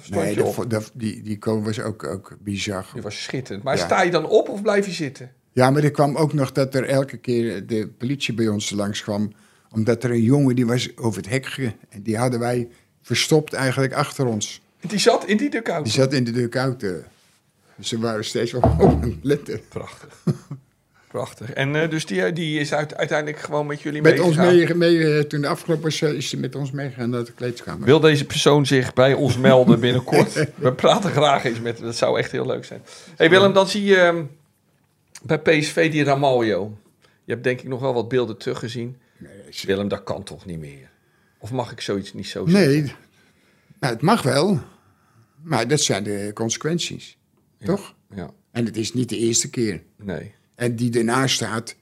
Of 0.00 0.06
stond 0.06 0.24
Nee, 0.24 0.34
je 0.34 0.80
die, 0.94 1.22
die 1.22 1.36
goal 1.40 1.62
was 1.62 1.80
ook, 1.80 2.04
ook 2.04 2.36
bizar. 2.40 2.86
Die 2.92 3.02
was 3.02 3.22
schitterend. 3.22 3.64
Maar 3.64 3.76
Ja. 3.76 3.84
sta 3.84 4.02
je 4.02 4.10
dan 4.10 4.26
op 4.28 4.48
of 4.48 4.62
blijf 4.62 4.86
je 4.86 4.92
zitten? 4.92 5.32
Ja, 5.52 5.70
maar 5.70 5.82
er 5.84 5.90
kwam 5.90 6.16
ook 6.16 6.32
nog 6.32 6.52
dat 6.52 6.74
er 6.74 6.84
elke 6.84 7.16
keer 7.16 7.66
de 7.66 7.88
politie 7.98 8.34
bij 8.34 8.48
ons 8.48 8.70
langs 8.70 9.02
kwam. 9.02 9.32
Omdat 9.72 10.04
er 10.04 10.10
een 10.10 10.22
jongen 10.22 10.56
die 10.56 10.66
was 10.66 10.96
over 10.96 11.16
het 11.22 11.30
hek 11.30 11.72
En 11.88 12.02
die 12.02 12.16
hadden 12.16 12.40
wij 12.40 12.68
verstopt 13.02 13.52
eigenlijk 13.52 13.92
achter 13.92 14.26
ons. 14.26 14.60
Die 14.80 14.98
zat 14.98 15.24
in 15.26 15.36
die 15.36 15.50
dugout. 15.50 15.84
Die 15.84 15.92
zat 15.92 16.12
in 16.12 16.24
de 16.24 16.30
dugout. 16.30 16.80
Dus 16.80 17.02
ze 17.88 17.98
waren 17.98 18.24
steeds 18.24 18.54
op 18.78 19.02
het 19.02 19.14
letten. 19.22 19.60
Prachtig. 19.68 20.18
Prachtig. 21.10 21.52
En 21.52 21.76
eh, 21.76 21.90
dus 21.90 22.06
die, 22.06 22.32
die 22.32 22.60
is 22.60 22.72
uit, 22.72 22.96
uiteindelijk 22.96 23.38
gewoon 23.38 23.66
met 23.66 23.80
jullie 23.80 24.02
Met 24.02 24.20
ons 24.20 24.36
meegegaan. 24.36 24.78
mee, 24.78 24.98
mee, 24.98 25.18
eh, 25.18 25.24
toen 25.24 25.40
de 25.40 25.48
afgelopen 25.48 25.84
was, 25.84 26.02
eh, 26.02 26.12
is 26.12 26.28
ze 26.28 26.36
met 26.36 26.54
ons 26.54 26.70
meegegaan 26.70 27.10
naar 27.10 27.24
de 27.24 27.32
kleedkamer. 27.32 27.86
Wil 27.86 28.00
deze 28.00 28.24
persoon 28.24 28.66
zich 28.66 28.92
bij 28.92 29.14
ons 29.14 29.36
melden 29.36 29.80
binnenkort? 29.80 30.32
We 30.56 30.72
praten 30.72 31.10
graag 31.10 31.44
eens 31.44 31.60
met 31.60 31.76
hem. 31.76 31.86
Dat 31.86 31.96
zou 31.96 32.18
echt 32.18 32.32
heel 32.32 32.46
leuk 32.46 32.64
zijn. 32.64 32.82
hey 33.16 33.30
Willem, 33.30 33.52
dan 33.52 33.68
zie 33.68 33.84
je 33.84 33.96
ehm, 33.96 34.24
bij 35.22 35.38
PSV 35.38 35.90
die 35.90 36.04
Ramaljo. 36.04 36.78
Je 37.24 37.32
hebt 37.32 37.44
denk 37.44 37.60
ik 37.60 37.68
nog 37.68 37.80
wel 37.80 37.94
wat 37.94 38.08
beelden 38.08 38.36
teruggezien. 38.38 38.96
Nee, 39.18 39.30
Willem, 39.66 39.88
dat 39.88 40.02
kan 40.04 40.22
toch 40.22 40.46
niet 40.46 40.58
meer? 40.58 40.90
Of 41.38 41.50
mag 41.50 41.72
ik 41.72 41.80
zoiets 41.80 42.12
niet 42.12 42.28
zo 42.28 42.46
zeggen? 42.46 42.70
Nee, 42.70 42.92
nou, 43.80 43.92
het 43.92 44.02
mag 44.02 44.22
wel. 44.22 44.60
Maar 45.42 45.68
dat 45.68 45.80
zijn 45.80 46.02
de 46.04 46.30
consequenties. 46.34 47.16
Toch? 47.64 47.94
Ja, 48.14 48.30
En 48.50 48.64
het 48.64 48.76
is 48.76 48.92
niet 48.92 49.08
de 49.08 49.16
eerste 49.16 49.50
keer. 49.50 49.82
nee. 49.96 50.38
En 50.60 50.76
die 50.76 50.98
ernaast 50.98 51.34
staat, 51.34 51.74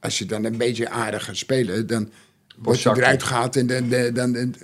als 0.00 0.18
je 0.18 0.24
dan 0.26 0.44
een 0.44 0.56
beetje 0.56 0.88
aardig 0.88 1.24
gaat 1.24 1.36
spelen, 1.36 1.86
dan 1.86 2.10
wordt 2.56 2.84
hij 2.84 2.94
eruit 2.94 3.22
gehaald 3.22 3.56
en 3.56 3.66
dan, 3.66 3.88
dan, 3.88 4.14
dan, 4.14 4.32
dan 4.32 4.54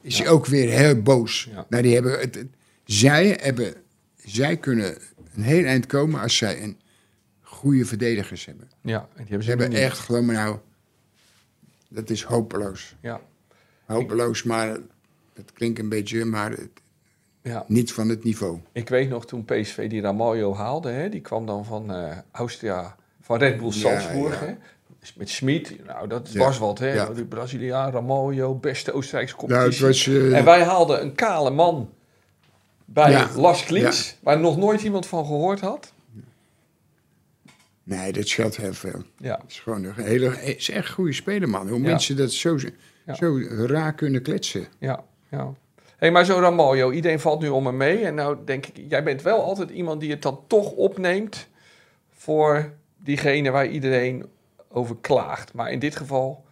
is 0.00 0.18
hij 0.18 0.28
ook 0.28 0.46
weer 0.46 0.68
heel 0.70 1.02
boos. 1.02 1.48
Ja. 1.50 1.66
Nou, 1.68 1.82
die 1.82 1.94
hebben 1.94 2.20
het, 2.20 2.34
het- 2.34 2.46
zij, 2.84 3.38
hebben, 3.40 3.74
zij 4.24 4.56
kunnen 4.56 4.96
een 5.34 5.42
heel 5.42 5.64
eind 5.64 5.86
komen 5.86 6.20
als 6.20 6.36
zij 6.36 6.62
een 6.62 6.78
goede 7.42 7.84
verdedigers 7.84 8.44
hebben. 8.44 8.68
Ja, 8.80 8.98
en 9.00 9.06
die 9.08 9.16
hebben 9.16 9.42
Ze 9.44 9.50
ze 9.52 9.56
hebben 9.58 9.78
echt, 9.80 9.98
geloof 9.98 10.24
me 10.24 10.32
nou, 10.32 10.58
dat 11.88 12.10
is 12.10 12.22
hopeloos. 12.22 12.94
Ja, 13.00 13.20
Hopeloos, 13.84 14.42
maar 14.42 14.68
het 15.34 15.52
klinkt 15.52 15.78
een 15.78 15.88
beetje, 15.88 16.24
maar 16.24 16.50
het- 16.50 16.80
ja. 17.42 17.64
niet 17.68 17.92
van 17.92 18.08
het 18.08 18.24
niveau. 18.24 18.58
Ik 18.72 18.88
weet 18.88 19.08
nog 19.08 19.26
toen 19.26 19.44
PSV 19.44 19.88
die 19.88 20.00
Ramaljo 20.00 20.54
haalde, 20.54 20.90
hè, 20.90 21.08
die 21.08 21.20
kwam 21.20 21.46
dan 21.46 21.64
van 21.64 21.92
eh 21.92 22.16
Austria, 22.30 22.96
van 23.26 23.38
Red 23.38 23.58
Bull 23.58 23.72
Salzburg. 23.72 24.40
ja. 24.40 24.46
Hè, 24.46 24.54
met 25.16 25.28
Schmid, 25.30 25.84
nou 25.86 26.08
dat 26.08 26.32
Ja, 26.32 26.38
was 26.38 26.58
wat, 26.58 26.78
hè. 26.78 26.92
ja. 26.92 27.08
Die 27.10 27.24
Braziliaan, 27.24 27.92
Ramaljo, 27.92 28.54
beste 28.54 28.92
Oostenrijkse 28.92 29.36
competitie. 29.36 29.86
was, 29.86 30.06
eh, 30.06 30.38
En 30.38 30.44
wij 30.44 30.62
haalden 30.64 31.02
een 31.02 31.14
kale 31.14 31.50
man 31.50 31.90
bij 32.84 33.10
Ja, 33.10 33.28
Las 33.36 33.64
Klins, 33.64 34.16
waar 34.22 34.40
nog 34.40 34.56
nooit 34.56 34.82
iemand 34.82 35.06
van 35.06 35.24
gehoord 35.26 35.60
had. 35.60 35.92
nee, 37.82 38.12
dat 38.12 38.28
scheelt 38.28 38.56
heel 38.56 38.72
veel. 38.74 39.02
Ja, 39.18 39.38
Het 39.42 39.50
is 39.50 39.58
gewoon 39.60 39.84
een 39.84 39.94
hele, 39.94 40.28
het 40.30 40.56
is 40.56 40.70
echt 40.70 40.88
een 40.88 40.94
goede 40.94 41.12
speler, 41.12 41.48
man. 41.48 41.68
Hoe 41.68 41.78
mensen 41.78 42.16
dat 42.16 42.32
zo, 42.32 42.58
zo 43.14 43.38
raar 43.66 43.94
kunnen 43.94 44.22
kletsen. 44.22 44.66
ja, 44.78 45.04
ja. 45.30 45.52
Hé, 45.96 46.10
maar 46.10 46.24
zo 46.24 46.38
Ramaljo, 46.40 46.90
iedereen 46.90 47.20
valt 47.20 47.40
nu 47.40 47.48
om 47.48 47.66
hem 47.66 47.76
mee. 47.76 48.04
En 48.04 48.14
nou 48.14 48.36
denk 48.44 48.66
ik, 48.66 48.80
jij 48.88 49.02
bent 49.02 49.22
wel 49.22 49.42
altijd 49.44 49.70
iemand 49.70 50.00
die 50.00 50.10
het 50.10 50.22
dan 50.22 50.40
toch 50.46 50.70
opneemt 50.70 51.48
voor 52.16 52.72
diegene 53.06 53.50
waar 53.50 53.68
iedereen 53.68 54.24
over 54.68 54.96
klaagt. 55.00 55.52
Maar 55.52 55.70
in 55.72 55.78
dit 55.78 55.96
geval 55.96 56.44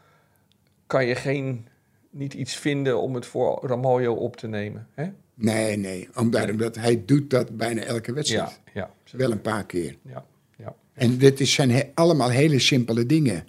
kan 0.87 1.07
je 1.07 1.15
geen, 1.15 1.67
niet 2.11 2.35
iets 2.35 2.57
vinden 2.57 3.01
om 3.01 3.15
het 3.15 3.27
voor 3.27 3.59
Ramaljo 3.63 4.15
op 4.15 4.37
te 4.37 4.47
nemen. 4.47 4.87
Hè? 4.95 5.07
Nee, 5.35 5.77
nee. 5.77 6.09
Omdat, 6.15 6.51
omdat 6.51 6.75
hij 6.77 7.03
doet 7.07 7.31
dat 7.31 7.57
bijna 7.57 7.83
elke 7.83 8.09
Ja, 8.09 8.15
wedstrijd. 8.15 8.61
ja, 8.75 8.91
Wel 9.13 9.31
een 9.31 9.41
paar 9.41 9.65
keer. 9.67 9.97
ja, 10.03 10.25
ja. 10.57 10.75
En 10.95 11.19
dit 11.19 11.41
is, 11.41 11.53
zijn 11.53 11.71
he- 11.71 11.91
allemaal 11.95 12.29
hele 12.31 12.59
simpele 12.59 13.07
dingen. 13.07 13.47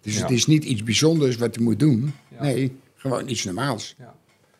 Dus 0.00 0.14
Ja. 0.14 0.20
het 0.20 0.30
is 0.30 0.46
niet 0.46 0.64
iets 0.64 0.82
bijzonders 0.82 1.36
wat 1.36 1.54
je 1.54 1.60
moet 1.60 1.78
doen. 1.78 2.12
Ja. 2.28 2.42
Nee, 2.42 2.76
gewoon 2.94 3.28
iets 3.28 3.44
normaals. 3.44 3.94
Ja. 3.98 4.14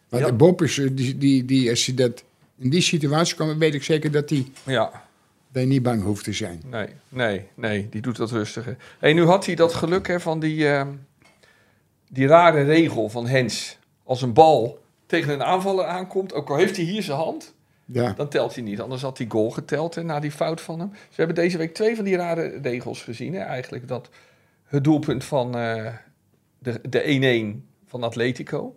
Maar 0.08 0.20
Ja. 0.20 0.26
de 0.26 0.32
Bob 0.32 0.62
is, 0.62 0.78
eh, 0.78 0.88
die, 0.92 1.18
die, 1.18 1.44
die, 1.44 1.70
als 1.70 1.86
hij 1.86 1.94
dat 1.94 2.24
in 2.58 2.70
die 2.70 2.80
situatie 2.80 3.34
kwam, 3.34 3.58
weet 3.58 3.74
ik 3.74 3.82
zeker 3.82 4.10
dat 4.10 4.30
hij 4.30 4.46
Ja, 4.64 5.05
daar 5.56 5.66
niet 5.66 5.82
bang 5.82 6.02
hoeft 6.02 6.24
te 6.24 6.32
zijn. 6.32 6.62
nee, 6.70 6.88
nee, 7.08 7.48
nee, 7.54 7.88
die 7.88 8.00
doet 8.00 8.16
dat 8.16 8.30
rustiger. 8.30 8.76
Hey, 8.98 9.12
nu 9.12 9.24
had 9.24 9.46
hij 9.46 9.54
dat 9.54 9.74
geluk 9.74 10.06
hè, 10.06 10.20
van 10.20 10.40
die, 10.40 10.68
ehm, 10.68 10.88
die 12.08 12.26
rare 12.26 12.62
regel 12.62 13.08
van 13.08 13.26
Hens. 13.26 13.78
Als 14.04 14.22
een 14.22 14.32
bal 14.32 14.78
tegen 15.06 15.32
een 15.32 15.42
aanvaller 15.42 15.84
aankomt, 15.84 16.32
ook 16.34 16.50
al 16.50 16.56
heeft 16.56 16.76
hij 16.76 16.84
hier 16.84 17.02
zijn 17.02 17.18
hand, 17.18 17.54
Ja. 17.84 18.12
dan 18.12 18.28
telt 18.28 18.54
hij 18.54 18.62
niet. 18.64 18.80
Anders 18.80 19.02
had 19.02 19.18
hij 19.18 19.26
goal 19.28 19.50
geteld 19.50 19.94
hè, 19.94 20.02
na 20.02 20.20
die 20.20 20.30
fout 20.30 20.60
van 20.60 20.78
hem. 20.80 20.90
Ze 20.92 21.14
hebben 21.16 21.34
deze 21.34 21.58
week 21.58 21.74
twee 21.74 21.96
van 21.96 22.04
die 22.04 22.16
rare 22.16 22.58
regels 22.62 23.02
gezien. 23.02 23.34
Hè, 23.34 23.40
eigenlijk 23.40 23.88
dat 23.88 24.08
het 24.64 24.84
doelpunt 24.84 25.24
van 25.24 25.56
eh, 25.56 25.92
de, 26.58 26.80
de 26.88 27.54
1-1 27.62 27.66
van 27.86 28.02
Atletico, 28.02 28.76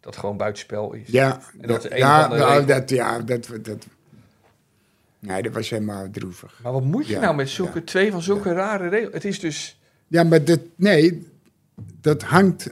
dat 0.00 0.16
gewoon 0.16 0.36
buitenspel 0.36 0.92
is. 0.92 1.08
Ja, 1.08 1.40
En 1.60 1.68
dat 1.68 1.84
is 1.84 1.90
een 1.90 1.96
ja, 1.96 2.28
nou, 2.28 2.64
dat, 2.64 2.90
ja, 2.90 3.18
dat, 3.18 3.48
dat, 3.62 3.86
nee, 5.26 5.42
dat 5.42 5.52
was 5.52 5.70
helemaal 5.70 6.10
droevig. 6.10 6.60
Maar 6.62 6.72
wat 6.72 6.84
moet 6.84 7.06
je 7.06 7.12
Ja, 7.12 7.20
nou 7.20 7.34
met 7.34 7.48
zulke 7.48 7.78
ja. 7.78 7.84
twee 7.84 8.10
van 8.10 8.22
zulke 8.22 8.52
rare 8.52 8.88
regels? 8.88 9.12
Het 9.14 9.24
is 9.24 9.40
dus... 9.40 9.80
Ja, 10.06 10.22
maar 10.24 10.44
dat, 10.44 10.60
nee, 10.76 11.26
dat 12.00 12.22
hangt 12.22 12.70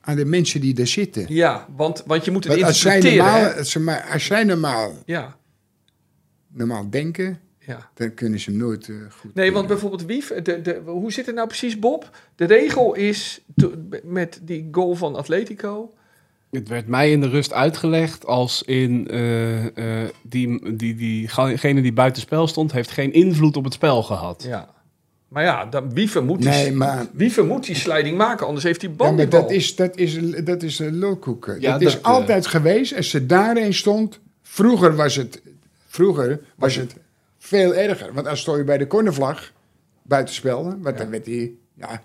aan 0.00 0.16
de 0.16 0.24
mensen 0.24 0.60
die 0.60 0.74
daar 0.74 0.86
zitten. 0.86 1.24
Ja, 1.28 1.66
want, 1.76 2.02
want 2.06 2.24
je 2.24 2.30
moet 2.30 2.44
het 2.44 2.52
Want 2.52 2.64
als 2.66 2.80
zij, 2.80 2.94
interpreteren. 2.94 3.32
normaal, 3.32 3.50
hè? 3.52 3.58
als, 3.58 3.70
ze 3.70 3.80
maar, 3.80 4.08
als 4.12 4.24
zij 4.24 4.44
normaal, 4.44 4.92
Ja, 5.04 5.36
normaal 6.48 6.90
denken, 6.90 7.40
ja. 7.58 7.90
dan 7.94 8.14
kunnen 8.14 8.40
ze 8.40 8.50
hem 8.50 8.58
nooit 8.58 8.88
eh, 8.88 8.96
goed 9.10 9.34
Nee, 9.34 9.52
want 9.52 9.66
bijvoorbeeld 9.66 10.04
Wief, 10.04 10.28
de, 10.42 10.62
de, 10.62 10.80
hoe 10.84 11.12
zit 11.12 11.26
het 11.26 11.34
nou 11.34 11.46
precies, 11.46 11.78
Bob? 11.78 12.10
De 12.36 12.44
regel 12.44 12.94
is 12.94 13.40
to- 13.56 13.74
met 14.04 14.40
die 14.42 14.68
goal 14.70 14.94
van 14.94 15.14
Atletico. 15.16 15.92
Het 16.50 16.68
werd 16.68 16.86
mij 16.86 17.10
in 17.10 17.20
de 17.20 17.28
rust 17.28 17.52
uitgelegd 17.52 18.26
als 18.26 18.62
in 18.62 19.08
eh, 19.08 20.02
eh, 20.02 20.08
die, 20.22 20.76
die, 20.76 20.94
diegene 20.94 21.82
die 21.82 21.92
buitenspel 21.92 22.46
stond, 22.46 22.72
heeft 22.72 22.90
geen 22.90 23.12
invloed 23.12 23.56
op 23.56 23.64
het 23.64 23.72
spel 23.72 24.02
gehad. 24.02 24.42
Ja. 24.42 24.68
Maar 25.28 25.42
ja, 25.42 25.66
dan, 25.66 25.94
Wiever, 25.94 26.24
moet 26.24 26.38
die, 26.38 26.48
Nee, 26.48 26.72
maar, 26.72 27.06
Wiever 27.12 27.44
moet 27.44 27.66
die 27.66 27.74
sliding 27.74 28.16
maken, 28.16 28.46
anders 28.46 28.64
heeft 28.64 28.82
hij 28.82 28.92
bal 28.92 29.06
ja, 29.06 29.12
maar 29.12 29.28
dat 29.28 29.50
is, 29.50 29.76
dat 29.76 29.96
is, 29.96 30.18
dat 30.44 30.62
is 30.62 30.78
een 30.78 30.98
lulkoeken. 30.98 31.60
Ja, 31.60 31.72
dat 31.72 31.80
is 31.80 31.92
dat, 31.92 32.02
eh, 32.02 32.10
altijd 32.10 32.46
geweest. 32.46 32.96
Als 32.96 33.10
ze 33.10 33.26
daarin 33.26 33.74
stond, 33.74 34.20
vroeger 34.42 34.96
was 34.96 35.16
het, 35.16 35.42
vroeger 35.86 36.40
was 36.56 36.74
het 36.74 36.96
veel 37.38 37.74
erger. 37.74 38.12
Want 38.12 38.26
als 38.26 38.40
stond 38.40 38.58
je 38.58 38.64
bij 38.64 38.78
de 38.78 38.86
cornervlag, 38.86 39.52
buitenspel, 40.02 40.64
want 40.64 40.84
Ja. 40.84 40.92
dan 40.92 41.10
werd 41.10 41.26
hij, 41.26 41.52
ja, 41.74 42.02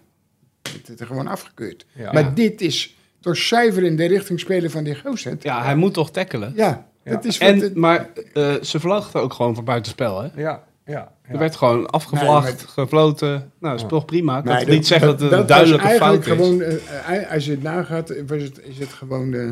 werd 0.88 1.06
gewoon 1.06 1.28
afgekeurd. 1.28 1.86
Ja. 1.94 2.12
Maar 2.12 2.34
dit 2.34 2.62
is 2.62 2.96
toch 3.24 3.38
zuiver 3.38 3.84
in 3.84 3.96
de 3.96 4.06
richting 4.06 4.40
spelen 4.40 4.72
van 4.72 4.84
die 4.84 5.00
gozer. 5.00 5.36
Ja, 5.40 5.64
hij 5.64 5.76
moet 5.76 5.94
toch 5.94 6.12
tackelen. 6.12 6.54
Ja, 6.56 6.88
Ja. 7.04 7.12
dat 7.12 7.26
is 7.26 7.38
wat 7.38 7.50
En, 7.50 7.60
het- 7.60 7.76
maar 7.76 8.10
eh, 8.34 8.54
ze 8.62 8.80
vlagden 8.80 9.22
ook 9.22 9.34
gewoon 9.34 9.56
voor 9.56 9.64
buitenspel, 9.64 10.22
hè? 10.22 10.30
Ja, 10.42 10.64
ja. 10.86 11.12
Er 11.22 11.34
ja. 11.34 11.38
werd 11.40 11.56
gewoon 11.56 11.90
afgevlacht, 11.90 12.46
Nee, 12.48 12.56
maar- 12.56 12.68
gefloten. 12.68 13.30
Nou, 13.30 13.50
dat 13.60 13.76
is 13.84 13.86
toch 13.90 14.06
prima. 14.06 14.38
Ik 14.38 14.44
kan 14.46 14.56
Nee, 14.56 14.66
niet 14.66 14.88
zeggen 14.88 15.08
dat, 15.08 15.20
het 15.22 15.32
een 15.32 15.38
was 15.38 15.48
duidelijke 15.48 15.88
fout 15.88 16.28
eigenlijk 16.28 16.62
is. 16.62 16.82
Gewoon, 17.06 17.28
als 17.30 17.46
je 17.46 17.52
het 17.52 17.62
nagaat, 17.64 18.14
was 18.28 18.42
het, 18.42 18.62
is 18.64 18.80
het 18.80 18.90
gewoon 18.90 19.34
eh, 19.34 19.50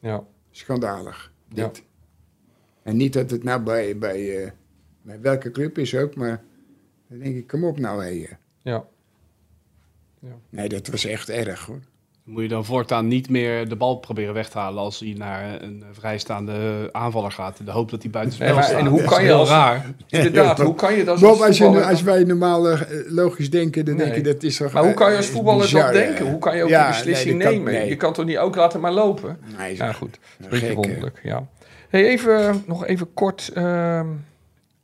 ja. 0.00 0.22
schandalig. 0.50 1.32
Ja. 1.48 1.64
Dit. 1.66 1.82
En 2.82 2.96
niet 2.96 3.12
dat 3.12 3.30
het 3.30 3.44
nou 3.44 3.60
bij, 3.60 3.98
bij, 3.98 4.42
eh, 4.44 4.50
bij 5.02 5.20
welke 5.20 5.50
club 5.50 5.78
is 5.78 5.94
ook, 5.94 6.14
maar 6.14 6.42
dan 7.08 7.18
denk 7.18 7.36
ik, 7.36 7.46
kom 7.46 7.64
op 7.64 7.78
nou 7.78 8.02
hé. 8.04 8.10
eh. 8.10 8.32
ja. 8.62 8.84
Nee, 10.50 10.68
dat 10.68 10.86
was 10.86 11.04
echt 11.04 11.28
erg 11.28 11.64
hoor. 11.66 11.80
Moet 12.26 12.42
je 12.42 12.48
dan 12.48 12.64
voortaan 12.64 13.08
niet 13.08 13.28
meer 13.30 13.68
de 13.68 13.76
bal 13.76 13.96
proberen 13.96 14.34
weg 14.34 14.48
te 14.48 14.58
halen 14.58 14.82
als 14.82 15.00
hij 15.00 15.14
naar 15.16 15.62
een 15.62 15.84
vrijstaande 15.92 16.88
aanvaller 16.92 17.30
gaat. 17.32 17.58
In 17.58 17.64
de 17.64 17.70
hoop 17.70 17.90
dat 17.90 18.02
hij 18.02 18.10
Nee, 18.12 18.52
maar- 18.52 18.62
staat. 18.64 18.78
en 18.78 18.86
hoe 18.86 19.02
kan 19.02 19.24
je 19.24 19.32
als- 19.32 19.48
raar. 19.48 19.86
Inderdaad, 20.08 20.58
Ja, 20.58 20.64
hoe 20.64 20.74
kan 20.74 20.94
je 20.94 21.04
dat 21.04 21.20
Bob, 21.20 21.30
als 21.30 21.40
als, 21.42 21.58
je, 21.58 21.84
als 21.84 22.02
wij 22.02 22.24
normaal 22.24 22.68
eh, 22.70 22.80
logisch 23.06 23.50
denken, 23.50 23.84
dan 23.84 23.96
denk 23.96 24.14
je 24.14 24.20
dat 24.20 24.42
is 24.42 24.56
toch... 24.56 24.72
Maar 24.72 24.84
hoe 24.84 24.94
kan 24.94 25.10
je 25.10 25.16
als 25.16 25.28
eh, 25.28 25.32
voetballer 25.34 25.60
bizar, 25.62 25.82
dat 25.82 25.92
denken? 25.92 26.24
eh. 26.24 26.30
Hoe 26.30 26.38
kan 26.38 26.56
je 26.56 26.62
ook 26.62 26.68
Ja, 26.68 26.86
die 26.86 26.94
beslissing 26.96 27.34
nee, 27.38 27.42
dat 27.46 27.52
kan- 27.54 27.64
nemen? 27.64 27.72
nee. 27.80 27.88
Je 27.88 27.96
kan 27.96 28.12
toch 28.12 28.24
niet 28.24 28.38
ook 28.38 28.56
laten 28.56 28.80
maar 28.80 28.92
lopen? 28.92 29.38
Nee, 29.58 29.76
Ja, 29.76 29.92
goed. 29.92 30.18
Dat 30.38 30.52
is 30.52 30.62
een 30.62 30.74
wonderlijk, 30.74 31.20
ja. 31.22 31.46
Hey, 31.88 32.06
even, 32.06 32.62
nog 32.66 32.86
even 32.86 33.14
kort. 33.14 33.50
ehm, 33.54 34.06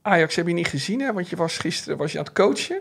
Ajax 0.03 0.37
heb 0.37 0.47
je 0.47 0.53
niet 0.55 0.69
gezien, 0.69 1.01
hè? 1.01 1.13
Want 1.13 1.29
je 1.29 1.37
was 1.37 1.59
gisteren 1.59 1.99
was 1.99 2.13
je 2.13 2.19
aan 2.19 2.25
het 2.25 2.33
coachen. 2.33 2.81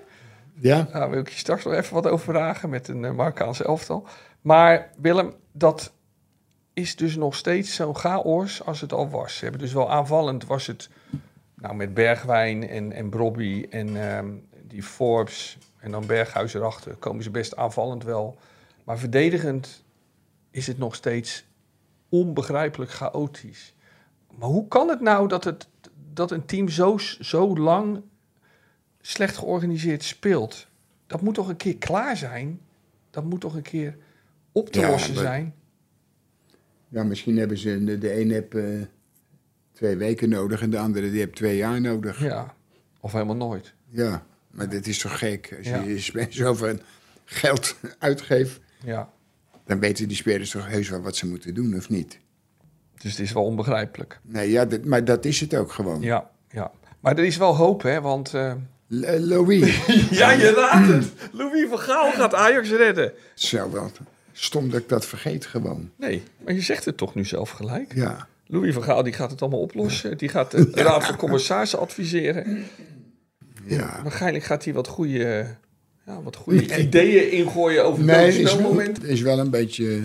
Ja? 0.60 0.88
Daar 0.94 1.10
wil 1.10 1.20
ik 1.20 1.30
je 1.30 1.38
straks 1.38 1.64
nog 1.64 1.74
even 1.74 1.94
wat 1.94 2.08
over 2.08 2.34
vragen 2.34 2.70
met 2.70 2.88
een 2.88 3.04
uh, 3.04 3.12
Marokkaanse 3.12 3.64
elftal. 3.64 4.08
Maar 4.42 4.92
Willem, 4.98 5.34
dat 5.52 5.94
is 6.74 6.96
dus 6.96 7.16
nog 7.16 7.36
steeds 7.36 7.76
zo'n 7.76 7.96
chaos 7.96 8.66
als 8.66 8.82
het 8.82 8.94
al 8.94 9.10
was. 9.10 9.40
Hebben 9.40 9.60
dus 9.60 9.74
wel 9.74 9.92
aanvallend 9.92 10.46
was 10.46 10.68
het 10.68 10.90
nou, 11.56 11.76
met 11.76 11.94
Bergwijn 11.94 12.68
en, 12.68 12.92
en 12.92 13.10
Brobby 13.10 13.66
en 13.70 14.02
ehm, 14.02 14.30
die 14.64 14.84
Forbes 14.84 15.58
en 15.78 15.92
dan 15.92 16.06
Berghuis 16.06 16.54
erachter 16.54 16.96
komen 16.96 17.24
ze 17.24 17.30
best 17.30 17.56
aanvallend 17.56 18.04
wel. 18.04 18.38
Maar 18.84 18.98
verdedigend 18.98 19.84
is 20.52 20.68
het 20.68 20.78
nog 20.78 20.96
steeds 20.96 21.46
onbegrijpelijk 22.10 22.92
chaotisch. 22.92 23.76
Maar 24.38 24.50
hoe 24.50 24.68
kan 24.68 24.90
het 24.90 25.02
nou 25.02 25.28
dat, 25.28 25.44
het, 25.44 25.68
dat 26.14 26.32
een 26.32 26.46
team 26.46 26.70
zo, 26.70 26.98
zo 27.20 27.58
lang 27.58 28.02
slecht 29.02 29.38
georganiseerd 29.38 30.04
speelt? 30.04 30.68
Dat 31.08 31.22
moet 31.22 31.34
toch 31.34 31.48
een 31.48 31.58
keer 31.58 31.78
klaar 31.78 32.18
zijn? 32.18 32.62
Dat 33.10 33.24
moet 33.24 33.42
toch 33.42 33.56
een 33.56 33.62
keer 33.62 33.98
op 34.52 34.70
te 34.72 34.80
Ja, 34.80 34.90
lossen 34.90 35.14
maar- 35.14 35.24
zijn? 35.24 35.54
ja, 36.90 37.04
misschien 37.04 37.38
hebben 37.38 37.58
ze... 37.58 37.84
De, 37.84 37.98
de 37.98 38.20
een 38.22 38.32
heeft 38.32 38.56
eh, 38.56 38.64
twee 39.72 39.96
weken 39.96 40.30
nodig 40.30 40.62
en 40.62 40.70
de 40.70 40.78
andere 40.80 41.10
die 41.12 41.20
heeft 41.20 41.36
twee 41.36 41.58
jaar 41.58 41.82
nodig. 41.82 42.20
Ja, 42.24 42.54
of 43.00 43.12
helemaal 43.12 43.36
nooit. 43.36 43.74
Ja, 43.88 44.26
maar 44.52 44.70
dit 44.70 44.88
is 44.88 44.98
toch 45.00 45.18
gek? 45.18 45.56
Als 45.58 45.68
Ja. 45.68 45.82
je 45.82 46.00
zoveel 46.30 46.78
geld 47.26 47.76
uitgeeft, 48.00 48.60
Ja, 48.84 49.10
dan 49.66 49.80
weten 49.80 50.08
die 50.08 50.18
spelers 50.18 50.50
toch 50.50 50.68
heus 50.68 50.90
wel 50.90 51.02
wat 51.02 51.16
ze 51.16 51.28
moeten 51.28 51.54
doen, 51.54 51.76
of 51.76 51.90
niet? 51.90 52.20
dus 53.02 53.12
het 53.12 53.20
is 53.20 53.32
wel 53.34 53.44
onbegrijpelijk. 53.46 54.20
Nee, 54.24 54.52
ja, 54.52 54.66
dat, 54.66 54.86
maar 54.86 55.06
dat 55.06 55.26
is 55.26 55.40
het 55.40 55.56
ook 55.56 55.72
gewoon. 55.72 56.02
Ja, 56.02 56.30
ja. 56.50 56.72
Maar 57.00 57.18
er 57.18 57.24
is 57.26 57.38
wel 57.38 57.56
hoop, 57.56 57.82
hè? 57.82 58.02
Want. 58.02 58.34
eh, 58.34 58.52
eh, 58.52 58.58
Louis, 59.20 59.86
ja, 60.20 60.32
je 60.32 60.52
raadt 60.54 60.88
het. 60.88 61.14
Louis 61.32 61.70
van 61.70 61.80
Gaal 61.80 62.12
gaat 62.12 62.34
Ajax 62.34 62.70
redden. 62.70 63.14
zo 63.36 63.72
wel. 63.72 63.92
Stom 64.32 64.70
dat 64.70 64.80
ik 64.82 64.90
dat 64.90 65.06
vergeet 65.06 65.46
gewoon. 65.46 65.90
Nee, 65.96 66.24
maar 66.44 66.54
je 66.54 66.62
zegt 66.62 66.86
het 66.86 66.98
toch 66.98 67.16
nu 67.16 67.26
zelf 67.26 67.50
gelijk. 67.50 67.92
Ja, 67.96 68.28
Louis 68.46 68.74
van 68.74 68.84
Gaal 68.84 69.04
die 69.04 69.14
gaat 69.14 69.32
het 69.32 69.42
allemaal 69.42 69.60
oplossen. 69.60 70.18
Die 70.18 70.30
gaat 70.30 70.52
de 70.52 70.70
Raad 70.84 71.06
van 71.06 71.16
Commissarissen 71.16 71.80
adviseren. 71.80 72.64
ja. 73.66 74.00
Waarschijnlijk 74.04 74.44
gaat 74.44 74.64
hij 74.64 74.74
wat 74.74 74.88
goede, 74.88 75.56
ja, 76.06 76.22
wat 76.22 76.36
goede 76.36 76.78
ideeën 76.78 77.32
ingooien 77.32 77.86
over 77.86 78.04
Nee, 78.04 78.44
wel, 78.44 78.48
spelmoment. 78.52 79.04
is 79.04 79.22
wel 79.22 79.40
een 79.40 79.50
beetje 79.50 80.02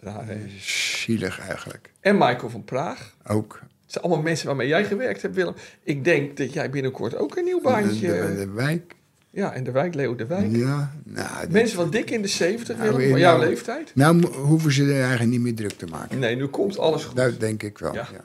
Raar, 0.00 0.26
hè? 0.26 0.36
zielig 0.60 1.40
eigenlijk. 1.48 1.92
En 2.00 2.18
Michael 2.18 2.50
van 2.50 2.64
Praag. 2.64 3.16
Ook. 3.26 3.60
Het 3.82 3.92
zijn 3.98 4.04
allemaal 4.04 4.22
mensen 4.24 4.46
waarmee 4.46 4.68
jij 4.68 4.84
gewerkt 4.84 5.22
hebt, 5.22 5.34
Willem. 5.34 5.54
Ik 5.84 6.04
denk 6.04 6.36
dat 6.36 6.52
jij 6.52 6.70
binnenkort 6.70 7.16
ook 7.16 7.36
een 7.36 7.44
nieuw 7.44 7.56
De, 7.56 7.62
baantje... 7.62 8.06
de, 8.06 8.34
de 8.36 8.50
wijk. 8.50 8.94
Ja, 9.32 9.52
en 9.54 9.64
de 9.64 9.70
wijk, 9.70 9.94
Leo 9.94 10.14
de 10.14 10.26
Wijk. 10.26 10.56
Ja, 10.56 10.92
nou, 11.04 11.40
dat- 11.40 11.50
Mensen 11.50 11.76
van 11.76 11.90
dik 11.90 12.10
in 12.10 12.22
de 12.22 12.28
70, 12.28 12.76
Nou, 12.78 12.90
van 12.92 13.18
jouw 13.18 13.36
nou- 13.36 13.48
leeftijd. 13.48 13.90
nou 13.94 14.26
hoeven 14.26 14.72
ze 14.72 14.82
er 14.84 15.00
eigenlijk 15.00 15.30
niet 15.30 15.40
meer 15.40 15.54
druk 15.54 15.72
te 15.72 15.86
maken. 15.86 16.18
Nee, 16.18 16.36
nu 16.36 16.46
komt 16.46 16.78
alles 16.78 17.04
goed. 17.04 17.16
Dat 17.16 17.40
denk 17.40 17.62
ik 17.62 17.78
wel. 17.78 17.94
Ja. 17.94 18.08
Ja. 18.12 18.20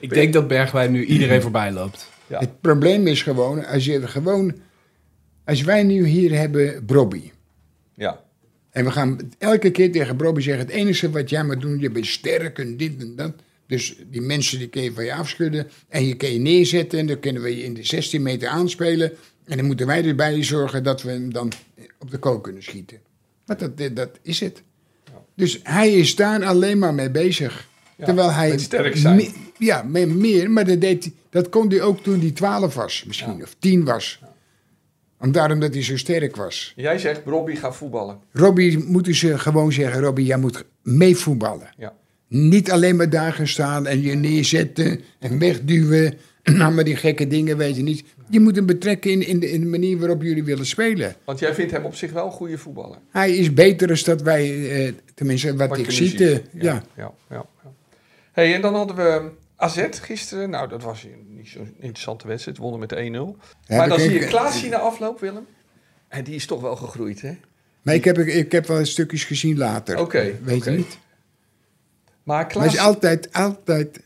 Ik 0.00 0.10
denk 0.10 0.32
dat 0.32 0.48
Bergwijn 0.48 0.92
nu 0.92 1.04
iedereen 1.04 1.42
voorbij 1.48 1.72
loopt. 1.72 2.08
Ja. 2.26 2.38
Het 2.38 2.60
probleem 2.60 3.06
is 3.06 3.22
gewoon, 3.22 3.66
als 3.66 3.84
je 3.84 4.06
gewoon, 4.06 4.54
als 5.44 5.62
wij 5.62 5.82
nu 5.82 6.06
hier 6.06 6.32
hebben 6.38 6.84
Brobby. 6.84 7.30
Ja, 7.94 8.20
En 8.70 8.84
we 8.84 8.90
gaan 8.90 9.18
elke 9.38 9.70
keer 9.70 9.92
tegen 9.92 10.16
Brobby 10.16 10.40
zeggen, 10.40 10.64
het 10.66 10.74
enige 10.74 11.10
wat 11.10 11.30
jij 11.30 11.44
moet 11.44 11.60
doen, 11.60 11.78
je 11.78 11.90
bent 11.90 12.06
sterk 12.06 12.58
en 12.58 12.76
dit 12.76 13.00
en 13.02 13.16
dat. 13.16 13.32
Dus 13.70 13.96
die 14.10 14.20
mensen 14.20 14.58
die 14.58 14.68
kun 14.68 14.82
je 14.82 14.92
van 14.92 15.04
je 15.04 15.14
afschudden 15.14 15.70
en 15.88 16.06
je 16.06 16.14
kun 16.14 16.32
je 16.32 16.38
neerzetten 16.38 16.98
en 16.98 17.06
dan 17.06 17.20
kunnen 17.20 17.42
we 17.42 17.56
je 17.56 17.62
in 17.64 17.74
de 17.74 17.84
16 17.84 18.22
meter 18.22 18.48
aanspelen. 18.48 19.12
En 19.44 19.56
dan 19.56 19.66
moeten 19.66 19.86
wij 19.86 20.04
erbij 20.04 20.44
zorgen 20.44 20.82
dat 20.82 21.02
we 21.02 21.10
hem 21.10 21.32
dan 21.32 21.52
op 21.98 22.10
de 22.10 22.18
kook 22.18 22.42
kunnen 22.44 22.62
schieten. 22.62 22.98
Maar 23.46 23.56
dat, 23.58 23.96
dat, 23.96 24.10
is 24.22 24.40
het. 24.40 24.62
Dus 25.34 25.60
hij 25.62 25.92
is 25.94 26.14
daar 26.16 26.44
alleen 26.44 26.78
maar 26.78 26.94
mee 26.94 27.10
bezig. 27.10 27.68
Ja, 27.96 28.04
Terwijl 28.04 28.32
hij... 28.32 28.48
met 28.50 28.60
sterk 28.60 28.96
zijn. 28.96 29.16
me- 29.16 29.30
ja, 29.58 29.82
met 29.82 30.08
meer, 30.08 30.50
maar 30.50 30.66
dat, 30.66 30.80
deed, 30.80 31.10
dat 31.30 31.48
kon 31.48 31.68
hij 31.68 31.82
ook 31.82 32.02
toen 32.02 32.20
hij 32.20 32.30
12 32.30 32.74
was 32.74 33.04
misschien, 33.06 33.36
Ja. 33.36 33.42
of 33.42 33.54
10 33.58 33.84
was. 33.84 34.20
Om 35.20 35.32
daarom 35.32 35.60
dat 35.60 35.74
hij 35.74 35.82
zo 35.82 35.96
sterk 35.96 36.36
was. 36.36 36.72
jij 36.76 36.98
zegt 36.98 37.20
Robbie 37.24 37.56
gaat 37.56 37.76
voetballen. 37.76 38.18
Robbie 38.32 38.78
moeten 38.78 39.14
ze 39.14 39.38
gewoon 39.38 39.72
zeggen, 39.72 40.00
Robbie, 40.00 40.24
jij 40.26 40.38
moet 40.38 40.64
meevoetballen. 40.82 41.70
Ja. 41.76 41.98
Niet 42.30 42.70
alleen 42.70 42.96
maar 42.96 43.10
daar 43.10 43.32
gaan 43.32 43.46
staan 43.46 43.86
en 43.86 44.00
je 44.02 44.14
neerzetten 44.14 45.00
en 45.18 45.38
wegduwen. 45.38 46.14
Nou, 46.44 46.72
maar 46.74 46.84
die 46.84 46.96
gekke 46.96 47.26
dingen 47.26 47.56
weet 47.56 47.76
je 47.76 47.82
niet. 47.82 48.04
Je 48.28 48.40
moet 48.40 48.56
hem 48.56 48.66
betrekken 48.66 49.10
in, 49.10 49.26
in, 49.26 49.40
de, 49.40 49.50
in 49.50 49.60
de 49.60 49.66
manier 49.66 49.98
waarop 49.98 50.22
jullie 50.22 50.44
willen 50.44 50.66
spelen. 50.66 51.14
Want 51.24 51.38
jij 51.38 51.54
vindt 51.54 51.72
hem 51.72 51.84
op 51.84 51.94
zich 51.94 52.12
wel 52.12 52.26
een 52.26 52.32
goede 52.32 52.58
voetballer. 52.58 52.98
Hij 53.10 53.36
is 53.36 53.52
beter 53.54 53.86
dan 53.86 53.98
dat 54.04 54.22
wij, 54.22 54.70
eh, 54.86 54.92
tenminste 55.14 55.56
wat, 55.56 55.68
Wat 55.68 55.78
ik 55.78 55.90
zie. 55.90 56.24
eh, 56.24 56.30
Ja, 56.52 56.62
ja. 56.62 56.82
ja, 56.96 57.12
ja. 57.30 57.44
Hey, 58.32 58.54
en 58.54 58.60
dan 58.60 58.74
hadden 58.74 58.96
we 58.96 59.30
AZ 59.56 59.86
gisteren. 59.90 60.50
Nou, 60.50 60.68
dat 60.68 60.82
was 60.82 61.06
niet 61.28 61.48
zo'n 61.48 61.74
interessante 61.78 62.26
wedstrijd. 62.28 62.58
Wonnen 62.58 62.80
met 62.80 62.92
1-0. 62.92 62.96
Ja, 62.96 63.76
maar 63.76 63.88
dan 63.88 64.00
zie 64.00 64.12
je 64.12 64.24
Klaas 64.26 64.62
na 64.64 64.76
afloop, 64.76 65.20
Willem. 65.20 65.46
En 66.08 66.24
die 66.24 66.34
is 66.34 66.46
toch 66.46 66.60
wel 66.60 66.76
gegroeid, 66.76 67.20
hè? 67.20 67.32
Maar 67.82 67.94
ik 67.94 68.04
heb, 68.04 68.18
ik 68.18 68.52
heb 68.52 68.66
wel 68.66 68.84
stukjes 68.84 69.24
gezien 69.24 69.58
later. 69.58 69.98
Oké, 69.98 70.32
Weet 70.42 70.56
oké. 70.60 70.70
je 70.70 70.76
niet? 70.76 70.98
Maar 72.22 72.36
Maar 72.36 72.46
Klaas... 72.46 72.64
het 72.64 72.74
is 72.74 72.80
altijd, 72.80 73.32
altijd, 73.32 74.00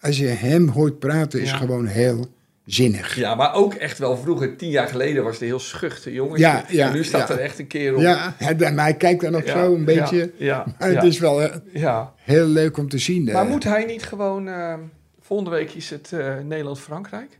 als 0.00 0.18
je 0.18 0.26
hem 0.26 0.68
hoort 0.68 0.98
praten, 0.98 1.40
is 1.40 1.50
Ja. 1.50 1.56
gewoon 1.56 1.86
heel 1.86 2.26
zinnig. 2.64 3.16
Ja, 3.16 3.34
maar 3.34 3.54
ook 3.54 3.74
echt 3.74 3.98
wel 3.98 4.16
vroeger, 4.16 4.56
tien 4.56 4.70
jaar 4.70 4.88
geleden, 4.88 5.24
was 5.24 5.38
hij 5.38 5.46
heel 5.48 5.58
schuchter 5.58 6.12
jongen. 6.12 6.38
Ja, 6.38 6.64
ja, 6.68 6.86
en 6.86 6.92
nu 6.92 7.04
staat 7.04 7.28
ja. 7.28 7.34
er 7.34 7.40
echt 7.40 7.58
een 7.58 7.66
kerel. 7.66 8.00
Ja, 8.00 8.34
hij- 8.38 8.72
maar 8.72 8.84
hij 8.84 8.94
kijkt 8.96 9.20
dan 9.20 9.34
ook 9.36 9.44
Ja, 9.46 9.52
zo 9.52 9.74
een 9.74 9.84
beetje. 9.84 10.16
Ja, 10.36 10.46
ja, 10.46 10.64
Maar 10.78 10.88
het 10.88 10.96
ja, 10.96 11.02
is 11.02 11.18
wel 11.18 11.42
eh, 11.42 11.56
ja. 11.72 12.12
heel 12.16 12.46
leuk 12.46 12.76
om 12.76 12.88
te 12.88 12.98
zien. 12.98 13.24
Maar 13.24 13.44
eh. 13.44 13.50
moet 13.50 13.64
hij 13.64 13.84
niet 13.84 14.02
gewoon... 14.02 14.48
eh, 14.48 14.74
volgende 15.20 15.50
week 15.50 15.72
is 15.72 15.90
het 15.90 16.12
eh, 16.12 16.38
Nederland-Frankrijk. 16.38 17.38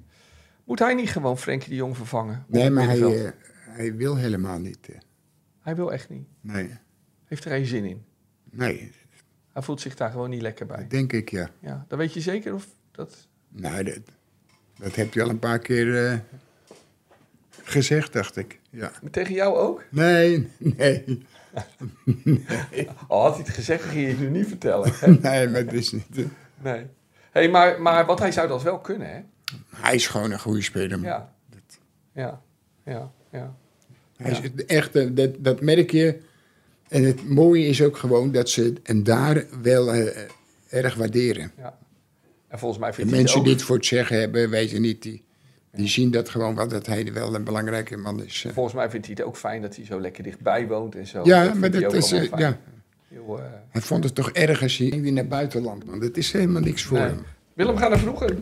Moet 0.64 0.78
hij 0.78 0.94
niet 0.94 1.10
gewoon 1.10 1.38
Frenkie 1.38 1.68
de 1.68 1.74
Jong 1.74 1.96
vervangen? 1.96 2.44
op 2.48 2.54
nee, 2.54 2.70
maar 2.70 2.86
hij, 2.88 3.32
hij 3.68 3.94
wil 3.96 4.16
helemaal 4.16 4.58
niet. 4.58 4.78
hij 5.62 5.76
wil 5.76 5.92
echt 5.92 6.08
niet. 6.08 6.26
nee, 6.40 6.70
Heeft 7.24 7.44
er 7.44 7.50
geen 7.50 7.66
zin 7.66 7.84
in. 7.84 8.04
nee, 8.50 8.92
Hij 9.52 9.62
voelt 9.62 9.80
zich 9.80 9.94
daar 9.94 10.10
gewoon 10.10 10.30
niet 10.30 10.42
lekker 10.42 10.66
bij. 10.66 10.76
dat 10.76 10.90
denk 10.90 11.12
ik 11.12 11.30
ja. 11.30 11.50
Ja, 11.60 11.84
dan 11.88 11.98
weet 11.98 12.12
je 12.14 12.20
zeker 12.20 12.54
of 12.54 12.66
dat... 12.90 13.28
Nou, 13.48 13.82
dat, 13.84 13.98
dat 14.78 14.94
heb 14.94 15.14
je 15.14 15.22
al 15.22 15.28
een 15.28 15.38
paar 15.38 15.58
keer 15.58 16.06
eh, 16.06 16.18
gezegd, 17.62 18.12
dacht 18.12 18.36
ik. 18.36 18.60
Ja. 18.70 18.92
Tegen 19.10 19.34
jou 19.34 19.56
ook? 19.56 19.84
Nee, 19.90 20.48
nee, 20.58 21.04
Al 23.08 23.22
had 23.22 23.34
hij 23.34 23.42
het 23.44 23.54
gezegd, 23.54 23.82
ging 23.84 24.00
je 24.02 24.08
het 24.08 24.18
nu 24.18 24.28
niet 24.30 24.46
vertellen. 24.48 24.92
nee, 25.22 25.48
maar 25.48 25.60
het 25.60 25.72
is 25.72 25.92
niet. 25.92 26.06
eh, 26.18 26.24
Nee. 26.62 26.86
Hey, 27.30 27.48
maar, 27.50 27.82
maar 27.82 28.06
wat 28.06 28.18
hij 28.18 28.32
zou 28.32 28.48
dat 28.48 28.62
wel 28.62 28.78
kunnen, 28.78 29.08
hè? 29.10 29.20
Hij 29.76 29.94
is 29.94 30.06
gewoon 30.06 30.30
een 30.30 30.40
goede 30.40 30.62
speler. 30.62 30.98
man. 30.98 31.08
Ja. 31.08 31.32
Ja, 32.12 32.42
ja, 32.84 33.12
ja. 33.32 33.54
Hij 34.16 34.30
is 34.30 34.64
echt, 34.64 34.96
eh, 34.96 35.08
dat, 35.10 35.30
dat 35.38 35.60
merk 35.60 35.90
je. 35.90 36.20
En 36.88 37.04
het 37.04 37.28
mooie 37.28 37.66
is 37.66 37.82
ook 37.82 37.96
gewoon 37.96 38.32
dat 38.32 38.48
ze 38.50 38.72
en 38.82 39.02
daar 39.02 39.44
wel 39.62 39.92
eh, 39.94 40.22
erg 40.68 40.94
waarderen. 40.94 41.52
ja. 41.58 41.78
En 42.48 42.58
volgens 42.58 42.80
mij 42.80 42.88
De 42.90 42.94
vindt 42.94 43.10
het 43.10 43.20
mensen 43.20 43.38
ook... 43.38 43.44
die 43.44 43.54
het 43.54 43.62
voor 43.62 43.76
het 43.76 43.86
zeggen 43.86 44.18
hebben, 44.20 44.50
weten 44.50 44.80
niet, 44.80 45.02
die, 45.02 45.24
die 45.72 45.88
zien 45.88 46.10
dat 46.10 46.28
gewoon 46.28 46.54
wel, 46.54 46.68
dat 46.68 46.86
hij 46.86 47.12
wel 47.12 47.34
een 47.34 47.44
belangrijke 47.44 47.96
man 47.96 48.24
is. 48.24 48.44
eh. 48.44 48.52
Volgens 48.52 48.74
mij 48.74 48.90
vindt 48.90 49.06
hij 49.06 49.14
het 49.18 49.26
ook 49.26 49.36
fijn 49.36 49.62
dat 49.62 49.76
hij 49.76 49.84
zo 49.84 50.00
lekker 50.00 50.22
dichtbij 50.22 50.66
woont 50.66 50.94
en 50.94 51.06
zo. 51.06 51.20
Ja, 51.24 51.54
maar 51.54 51.70
dat 51.70 51.92
is, 51.92 52.12
eh, 52.12 52.28
ja. 52.36 52.58
Heel, 53.08 53.40
Hij 53.70 53.80
vond 53.82 54.04
het 54.04 54.14
toch 54.14 54.30
erg 54.30 54.62
als 54.62 54.76
hij 54.76 55.00
weer 55.00 55.12
naar 55.12 55.26
buitenland, 55.26 55.84
man. 55.84 56.00
Dat 56.00 56.16
is 56.16 56.32
helemaal 56.32 56.62
niks 56.62 56.82
voor 56.82 56.98
nee. 56.98 57.06
hem. 57.06 57.18
Willem, 57.54 57.76
ga 57.76 57.88
naar 57.88 57.98
vroeger. 57.98 58.36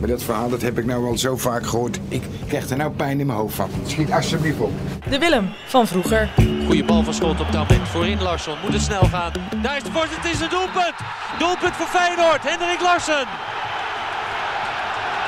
Maar 0.00 0.08
dat 0.08 0.22
verhaal, 0.22 0.48
dat 0.48 0.62
heb 0.62 0.78
ik 0.78 0.84
nou 0.84 1.06
al 1.06 1.18
zo 1.18 1.36
vaak 1.36 1.66
gehoord. 1.66 2.00
Ik 2.08 2.22
krijg 2.48 2.70
er 2.70 2.76
nou 2.76 2.90
pijn 2.90 3.20
in 3.20 3.26
mijn 3.26 3.38
hoofd 3.38 3.54
van. 3.54 3.70
Schiet 3.86 4.12
alsjeblieft 4.12 4.60
op. 4.60 4.72
De 5.08 5.18
Willem 5.18 5.52
van 5.66 5.86
vroeger. 5.86 6.30
Goeie 6.66 6.84
bal 6.84 7.02
van 7.02 7.14
Schot 7.14 7.40
op 7.40 7.52
Dalmet. 7.52 7.88
Voorin 7.88 8.22
Larsson. 8.22 8.56
Moet 8.62 8.72
het 8.72 8.82
snel 8.82 9.06
gaan. 9.14 9.32
Daar 9.62 9.76
is 9.76 9.82
de 9.82 9.92
voorzet. 9.92 10.16
Het 10.16 10.32
is 10.34 10.40
een 10.40 10.48
doelpunt. 10.48 10.98
Doelpunt 11.38 11.76
voor 11.76 11.86
Feyenoord. 11.86 12.42
Hendrik 12.50 12.80
Larsen. 12.80 13.26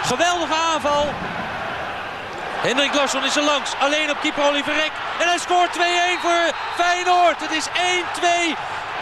Geweldige 0.03 0.55
aanval. 0.73 1.05
Hendrik 2.69 2.95
Larsson 2.95 3.25
is 3.25 3.37
er 3.37 3.45
langs. 3.53 3.71
Alleen 3.87 4.11
op 4.11 4.19
keeper 4.21 4.45
Oliver 4.49 4.75
Rek. 4.83 4.93
En 5.21 5.27
hij 5.29 5.39
scoort 5.39 5.73
2-1 5.77 5.81
voor 6.25 6.43
Feyenoord. 6.81 7.39
Het 7.45 7.55
is 7.61 7.67
1-2. 7.69 7.73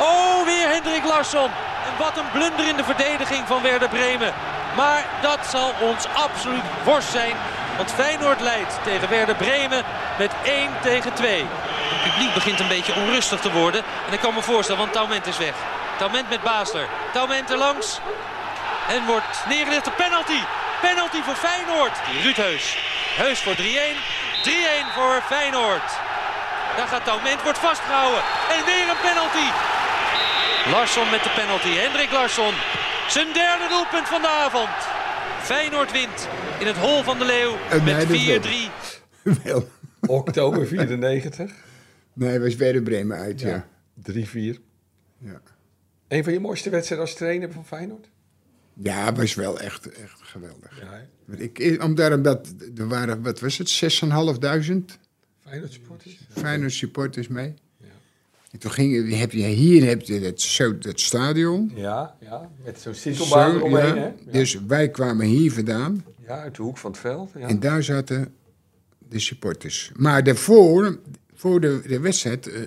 Oh, 0.01 0.45
weer 0.45 0.68
Hendrik 0.75 1.05
Larsson. 1.05 1.51
En 1.87 1.95
wat 1.99 2.16
een 2.16 2.31
blunder 2.33 2.68
in 2.68 2.77
de 2.77 2.85
verdediging 2.85 3.43
van 3.47 3.62
Werder 3.62 3.89
Bremen. 3.89 4.33
Maar 4.77 5.05
dat 5.21 5.47
zal 5.47 5.75
ons 5.81 6.07
absoluut 6.14 6.62
worst 6.85 7.11
zijn. 7.11 7.37
Want 7.77 7.93
Feyenoord 7.93 8.41
leidt 8.41 8.79
tegen 8.83 9.09
Werder 9.09 9.35
Bremen 9.35 9.85
met 10.18 10.33
1 10.45 10.71
tegen 10.83 11.14
2. 11.14 11.47
Het 12.01 12.12
publiek 12.12 12.35
begint 12.35 12.61
een 12.61 12.68
beetje 12.68 12.95
onrustig 12.95 13.41
te 13.41 13.53
worden. 13.53 13.83
En 14.07 14.12
ik 14.12 14.21
kan 14.21 14.35
me 14.35 14.43
voorstellen, 14.43 14.81
want 14.81 14.93
Taument 14.93 15.27
is 15.27 15.39
weg. 15.39 15.55
Taument 15.99 16.29
met 16.29 16.43
Basler. 16.43 16.87
Taument 17.12 17.51
er 17.51 17.57
langs. 17.57 18.01
En 18.89 19.07
wordt 19.07 19.45
neergelegd 19.49 19.87
een 19.87 19.95
penalty. 19.95 20.41
Penalty 20.81 21.23
voor 21.23 21.35
Feyenoord. 21.35 21.93
Ruud 22.23 22.37
Heus. 22.37 22.77
Heus 23.16 23.41
voor 23.41 23.55
3-1. 23.55 23.59
3-1 23.59 24.93
voor 24.95 25.23
Feyenoord. 25.27 25.91
Daar 26.77 26.89
gaat 26.89 27.05
Taument, 27.05 27.43
wordt 27.43 27.59
vastgehouden. 27.59 28.23
En 28.51 28.64
weer 28.64 28.89
een 28.89 29.03
penalty. 29.03 29.49
Larsson 30.73 31.11
met 31.11 31.23
de 31.23 31.31
penalty. 31.31 31.77
Hendrik 31.77 32.12
Larsson. 32.12 32.55
Zijn 33.11 33.33
derde 33.33 33.67
doelpunt 33.69 34.09
van 34.09 34.21
de 34.21 34.29
avond. 34.29 34.69
Feyenoord 35.47 35.93
wint 35.93 36.29
in 36.61 36.67
het 36.67 36.77
hol 36.77 37.03
van 37.03 37.19
de 37.19 37.25
Leeuw 37.25 37.57
Eh, 37.71 37.85
met 37.85 38.09
dat 38.09 38.17
4-3. 39.23 39.43
wel. 39.45 39.69
Oktober 40.07 40.67
94. 40.67 41.53
Nee, 42.13 42.29
hij 42.29 42.41
was 42.41 42.55
weer 42.57 42.83
Bremen 42.83 43.17
uit, 43.19 43.41
ja. 43.41 43.69
3-4. 44.03 44.59
Ja, 45.19 45.41
Een 46.09 46.25
van 46.25 46.33
je 46.33 46.41
mooiste 46.41 46.71
wedstrijden 46.71 47.07
als 47.07 47.17
trainer 47.17 47.53
van 47.53 47.67
Feyenoord? 47.67 48.09
ja 48.83 49.13
was 49.13 49.35
wel 49.35 49.61
echt, 49.61 49.89
echt 49.91 50.21
geweldig. 50.23 50.81
Ja, 50.81 51.07
Ik, 51.37 51.59
ik- 51.59 51.83
omdat 51.83 52.25
dat, 52.25 52.55
er 52.77 52.89
waren, 52.89 53.23
wat 53.23 53.41
was 53.41 53.59
het, 53.59 53.69
6.500 53.71 54.99
Feyenoord 55.41 55.73
supporters. 55.73 56.19
Feyenoord 56.33 56.73
supporters 56.73 57.29
mee. 57.29 57.55
En 58.51 58.59
toen 58.59 58.70
ging, 58.70 59.18
heb 59.18 59.32
je, 59.32 59.42
hier 59.46 59.86
heb 59.86 60.03
je 60.03 60.20
het, 60.20 60.40
zo, 60.40 60.78
dat 60.78 61.01
stadion. 61.01 61.72
Ja, 61.74 62.16
ja. 62.20 62.51
Met 62.64 62.80
zo'n 62.80 62.94
sintelbaan 62.94 63.59
Zo, 63.59 63.68
ja. 63.68 63.76
hè? 63.76 63.94
Ja. 63.94 64.14
Dus 64.30 64.59
wij 64.66 64.88
kwamen 64.90 65.26
hier 65.26 65.53
vandaan. 65.53 66.05
ja, 66.26 66.42
uit 66.42 66.57
de 66.57 66.62
hoek 66.62 66.78
van 66.78 66.90
het 66.90 67.01
veld. 67.01 67.30
Ja. 67.38 67.48
En 67.48 67.61
daar 67.61 67.82
zaten 67.82 68.34
de 69.09 69.18
supporters. 69.18 69.92
Maar 69.96 70.24
daarvoor, 70.24 70.98
voor 71.34 71.61
de, 71.61 71.82
de 71.86 72.01
wedstrijd, 72.01 72.46
eh, 72.46 72.61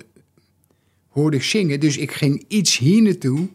hoorde 1.08 1.36
ik 1.36 1.42
zingen. 1.42 1.80
Dus 1.80 1.96
ik 1.98 2.12
ging 2.12 2.44
iets 2.48 2.78
hier 2.78 3.02
naartoe. 3.02 3.48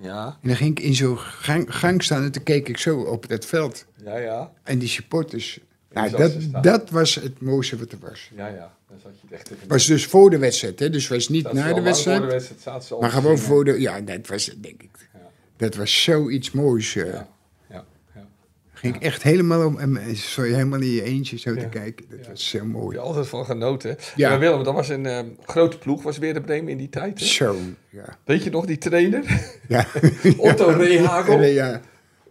ja, 0.00 0.38
En 0.42 0.48
dan 0.48 0.56
ging 0.56 0.78
ik 0.78 0.84
in 0.84 0.94
zo'n 0.94 1.18
gang, 1.18 1.74
gang 1.76 2.02
staan 2.02 2.22
en 2.22 2.32
toen 2.32 2.42
keek 2.42 2.68
ik 2.68 2.78
zo 2.78 3.00
op 3.00 3.28
dat 3.28 3.46
veld. 3.46 3.86
ja, 4.04 4.16
ja. 4.18 4.52
En 4.62 4.78
die 4.78 4.88
supporters. 4.88 5.58
Nou, 5.94 6.10
dat, 6.10 6.32
dat 6.62 6.90
was 6.90 7.14
het 7.14 7.40
mooiste 7.40 7.76
wat 7.78 7.92
er 7.92 7.98
was. 8.00 8.30
Ja, 8.36 8.46
ja. 8.46 8.74
Dan 8.88 8.98
zat 9.02 9.12
je 9.20 9.26
het 9.26 9.32
echt 9.34 9.48
Het 9.48 9.58
was 9.68 9.86
dus 9.86 10.06
voor 10.06 10.30
de 10.30 10.38
wedstrijd, 10.38 10.78
hè? 10.78 10.90
dus 10.90 11.02
het 11.02 11.12
was 11.12 11.28
niet 11.28 11.44
Dat 11.44 11.52
na 11.52 11.72
de 11.72 11.80
wedstrijd. 11.80 12.18
Voor 12.18 12.26
de 12.26 12.32
wedstrijd 12.32 12.60
zaten 12.62 12.82
ze 12.88 12.94
al 12.94 13.00
Maar 13.00 13.10
gewoon 13.10 13.38
voor 13.38 13.64
de. 13.64 13.80
Ja, 13.80 14.00
dat 14.00 14.26
was 14.26 14.44
denk 14.60 14.82
ik. 14.82 14.90
Ja. 15.12 15.18
Dat 15.56 15.74
was 15.74 16.02
zoiets 16.02 16.50
moois. 16.50 16.96
eh. 16.96 17.04
Ja, 17.06 17.28
ja, 17.70 17.84
ja. 18.14 18.26
Ging 18.72 18.94
ik 18.96 19.02
echt 19.02 19.22
helemaal 19.22 19.66
om. 19.66 19.98
Zo 20.14 20.42
helemaal 20.42 20.80
in 20.80 20.90
je 20.90 21.02
eentje 21.02 21.38
zo 21.38 21.50
Ja. 21.54 21.60
te 21.60 21.66
kijken. 21.68 22.06
Dat 22.10 22.18
Ja. 22.24 22.30
was 22.30 22.48
zo 22.48 22.58
Heb 22.58 22.66
mooi. 22.66 22.96
je 22.96 23.02
altijd 23.02 23.26
van 23.28 23.44
genoten. 23.44 23.90
hè? 23.90 23.96
Ja. 24.16 24.28
Maar 24.28 24.38
Willem, 24.38 24.64
dat 24.64 24.74
was 24.74 24.88
een 24.88 25.06
eh, 25.06 25.18
grote 25.46 25.78
ploeg. 25.78 26.02
Was 26.02 26.18
weer 26.18 26.34
de 26.34 26.40
Bremen 26.40 26.70
in 26.70 26.78
die 26.78 26.88
tijd. 26.88 27.20
Hè? 27.20 27.26
Zo, 27.26 27.56
ja. 27.90 28.18
Weet 28.24 28.44
je 28.44 28.50
nog, 28.50 28.66
die 28.66 28.78
trainer? 28.78 29.24
Ja, 29.68 29.86
Otto 30.36 30.68
Rehagel. 30.68 31.42
Ja. 31.42 31.80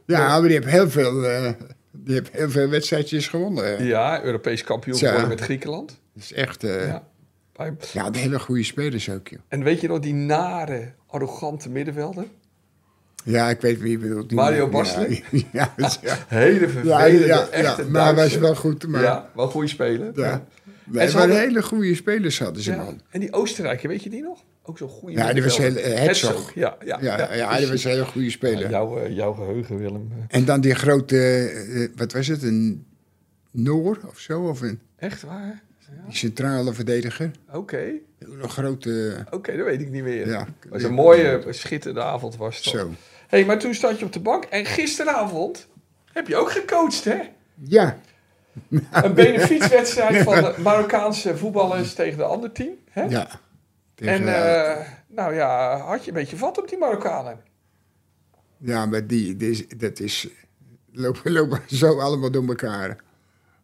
ja 0.05 0.27
maar 0.39 0.41
die 0.41 0.51
heeft 0.51 0.67
heel 0.71 0.89
veel, 0.89 1.25
eh, 1.25 1.51
die 1.91 2.13
heeft 2.13 2.31
heel 2.31 2.49
veel 2.49 2.69
wedstrijdjes 2.69 3.27
gewonnen. 3.27 3.85
Ja, 3.85 4.23
Europees 4.23 4.63
kampioen 4.63 4.97
geworden 4.97 5.27
met 5.27 5.41
Griekenland. 5.41 5.99
Dat 6.13 6.23
is 6.23 6.33
echt. 6.33 6.63
eh, 6.63 6.87
ja. 6.87 7.03
Ja. 7.93 8.09
De 8.09 8.17
hele 8.19 8.39
goede 8.39 8.63
spelers 8.63 9.09
ook, 9.09 9.27
joh. 9.27 9.39
En 9.47 9.63
weet 9.63 9.81
je 9.81 9.87
nog 9.87 9.99
die 9.99 10.13
nare, 10.13 10.91
arrogante 11.07 11.69
middenvelder? 11.69 12.25
Ja, 13.23 13.49
ik 13.49 13.61
weet 13.61 13.79
wie 13.79 13.91
je 13.91 13.97
bedoelt. 13.97 14.31
Mario 14.31 14.67
Basler? 14.69 15.09
Ja, 15.31 15.73
ja, 15.77 15.91
ja. 16.01 16.17
Hele 16.27 16.69
vervelende, 16.69 17.25
ja, 17.25 17.47
echte 17.47 17.85
maar 17.85 18.15
was 18.15 18.37
wel 18.37 18.55
goed. 18.55 18.87
Maar, 18.87 19.01
ja. 19.01 19.29
Wel 19.35 19.47
goede 19.47 19.67
speler. 19.67 20.11
Ja. 20.19 20.31
En 20.31 20.41
Nee, 20.85 21.07
ze 21.07 21.13
maar 21.17 21.27
hadden- 21.27 21.39
hele 21.47 21.61
goede 21.63 21.95
spelers 21.95 22.39
hadden 22.39 22.63
ze, 22.63 22.75
man. 22.75 23.01
En 23.09 23.19
die 23.19 23.33
Oostenrijker, 23.33 23.89
weet 23.89 24.03
je 24.03 24.09
die 24.09 24.21
nog? 24.21 24.43
Ook 24.71 24.77
zo'n 24.77 24.89
goede 24.89 25.15
Ja, 25.17 25.33
die 25.33 25.43
was 25.43 25.57
heel- 25.57 25.75
eh, 25.75 25.99
Herzog. 25.99 26.53
Ja, 26.53 26.77
ja, 26.85 26.97
Ja, 27.01 27.17
ja, 27.17 27.33
ja, 27.33 27.57
die 27.57 27.67
was 27.67 27.83
een 27.83 27.89
hele 27.91 28.05
goede 28.05 28.29
speler. 28.29 28.69
Jouw, 28.69 28.97
eh, 28.97 29.15
jouw 29.15 29.33
geheugen, 29.33 29.77
Willem. 29.77 30.11
En 30.27 30.45
dan 30.45 30.61
die 30.61 30.75
grote, 30.75 31.17
eh, 31.49 31.87
wat 31.95 32.11
was 32.13 32.27
het, 32.27 32.43
een 32.43 32.85
Noor 33.51 33.99
of 34.07 34.19
zo? 34.19 34.41
Of 34.41 34.61
een 34.61 34.79
Echt 34.97 35.21
waar? 35.21 35.61
die 36.07 36.15
centrale 36.17 36.73
verdediger. 36.73 37.31
Oké, 37.53 37.83
Een 38.19 38.49
grote, 38.49 39.25
oké, 39.29 39.57
dat 39.57 39.65
weet 39.65 39.81
ik 39.81 39.89
niet 39.89 40.03
meer. 40.03 40.27
Ja. 40.27 40.39
Het 40.59 40.69
was 40.69 40.83
een 40.83 40.93
mooie, 40.93 41.43
schitterende 41.49 42.03
avond 42.03 42.35
was 42.37 42.55
het. 42.55 42.65
zo. 42.65 42.89
hey, 43.27 43.45
maar 43.45 43.59
toen 43.59 43.73
stond 43.73 43.99
je 43.99 44.05
op 44.05 44.13
de 44.13 44.19
bank 44.19 44.43
en 44.43 44.65
gisteravond 44.65 45.67
heb 46.13 46.27
je 46.27 46.35
ook 46.35 46.51
gecoacht, 46.51 47.03
hè? 47.03 47.19
Ja, 47.63 47.97
Een 48.91 49.13
benefietswedstrijd 49.13 50.23
van 50.23 50.35
de 50.35 50.53
Marokkaanse 50.57 51.37
voetballers 51.37 51.93
tegen 51.93 52.17
de 52.17 52.23
ander 52.23 52.51
team. 52.51 52.73
Hè? 52.89 53.03
ja. 53.03 53.27
En 54.07 54.27
eh, 54.27 54.87
nou 55.07 55.35
ja, 55.35 55.77
had 55.77 56.03
je 56.03 56.11
een 56.11 56.17
beetje 56.17 56.37
vat 56.37 56.57
op 56.57 56.69
die 56.69 56.77
Marokkanen? 56.77 57.39
ja, 58.63 58.85
maar 58.85 59.07
die, 59.07 59.35
die 59.35 59.67
dat 59.77 59.99
is, 59.99 60.27
lopen, 60.91 61.31
lopen 61.31 61.61
zo 61.67 61.99
allemaal 61.99 62.31
door 62.31 62.47
elkaar. 62.47 62.97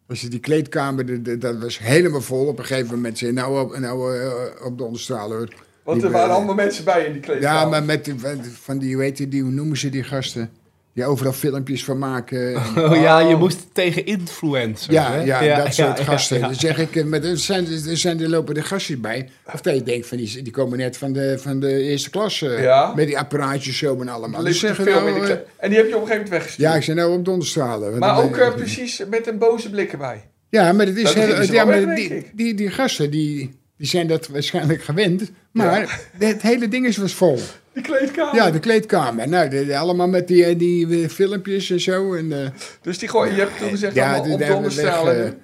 Als 0.08 0.20
je 0.20 0.28
die 0.28 0.40
kleedkamer, 0.40 1.38
dat 1.38 1.58
was 1.58 1.78
helemaal 1.78 2.20
vol. 2.20 2.46
Op 2.46 2.58
een 2.58 2.64
gegeven 2.64 2.94
moment 2.94 3.18
zei 3.18 3.32
nou 3.32 3.60
op, 3.60 3.78
nou, 3.78 4.18
eh, 4.18 4.66
op 4.66 4.78
de 4.78 4.84
onderstralen 4.84 5.36
hoor. 5.36 5.54
Want 5.84 6.02
er 6.02 6.10
waren 6.10 6.34
allemaal 6.34 6.54
mensen 6.54 6.84
bij 6.84 7.04
in 7.04 7.12
die 7.12 7.20
kleedkamer. 7.20 7.60
Ja, 7.60 7.68
maar 7.68 7.84
met 7.84 8.04
die, 8.04 8.14
van 8.60 8.78
die, 8.78 8.94
hoe 8.94 9.02
heet 9.02 9.30
die, 9.30 9.42
hoe 9.42 9.50
noemen 9.50 9.76
ze 9.76 9.88
die 9.88 10.02
gasten? 10.02 10.50
Die 10.98 11.06
overal 11.06 11.32
filmpjes 11.32 11.84
van 11.84 11.98
maken. 11.98 12.54
En- 12.54 12.84
Oh 12.90 12.96
ja, 12.96 13.18
je 13.20 13.36
moest 13.36 13.66
tegen 13.72 14.06
influencers. 14.06 14.86
ja, 14.94 15.12
hè? 15.12 15.20
ja, 15.22 15.56
dat 15.64 15.74
soort 15.74 15.98
ja, 15.98 16.04
gasten. 16.04 16.38
ja. 16.38 16.46
Dan 16.46 16.54
zeg 16.54 16.78
ik, 16.78 16.96
eh, 16.96 17.04
maar 17.04 17.22
er 17.22 17.38
zijn, 17.38 17.66
er 17.88 17.96
zijn 17.96 18.20
er 18.20 18.28
lopen 18.28 18.54
de 18.54 18.62
gastjes 18.62 19.00
bij. 19.00 19.28
Of 19.54 19.60
dat 19.60 19.74
je 19.74 19.82
denkt, 19.82 20.06
van 20.06 20.16
die, 20.16 20.42
die 20.42 20.52
komen 20.52 20.78
net 20.78 20.96
van 20.96 21.12
de, 21.12 21.38
van 21.38 21.60
de 21.60 21.82
eerste 21.82 22.10
klas. 22.10 22.42
eh, 22.42 22.62
Ja. 22.62 22.92
Met 22.96 23.06
die 23.06 23.18
apparaatjes 23.18 23.78
zo 23.78 24.00
en 24.00 24.08
allemaal. 24.08 24.42
Dus 24.44 24.58
zeggen 24.58 24.84
veel 24.84 25.00
nou, 25.00 25.20
die 25.20 25.32
eh, 25.32 25.38
En 25.56 25.68
die 25.68 25.78
heb 25.78 25.88
je 25.88 25.94
op 25.96 26.00
een 26.02 26.06
gegeven 26.06 26.10
moment 26.12 26.28
weggestuurd. 26.28 26.68
ja, 26.70 26.74
ik 26.76 26.82
zei 26.82 26.96
nou 26.96 27.18
op 27.18 27.24
donderstralen. 27.24 27.98
Maar 27.98 28.22
ook 28.22 28.36
eh, 28.36 28.54
precies 28.54 29.02
met 29.10 29.26
een 29.26 29.38
boze 29.38 29.70
blik 29.70 29.92
erbij. 29.92 30.24
Ja, 30.50 30.72
maar, 30.72 30.86
het 30.86 30.96
is 30.96 31.12
heel- 31.14 31.42
ja, 31.52 31.64
maar 31.64 31.86
weg, 31.86 31.96
die, 31.96 32.30
die, 32.34 32.54
die 32.54 32.70
gasten 32.70 33.10
die, 33.10 33.58
die 33.78 33.86
zijn 33.86 34.06
dat 34.06 34.28
waarschijnlijk 34.28 34.82
gewend. 34.82 35.30
Maar 35.50 36.00
het 36.18 36.42
hele 36.42 36.68
ding 36.68 36.86
is 36.86 36.96
was 36.96 37.12
vol. 37.14 37.38
Die 37.72 37.82
kleedkamer. 37.82 38.34
Ja, 38.34 38.50
de 38.50 38.58
kleedkamer. 38.60 39.28
Nou, 39.28 39.48
de- 39.48 39.66
de- 39.66 39.76
allemaal 39.76 40.08
met 40.08 40.28
die, 40.28 40.44
eh, 40.44 40.58
die 40.58 41.02
eh, 41.02 41.08
filmpjes 41.08 41.70
en 41.70 41.80
zo. 41.80 42.14
En, 42.14 42.32
eh, 42.44 42.50
Dus 42.82 42.98
die 42.98 43.08
gooi, 43.08 43.30
je 43.30 43.38
hebt 43.40 43.58
toen 43.58 43.68
gezegd 43.68 43.94
ja, 43.94 44.04
allemaal 44.14 44.36
toen 44.38 44.64
op 44.64 44.70
weg, 44.70 45.02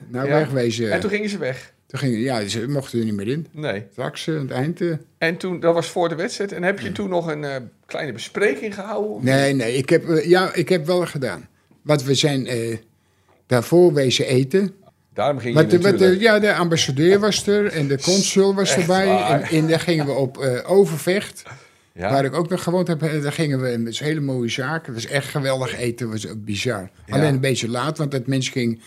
nou, 0.08 0.26
Ja. 0.28 0.38
wegwezen. 0.38 0.90
En 0.92 1.00
toen 1.00 1.10
gingen 1.10 1.28
ze 1.28 1.38
weg. 1.38 1.72
Toen 1.86 1.98
gingen, 1.98 2.18
ja, 2.18 2.48
ze 2.48 2.68
mochten 2.68 2.98
er 2.98 3.04
niet 3.04 3.14
meer 3.14 3.28
in. 3.28 3.46
Nee. 3.50 3.84
Straks 3.92 4.28
aan 4.28 4.34
het 4.34 4.50
eind. 4.50 4.80
En 5.18 5.36
toen, 5.36 5.60
dat 5.60 5.74
was 5.74 5.86
voor 5.88 6.08
de 6.08 6.14
wedstrijd. 6.14 6.52
En 6.52 6.62
heb 6.62 6.80
je 6.80 6.92
toen 6.92 7.08
nog 7.08 7.26
een 7.26 7.46
kleine 7.86 8.12
bespreking 8.12 8.74
gehouden? 8.74 9.24
nee, 9.24 9.52
nee, 9.54 9.76
ik 9.76 9.88
heb, 9.88 10.04
ja, 10.24 10.54
ik 10.54 10.68
heb 10.68 10.86
wel 10.86 11.06
gedaan. 11.06 11.48
Want 11.82 12.02
we 12.02 12.14
zijn 12.14 12.48
daarvoor 13.46 13.92
wezen 13.92 14.26
eten. 14.26 14.74
Daarom 15.14 15.38
ging 15.38 15.56
je 15.60 15.66
de- 15.66 15.70
wat, 15.70 15.82
de- 15.82 15.90
natuurlijk. 15.90 16.20
ja, 16.22 16.38
de 16.38 16.54
ambassadeur 16.54 17.18
was 17.20 17.46
er 17.46 17.66
en 17.66 17.88
de 17.88 18.00
consul 18.00 18.54
was 18.54 18.70
Echt 18.70 18.80
erbij. 18.80 19.06
waar? 19.06 19.40
En, 19.42 19.48
en 19.58 19.66
daar 19.68 19.80
gingen 19.80 20.06
we 20.06 20.12
op 20.12 20.38
eh, 20.38 20.70
Overvecht. 20.70 21.42
ja. 21.92 22.10
Waar 22.10 22.24
ik 22.24 22.34
ook 22.34 22.48
nog 22.48 22.62
gewoond 22.62 22.88
heb, 22.88 23.00
daar 23.00 23.32
gingen 23.32 23.60
we 23.62 23.76
met 23.78 23.98
hele 23.98 24.20
mooie 24.20 24.48
zaken. 24.48 24.94
Het 24.94 25.02
was 25.02 25.12
echt 25.12 25.28
geweldig 25.28 25.76
eten, 25.76 26.10
het 26.10 26.22
was 26.22 26.32
ook 26.32 26.44
bizar. 26.44 26.90
Ja. 27.06 27.14
Alleen 27.14 27.34
een 27.34 27.40
beetje 27.40 27.68
laat, 27.68 27.98
want 27.98 28.10
dat 28.10 28.26
mensen 28.26 28.52
ging, 28.52 28.80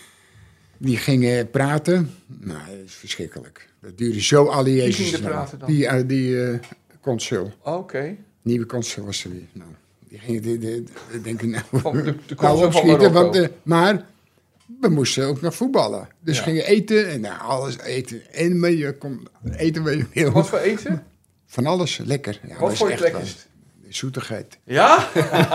die 0.78 0.96
gingen 0.96 1.50
praten. 1.50 2.10
Nou, 2.40 2.58
dat 2.66 2.86
is 2.86 2.94
verschrikkelijk. 2.94 3.68
Dat 3.80 3.98
duurde 3.98 4.22
zo 4.22 4.44
alle 4.44 4.64
Wie 4.64 4.74
Jezus. 4.74 4.96
ging 4.96 5.12
er 5.14 5.20
lang. 5.22 5.32
praten 5.32 5.58
dan? 5.58 5.68
Die, 5.68 5.86
eh, 5.86 6.02
die 6.06 6.42
eh, 6.44 6.58
consul. 7.00 7.52
Oké. 7.62 8.16
Nieuwe 8.42 8.66
consul 8.66 9.04
was 9.04 9.24
er 9.24 9.30
weer. 9.30 9.46
Nou, 9.52 9.70
die 10.08 10.18
gingen, 10.18 10.42
de, 10.42 10.58
de, 10.58 10.84
de, 11.12 11.20
denken, 11.20 11.50
nou, 11.50 11.62
Van 11.72 11.92
de- 11.96 12.02
de 12.02 12.12
nou 12.12 12.14
consul 12.36 12.56
van 12.56 12.64
opschieten, 12.66 13.12
Marokko. 13.12 13.12
want, 13.22 13.36
eh, 13.36 13.46
maar 13.62 14.04
we 14.80 14.88
moesten 14.88 15.26
ook 15.26 15.40
nog 15.40 15.54
voetballen. 15.54 16.08
Dus 16.20 16.36
Ja. 16.36 16.42
gingen 16.42 16.66
eten 16.66 17.08
en 17.08 17.20
nou, 17.20 17.40
alles 17.40 17.78
eten. 17.78 18.32
En 18.32 18.58
maar 18.60 18.70
je 18.70 18.92
kon 18.98 19.28
eten 19.56 19.82
waar 19.84 19.96
je 19.96 20.06
wil. 20.12 20.30
Wat 20.32 20.48
voor 20.48 20.58
eten? 20.58 21.02
Van 21.46 21.66
alles, 21.66 21.98
lekker. 22.04 22.40
Ja, 22.48 22.58
Wat 22.58 22.76
voor 22.76 22.88
echt 22.90 23.00
lekkerst? 23.00 23.46
Zoetigheid. 23.88 24.58
Ja? 24.64 25.08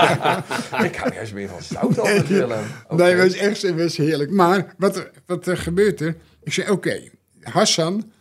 ik 0.88 0.96
hou 0.96 1.14
juist 1.14 1.34
meer 1.34 1.50
van 1.50 1.62
zout 1.64 2.00
altijd 2.00 2.28
willen. 2.28 2.60
Oké. 2.88 3.04
Nee, 3.04 3.14
het 3.16 3.24
was 3.32 3.40
echt 3.42 3.62
het 3.62 3.76
was 3.76 3.98
heerlijk. 3.98 4.32
Maar 4.32 4.74
wat 4.78 4.96
er, 4.98 5.12
wat 5.26 5.48
er 5.48 5.58
gebeurt 5.58 6.02
er? 6.02 6.16
Ik 6.44 6.54
zei, 6.54 6.70
oké, 6.70 7.02
Hassan, 7.42 8.12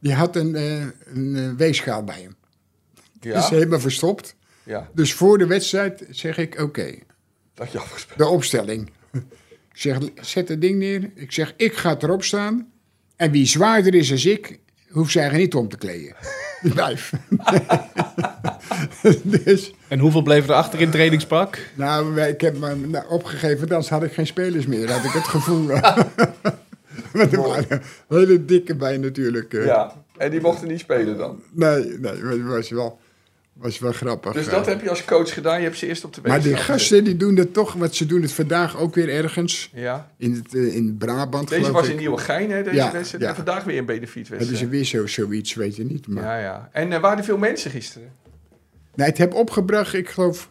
die 0.00 0.12
had 0.14 0.36
een, 0.36 0.54
eh, 0.54 0.80
een 1.14 1.36
eh, 1.36 1.50
weegschaal 1.56 2.04
bij 2.04 2.20
hem. 2.22 2.36
Ja? 3.20 3.48
helemaal 3.48 3.80
verstopt. 3.80 4.34
Ja, 4.62 4.88
Dus 4.94 5.14
voor 5.14 5.38
de 5.38 5.46
wedstrijd 5.46 6.04
zeg 6.10 6.38
ik, 6.38 6.60
oké, 6.60 6.94
dat 7.54 7.72
je 7.72 7.78
afgesproken. 7.78 8.24
de 8.24 8.30
opstelling. 8.30 8.90
Zeg, 9.78 9.98
zet 10.20 10.48
het 10.48 10.60
ding 10.60 10.78
neer. 10.78 11.10
Ik 11.14 11.32
zeg, 11.32 11.54
ik 11.56 11.74
ga 11.74 11.96
erop 11.98 12.24
staan. 12.24 12.72
En 13.16 13.30
wie 13.30 13.46
zwaarder 13.46 13.94
is 13.94 14.10
als 14.10 14.26
ik, 14.26 14.58
hoeft 14.88 15.12
zij 15.12 15.36
niet 15.36 15.54
om 15.54 15.68
te 15.68 15.76
kleden. 15.76 16.14
Blijf. 16.74 17.12
dus, 19.22 19.74
En 19.88 19.98
hoeveel 19.98 20.22
bleven 20.22 20.48
er 20.48 20.54
achter 20.54 20.80
in 20.80 20.90
trainingspak? 20.90 21.58
nou, 21.74 22.20
ik 22.20 22.40
heb 22.40 22.58
me 22.58 22.74
nou, 22.74 23.08
opgegeven, 23.08 23.68
anders 23.68 23.88
had 23.88 24.02
ik 24.02 24.12
geen 24.12 24.26
spelers 24.26 24.66
meer. 24.66 24.90
Had 24.90 25.04
ik 25.04 25.12
het 25.12 25.28
gevoel. 25.28 25.66
Want 27.12 27.32
er 27.32 27.40
waren 27.40 27.82
hele 28.08 28.44
dikke 28.44 28.76
bij 28.76 28.96
natuurlijk. 28.96 29.52
Ja, 29.52 30.04
en 30.16 30.30
die 30.30 30.40
mochten 30.40 30.68
niet 30.68 30.80
spelen 30.80 31.16
dan. 31.16 31.42
Nee, 31.52 31.84
nee, 31.84 32.22
het 32.24 32.42
was 32.42 32.70
wel, 32.70 32.98
was 33.58 33.78
wel 33.78 33.92
grappig. 33.92 34.32
Dus 34.32 34.46
eh. 34.46 34.52
dat 34.52 34.66
heb 34.66 34.82
je 34.82 34.90
als 34.90 35.04
coach 35.04 35.32
gedaan. 35.32 35.58
Je 35.58 35.64
hebt 35.64 35.78
ze 35.78 35.86
eerst 35.86 36.04
op 36.04 36.14
de 36.14 36.20
maar 36.24 36.42
die 36.42 36.56
gasten 36.56 37.04
die 37.04 37.16
doen 37.16 37.36
het 37.36 37.52
toch, 37.52 37.72
want 37.72 37.94
ze 37.94 38.06
doen 38.06 38.22
het 38.22 38.32
vandaag 38.32 38.78
ook 38.78 38.94
weer 38.94 39.08
ergens. 39.08 39.70
Ja. 39.74 40.10
In, 40.16 40.34
het, 40.34 40.54
eh, 40.54 40.74
in 40.74 40.96
Brabant, 40.98 41.48
Deze 41.48 41.72
was 41.72 41.88
in 41.88 41.96
Nieuwegein, 41.96 42.50
hè, 42.50 42.62
deze 42.62 42.76
Ja, 42.76 42.92
wedstrijd. 42.92 43.22
ja. 43.22 43.28
En 43.28 43.34
vandaag 43.36 43.64
weer 43.64 43.78
een 43.78 43.86
benefiet 43.86 44.28
Hebben 44.28 44.46
ze 44.46 44.52
wedstrijd. 44.52 44.70
weer 44.70 44.84
zo, 44.84 45.06
zoiets, 45.06 45.54
weet 45.54 45.76
je 45.76 45.84
niet. 45.84 46.06
Maar... 46.06 46.22
Ja, 46.24 46.38
ja. 46.38 46.68
En 46.72 46.92
eh, 46.92 47.00
waren 47.00 47.18
er 47.18 47.24
veel 47.24 47.38
mensen 47.38 47.70
gisteren? 47.70 48.12
Nee, 48.94 49.06
het 49.08 49.18
heb 49.18 49.34
opgebracht, 49.34 49.94
ik 49.94 50.08
geloof, 50.08 50.50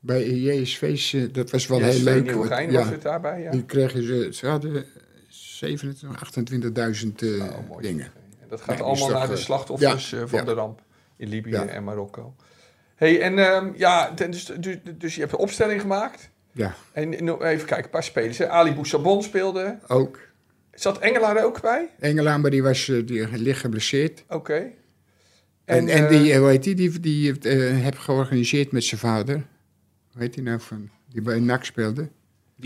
bij 0.00 0.30
JSV's, 0.30 1.12
eh, 1.12 1.22
dat 1.32 1.50
was 1.50 1.66
wel 1.66 1.80
heel 1.80 2.00
leuk. 2.00 2.24
Nieuwegein 2.24 2.72
ja, 2.72 2.78
was 2.78 2.88
het 2.88 3.02
daarbij, 3.02 3.40
ja. 3.40 3.50
Die 3.50 3.64
kregen 3.64 4.02
ze, 4.06 4.28
ze 4.32 4.46
hadden 4.46 4.84
27, 5.28 6.08
28.000 6.14 7.22
eh, 7.22 7.44
Oh, 7.70 7.80
dingen. 7.80 8.06
En 8.40 8.48
dat 8.48 8.60
gaat 8.60 8.76
die 8.76 8.84
allemaal 8.84 9.08
is 9.08 9.14
naar 9.14 9.28
de 9.28 9.36
slachtoffers 9.36 10.14
van 10.26 10.44
de 10.44 10.52
ramp 10.52 10.82
in 11.22 11.28
Libië 11.28 11.50
Ja. 11.50 11.66
en 11.66 11.84
Marokko. 11.84 12.34
hey, 12.94 13.20
en 13.20 13.38
ehm, 13.38 13.70
ja, 13.76 14.10
dus, 14.10 14.44
dus, 14.44 14.76
dus 14.98 15.14
je 15.14 15.20
hebt 15.20 15.32
een 15.32 15.38
opstelling 15.38 15.80
gemaakt. 15.80 16.30
Ja, 16.52 16.74
En 16.92 17.12
even 17.12 17.66
kijken, 17.66 17.84
een 17.84 17.90
paar 17.90 18.02
spelers. 18.04 18.38
Hè. 18.38 18.48
Ali 18.48 18.74
Boussabon 18.74 19.22
speelde. 19.22 19.78
ook. 19.88 20.18
Zat 20.72 20.98
Engelaar 20.98 21.36
er 21.36 21.44
ook 21.44 21.60
bij? 21.60 21.88
Engelaan, 21.98 22.40
maar 22.40 22.50
die, 22.50 22.62
was, 22.62 22.88
eh, 22.88 23.06
die 23.06 23.28
ligt 23.38 23.60
geblesseerd. 23.60 24.24
Oké. 24.28 24.70
En, 25.64 25.88
en, 25.88 26.04
eh, 26.04 26.08
die, 26.08 26.32
eh, 26.32 26.38
hoe 26.38 26.48
heet 26.48 26.62
die, 26.62 26.74
die, 26.74 27.00
die 27.00 27.38
eh, 27.38 27.82
heb 27.84 27.98
georganiseerd 27.98 28.72
met 28.72 28.84
zijn 28.84 29.00
vader. 29.00 29.34
Hoe 30.12 30.22
heet 30.22 30.34
die 30.34 30.42
nou 30.42 30.60
van, 30.60 30.90
die 31.08 31.22
bij 31.22 31.40
NAC 31.40 31.64
speelde? 31.64 32.08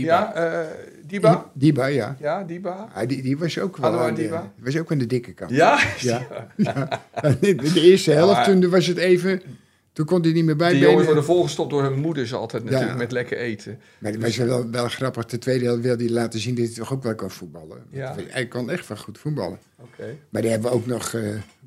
Ja, 0.04 0.34
eh 0.34 0.66
Diba? 1.06 1.50
Die, 1.54 1.72
Diba, 1.72 1.86
ja. 1.86 2.16
Ja, 2.20 2.44
Diba. 2.44 2.88
Ah, 2.94 3.08
die, 3.08 3.22
die 3.22 3.38
was 3.38 3.58
ook 3.58 3.76
wel 3.76 4.00
aan 4.00 4.14
de, 4.14 4.22
Diba? 4.22 4.52
die 4.54 4.64
was 4.64 4.76
ook 4.80 4.92
aan 4.92 4.98
de 4.98 5.06
dikke 5.06 5.32
kant. 5.32 5.50
Ja? 5.50 5.78
Ja. 5.98 6.26
ja. 6.56 6.88
De, 7.40 7.70
eerste 7.74 8.10
helft, 8.12 8.32
maar- 8.34 8.44
toen 8.44 8.70
was 8.70 8.86
het 8.86 8.96
even... 8.96 9.42
Toen 9.92 10.06
kon 10.06 10.22
hij 10.22 10.32
niet 10.32 10.44
meer 10.44 10.54
Die 10.54 10.56
bijbenen. 10.56 10.88
jongens 10.88 11.06
worden 11.06 11.24
volgestopt 11.24 11.70
door 11.70 11.82
hun 11.82 11.98
moeders 12.00 12.34
altijd 12.34 12.64
natuurlijk 12.64 12.90
Ja. 12.90 12.96
met 12.96 13.12
lekker 13.12 13.38
eten. 13.38 13.80
Maar 13.98 14.12
het 14.12 14.20
was 14.22 14.36
wel, 14.36 14.70
wel 14.70 14.88
grappig. 14.88 15.24
De 15.26 15.38
tweede 15.38 15.64
helft 15.64 15.82
wilde 15.82 16.04
hij 16.04 16.12
laten 16.12 16.40
zien 16.40 16.54
dat 16.54 16.64
hij 16.66 16.74
toch 16.74 16.92
ook 16.92 17.02
wel 17.02 17.14
kan 17.14 17.30
voetballen. 17.30 17.82
Ja. 17.90 18.14
Hij 18.28 18.46
kon 18.46 18.70
echt 18.70 18.88
wel 18.88 18.96
goed 18.96 19.18
voetballen. 19.18 19.58
Oké. 19.80 20.16
Maar 20.28 20.42
die 20.42 20.50
hebben 20.50 20.70
we 20.70 20.76
ook 20.76 20.86
nog 20.86 21.14
eh 21.14 21.22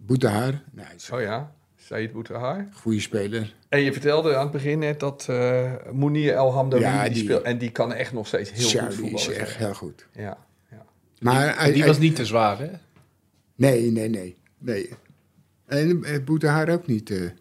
Boetehaar. 0.05 0.63
Nou, 0.71 0.87
hij 0.87 0.95
is 0.95 1.09
Oh 1.11 1.21
ja, 1.21 1.51
Said 1.87 2.11
Boutahar. 2.11 2.57
een 2.57 2.69
goede 2.81 2.99
speler. 2.99 3.53
En 3.69 3.81
je 3.81 3.91
vertelde 3.91 4.35
aan 4.35 4.41
het 4.43 4.51
begin 4.51 4.79
net 4.79 4.99
dat 4.99 5.25
eh 5.29 5.71
Mounir 5.91 6.33
El 6.33 6.53
Hamdawi 6.53 6.83
Ja, 6.83 7.03
die, 7.03 7.13
die- 7.13 7.23
speelt. 7.23 7.41
En 7.43 7.57
die 7.57 7.71
kan 7.71 7.93
echt 7.93 8.13
nog 8.13 8.27
steeds 8.27 8.51
heel 8.51 8.69
goed 8.69 8.89
die 8.89 8.97
voetballen. 8.99 9.31
is 9.31 9.37
echt 9.37 9.55
heel 9.55 9.73
goed. 9.73 10.05
Ja, 10.13 10.37
ja. 10.71 10.85
Maar 11.19 11.57
hij- 11.57 11.71
Die 11.71 11.77
hij- 11.81 11.87
was 11.87 11.99
niet 11.99 12.15
te 12.15 12.25
zwaar, 12.25 12.59
hè? 12.59 12.69
Nee, 13.55 13.91
nee, 13.91 14.09
nee. 14.09 14.37
nee. 14.57 14.89
En 15.65 16.03
eh, 16.03 16.23
Boetehaar 16.23 16.69
ook 16.69 16.87
niet. 16.87 17.09
eh. 17.09 17.17
Nee. 17.19 17.31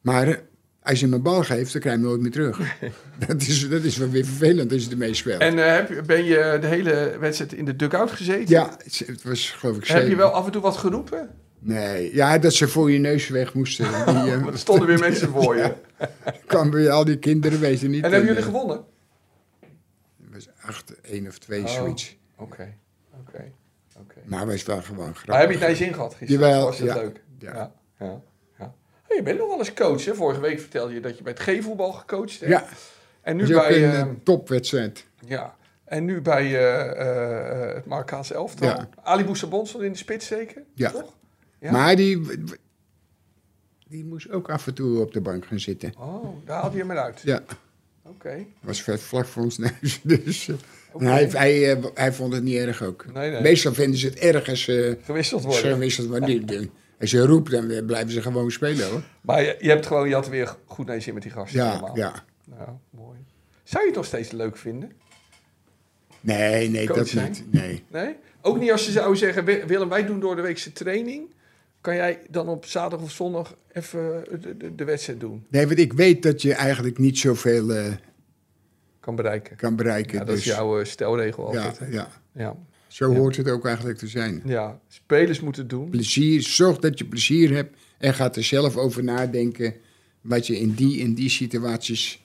Maar 0.00 0.40
als 0.82 0.98
je 1.00 1.04
hem 1.04 1.14
een 1.14 1.22
bal 1.22 1.42
geeft, 1.42 1.72
dan 1.72 1.80
krijg 1.80 1.96
je 1.96 2.00
hem 2.00 2.10
nooit 2.10 2.20
meer 2.20 2.30
terug. 2.30 2.58
dat, 3.26 3.40
is, 3.40 3.68
dat 3.68 3.82
is 3.82 3.96
wel 3.96 4.10
weer 4.10 4.24
vervelend 4.24 4.72
als 4.72 4.84
je 4.84 4.90
ermee 4.90 5.14
speelt. 5.14 5.40
En 5.40 5.58
eh, 5.66 5.72
heb, 5.74 5.88
je- 5.88 6.02
ben 6.02 6.24
je 6.24 6.58
de 6.60 6.66
hele 6.66 7.16
wedstrijd 7.20 7.52
in 7.52 7.64
de 7.64 7.76
dugout 7.76 8.10
gezeten? 8.10 8.48
ja, 8.48 8.76
het 9.06 9.22
was 9.22 9.50
geloof 9.50 9.76
ik 9.76 9.84
Heb 9.86 10.08
je 10.08 10.16
wel 10.16 10.30
af 10.30 10.46
en 10.46 10.52
toe 10.52 10.62
wat 10.62 10.76
geroepen? 10.76 11.30
Nee, 11.66 12.14
ja, 12.14 12.38
dat 12.38 12.52
ze 12.54 12.68
voor 12.68 12.90
je 12.90 12.98
neus 12.98 13.28
weg 13.28 13.54
moesten. 13.54 13.84
Die, 14.24 14.36
Want 14.36 14.46
er 14.52 14.58
stonden 14.58 14.86
weer 14.86 14.98
mensen 14.98 15.28
voor 15.40 15.56
je. 15.56 15.74
kwamen 16.46 16.72
weer 16.72 16.90
al 16.90 17.04
die 17.04 17.18
kinderen, 17.18 17.60
weet 17.60 17.80
je 17.80 17.88
niet. 17.88 18.04
En 18.04 18.10
hebben 18.12 18.20
En, 18.28 18.34
jullie 18.34 18.42
gewonnen? 18.50 18.84
Het 20.24 20.32
was 20.32 20.48
8, 20.62 21.00
1 21.00 21.26
of 21.26 21.38
2, 21.38 21.62
Oh. 21.62 21.68
zoiets. 21.68 22.16
Oké, 22.36 22.74
oké, 23.20 23.52
oké. 24.00 24.16
Maar 24.24 24.46
was 24.46 24.62
wel 24.64 24.82
gewoon 24.82 25.04
grappig. 25.04 25.26
Maar 25.26 25.38
heb 25.38 25.46
je 25.48 25.52
het 25.54 25.60
naar 25.62 25.70
je 25.70 25.76
zin 25.76 25.94
gehad 25.94 26.14
gisteren? 26.14 26.42
Jawel, 26.46 26.64
Was 26.64 26.78
het 26.78 26.88
ja. 26.88 26.94
leuk? 26.94 27.20
Ja. 27.38 27.52
ja. 27.54 27.72
ja, 27.98 28.20
ja. 28.58 28.74
Hey, 29.02 29.16
je 29.16 29.22
bent 29.22 29.38
nog 29.38 29.48
wel 29.48 29.58
eens 29.58 29.74
coach, 29.74 30.04
hè? 30.04 30.14
Vorige 30.14 30.40
week 30.40 30.60
vertelde 30.60 30.94
je 30.94 31.00
dat 31.00 31.16
je 31.16 31.22
bij 31.22 31.32
het 31.38 31.42
G-voetbal 31.42 31.92
gecoacht 31.92 32.40
hebt. 32.40 32.52
Ja, 32.52 32.64
En 33.22 33.36
nu 33.36 33.46
bij... 33.46 33.84
een 33.84 33.90
eh, 33.90 34.00
eh, 34.00 34.06
topwedstrijd. 34.22 35.04
ja. 35.26 35.54
En 35.84 36.04
nu 36.04 36.20
bij 36.20 36.44
eh, 36.98 37.74
het 37.74 37.84
Marokkaans 37.86 38.32
elftal. 38.32 38.68
Ja. 38.68 38.88
Ali 39.02 39.24
Boussabon 39.24 39.66
stond 39.66 39.84
in 39.84 39.92
de 39.92 39.98
spits 39.98 40.26
zeker? 40.26 40.62
Ja. 40.74 40.90
Toch? 40.90 41.12
Ja. 41.64 41.72
Maar 41.72 41.96
die, 41.96 42.20
die 43.88 44.04
moest 44.04 44.30
ook 44.30 44.50
af 44.50 44.66
en 44.66 44.74
toe 44.74 45.00
op 45.00 45.12
de 45.12 45.20
bank 45.20 45.46
gaan 45.46 45.60
zitten. 45.60 45.92
Oh, 45.98 46.46
daar 46.46 46.60
haalde 46.60 46.76
je 46.76 46.82
hem 46.82 46.90
eruit. 46.90 47.20
Ja, 47.24 47.42
Oké. 48.02 48.46
was 48.60 48.82
vet 48.82 49.00
vlak 49.00 49.26
voor 49.26 49.42
ons 49.42 49.58
neus. 49.58 50.00
Dus, 50.24 50.48
eh, 50.48 50.54
hij, 50.98 51.24
hij, 51.28 51.72
eh, 51.76 51.84
hij 51.94 52.12
vond 52.12 52.32
het 52.32 52.42
niet 52.42 52.56
erg 52.56 52.82
ook. 52.82 53.06
Nee, 53.12 53.30
nee. 53.30 53.42
Meestal 53.42 53.74
vinden 53.74 53.98
ze 53.98 54.06
het 54.06 54.18
erg 54.18 54.48
als 54.48 54.62
ze 54.62 54.98
Gewisseld 55.02 55.42
ze 55.42 56.08
worden. 56.08 56.46
doen. 56.46 56.70
Als 57.00 57.10
je 57.10 57.26
roept, 57.26 57.50
dan 57.50 57.84
blijven 57.86 58.10
ze 58.12 58.22
gewoon 58.22 58.50
spelen 58.50 58.88
hoor. 58.90 59.02
Maar 59.20 59.42
je, 59.42 59.56
je 59.60 59.68
hebt 59.68 59.86
gewoon, 59.86 60.08
je 60.08 60.14
had 60.14 60.28
weer 60.28 60.56
goed 60.64 60.86
naar 60.86 60.94
je 60.94 61.00
zin 61.00 61.14
met 61.14 61.22
die 61.22 61.32
gasten. 61.32 61.60
Ja, 61.60 61.70
allemaal. 61.70 61.96
ja. 61.96 62.24
Nou, 62.44 62.68
mooi. 62.90 63.18
Zou 63.62 63.82
je 63.82 63.88
het 63.88 63.96
nog 63.98 64.06
steeds 64.06 64.30
leuk 64.30 64.56
vinden? 64.56 64.92
Nee, 66.20 66.68
nee, 66.70 66.86
Coach 66.86 66.96
dat 66.96 67.08
zijn? 67.08 67.30
niet. 67.30 67.52
Nee. 67.52 67.82
Nee? 67.90 68.16
Ook 68.40 68.58
niet 68.58 68.70
als 68.70 68.86
je 68.86 68.92
zou 68.92 69.16
zeggen, 69.16 69.44
"Wi- 69.44 69.64
Willem, 69.66 69.88
wij 69.88 70.06
doen 70.06 70.20
door 70.20 70.36
de 70.36 70.42
weekse 70.42 70.72
training. 70.72 71.33
Kan 71.84 71.94
jij 71.94 72.20
dan 72.30 72.48
op 72.48 72.66
zaterdag 72.66 73.06
of 73.06 73.10
zondag 73.12 73.56
even 73.72 74.24
de, 74.40 74.56
de, 74.56 74.74
de 74.74 74.84
wedstrijd 74.84 75.20
doen? 75.20 75.46
nee, 75.48 75.66
want 75.66 75.78
ik 75.78 75.92
weet 75.92 76.22
dat 76.22 76.42
je 76.42 76.54
eigenlijk 76.54 76.98
niet 76.98 77.18
zoveel 77.18 77.72
eh, 77.74 77.92
Kan 79.00 79.16
bereiken. 79.16 79.56
kan 79.56 79.76
bereiken. 79.76 80.18
Ja, 80.18 80.24
dat 80.24 80.36
is 80.36 80.44
dus, 80.44 80.54
jouw 80.54 80.78
eh, 80.78 80.84
stelregel 80.84 81.52
ja, 81.52 81.64
altijd. 81.66 81.92
ja, 81.92 82.08
Ja. 82.32 82.56
zo 82.86 83.12
Ja. 83.12 83.18
hoort 83.18 83.36
het 83.36 83.48
ook 83.50 83.66
eigenlijk 83.66 83.98
te 83.98 84.06
zijn. 84.08 84.42
ja, 84.44 84.80
spelers 84.88 85.40
moeten 85.40 85.68
doen. 85.68 85.90
Plezier, 85.90 86.42
zorg 86.42 86.78
dat 86.78 86.98
je 86.98 87.04
plezier 87.04 87.54
hebt 87.54 87.76
en 87.98 88.14
gaat 88.14 88.36
er 88.36 88.44
zelf 88.44 88.76
over 88.76 89.04
nadenken 89.04 89.74
wat 90.20 90.46
je 90.46 90.58
in 90.58 90.72
die, 90.74 90.98
in 90.98 91.14
die 91.14 91.28
situaties 91.30 92.24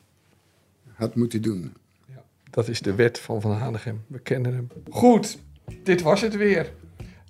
had 0.94 1.16
moeten 1.16 1.42
doen. 1.42 1.74
Dat 2.50 2.68
is 2.68 2.82
de 2.82 2.96
wet 2.96 3.20
van 3.20 3.42
Van 3.42 3.52
Hanegem. 3.52 4.02
We 4.08 4.20
kennen 4.20 4.54
hem. 4.54 4.68
Goed, 4.90 5.38
dit 5.84 6.02
was 6.02 6.22
het 6.22 6.36
weer. 6.36 6.72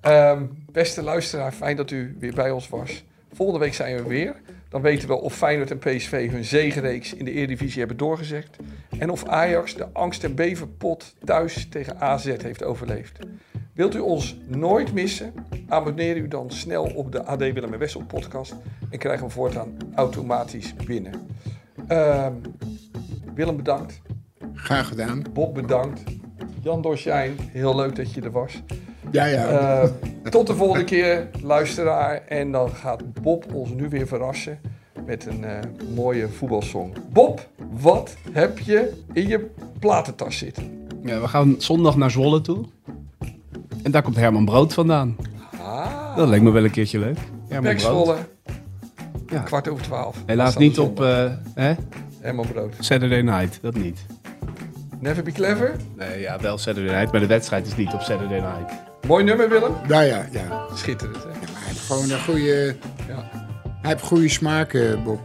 Ehm, 0.02 0.45
beste 0.72 1.04
luisteraar, 1.04 1.52
fijn 1.52 1.76
dat 1.76 1.91
u 1.91 2.16
weer 2.20 2.34
bij 2.34 2.52
ons 2.52 2.70
was. 2.70 3.06
Volgende 3.34 3.60
week 3.60 3.74
zijn 3.74 3.95
we 3.95 4.04
weer. 4.04 4.36
Dan 4.70 4.82
weten 4.82 5.08
we 5.08 5.16
of 5.16 5.36
Feyenoord 5.36 5.72
en 5.72 5.78
PSV 5.78 6.32
hun 6.32 6.43
zegenreeks 6.43 7.14
in 7.14 7.26
de 7.26 7.32
Eredivisie 7.32 7.80
hebben 7.80 7.97
doorgezet. 7.97 8.47
En 9.00 9.10
of 9.10 9.26
Ajax 9.26 9.76
de 9.76 9.88
angst- 9.93 10.24
en 10.24 10.36
bevenpot 10.36 11.16
thuis 11.24 11.68
tegen 11.70 12.00
AZ 12.00 12.26
heeft 12.26 12.64
overleefd. 12.64 13.20
Wilt 13.74 13.95
u 13.95 14.00
ons 14.00 14.38
nooit 14.47 14.93
missen? 14.93 15.34
Abonneer 15.68 16.18
u 16.18 16.28
dan 16.28 16.52
snel 16.52 16.84
op 16.84 17.12
de 17.12 17.24
AD 17.24 17.39
Willem 17.39 17.74
en 17.74 17.80
Wessel 17.80 18.04
podcast. 18.04 18.56
En 18.89 18.97
krijg 19.00 19.20
hem 19.20 19.32
voortaan 19.32 19.78
automatisch 19.95 20.74
binnen. 20.86 21.14
Ehm, 21.88 22.34
Willem 23.36 23.56
bedankt. 23.56 24.02
Graag 24.54 24.88
gedaan. 24.88 25.24
Bob 25.34 25.54
bedankt. 25.54 26.04
Jan 26.62 26.82
Dorsjijn, 26.82 27.36
heel 27.39 27.76
leuk 27.76 27.95
dat 27.95 28.14
je 28.14 28.22
er 28.22 28.32
was. 28.32 28.62
Ja, 29.12 29.26
ja. 29.26 29.47
Eh, 29.47 29.89
tot 30.30 30.47
de 30.47 30.55
volgende 30.55 30.84
keer, 30.86 31.28
luisteraar. 31.41 32.22
En 32.28 32.51
dan 32.51 32.70
gaat 32.70 33.14
Bob 33.22 33.53
ons 33.53 33.70
nu 33.70 33.89
weer 33.89 34.07
verrassen 34.07 34.60
met 35.05 35.26
een 35.26 35.43
eh, 35.43 35.60
mooie 35.95 36.30
voetbalsong. 36.30 36.93
Bob, 37.12 37.47
wat 37.82 38.16
heb 38.32 38.60
je 38.60 38.93
in 39.14 39.28
je 39.28 39.49
platentas 39.80 40.38
zitten? 40.38 40.88
Ja, 41.03 41.20
we 41.22 41.28
gaan 41.28 41.55
zondag 41.57 41.97
naar 41.97 42.12
Zwolle 42.12 42.41
toe. 42.41 42.66
En 43.84 43.91
daar 43.91 44.01
komt 44.01 44.16
Herman 44.16 44.45
Brood 44.45 44.74
vandaan. 44.74 45.16
Ah, 45.62 46.16
Dat 46.16 46.28
lijkt 46.28 46.43
me 46.43 46.51
wel 46.51 46.64
een 46.64 46.72
keertje 46.72 46.99
leuk. 46.99 47.18
Herman 47.47 47.76
Brood. 47.76 47.82
Zwolle, 47.82 48.16
Ja. 49.28 49.39
kwart 49.39 49.68
over 49.70 49.84
twaalf. 49.84 50.18
Helaas 50.26 50.57
niet 50.57 50.80
op 50.80 51.01
eh, 51.01 51.32
hè? 51.53 51.74
Herman 52.20 52.47
Brood. 52.51 52.76
Saturday 52.80 53.22
Night, 53.22 53.60
dat 53.62 53.76
niet. 53.76 54.05
Never 54.99 55.24
be 55.24 55.32
clever. 55.32 55.76
Nee, 55.97 56.20
ja, 56.20 56.39
wel 56.39 56.57
Saturday 56.57 56.95
Night, 56.95 57.12
maar 57.12 57.22
de 57.22 57.28
wedstrijd 57.28 57.68
is 57.68 57.76
niet 57.76 57.93
op 57.93 58.01
Saturday 58.01 58.39
Night. 58.39 58.72
Mooi 59.10 59.24
nummer, 59.24 59.49
Willem. 59.49 59.76
ja, 59.88 60.01
ja, 60.01 60.26
ja. 60.32 60.66
Schitterend, 60.76 61.24
hè? 61.24 61.30
Hij 61.30 61.68
heeft 61.68 61.80
gewoon 61.80 62.10
een 62.10 62.20
goede, 62.24 62.76
Ja. 63.07 63.30
hij 63.82 63.91
heeft 63.91 64.03
goede 64.03 64.30
smaak, 64.30 64.74
eh, 64.74 65.03
Bob. 65.03 65.20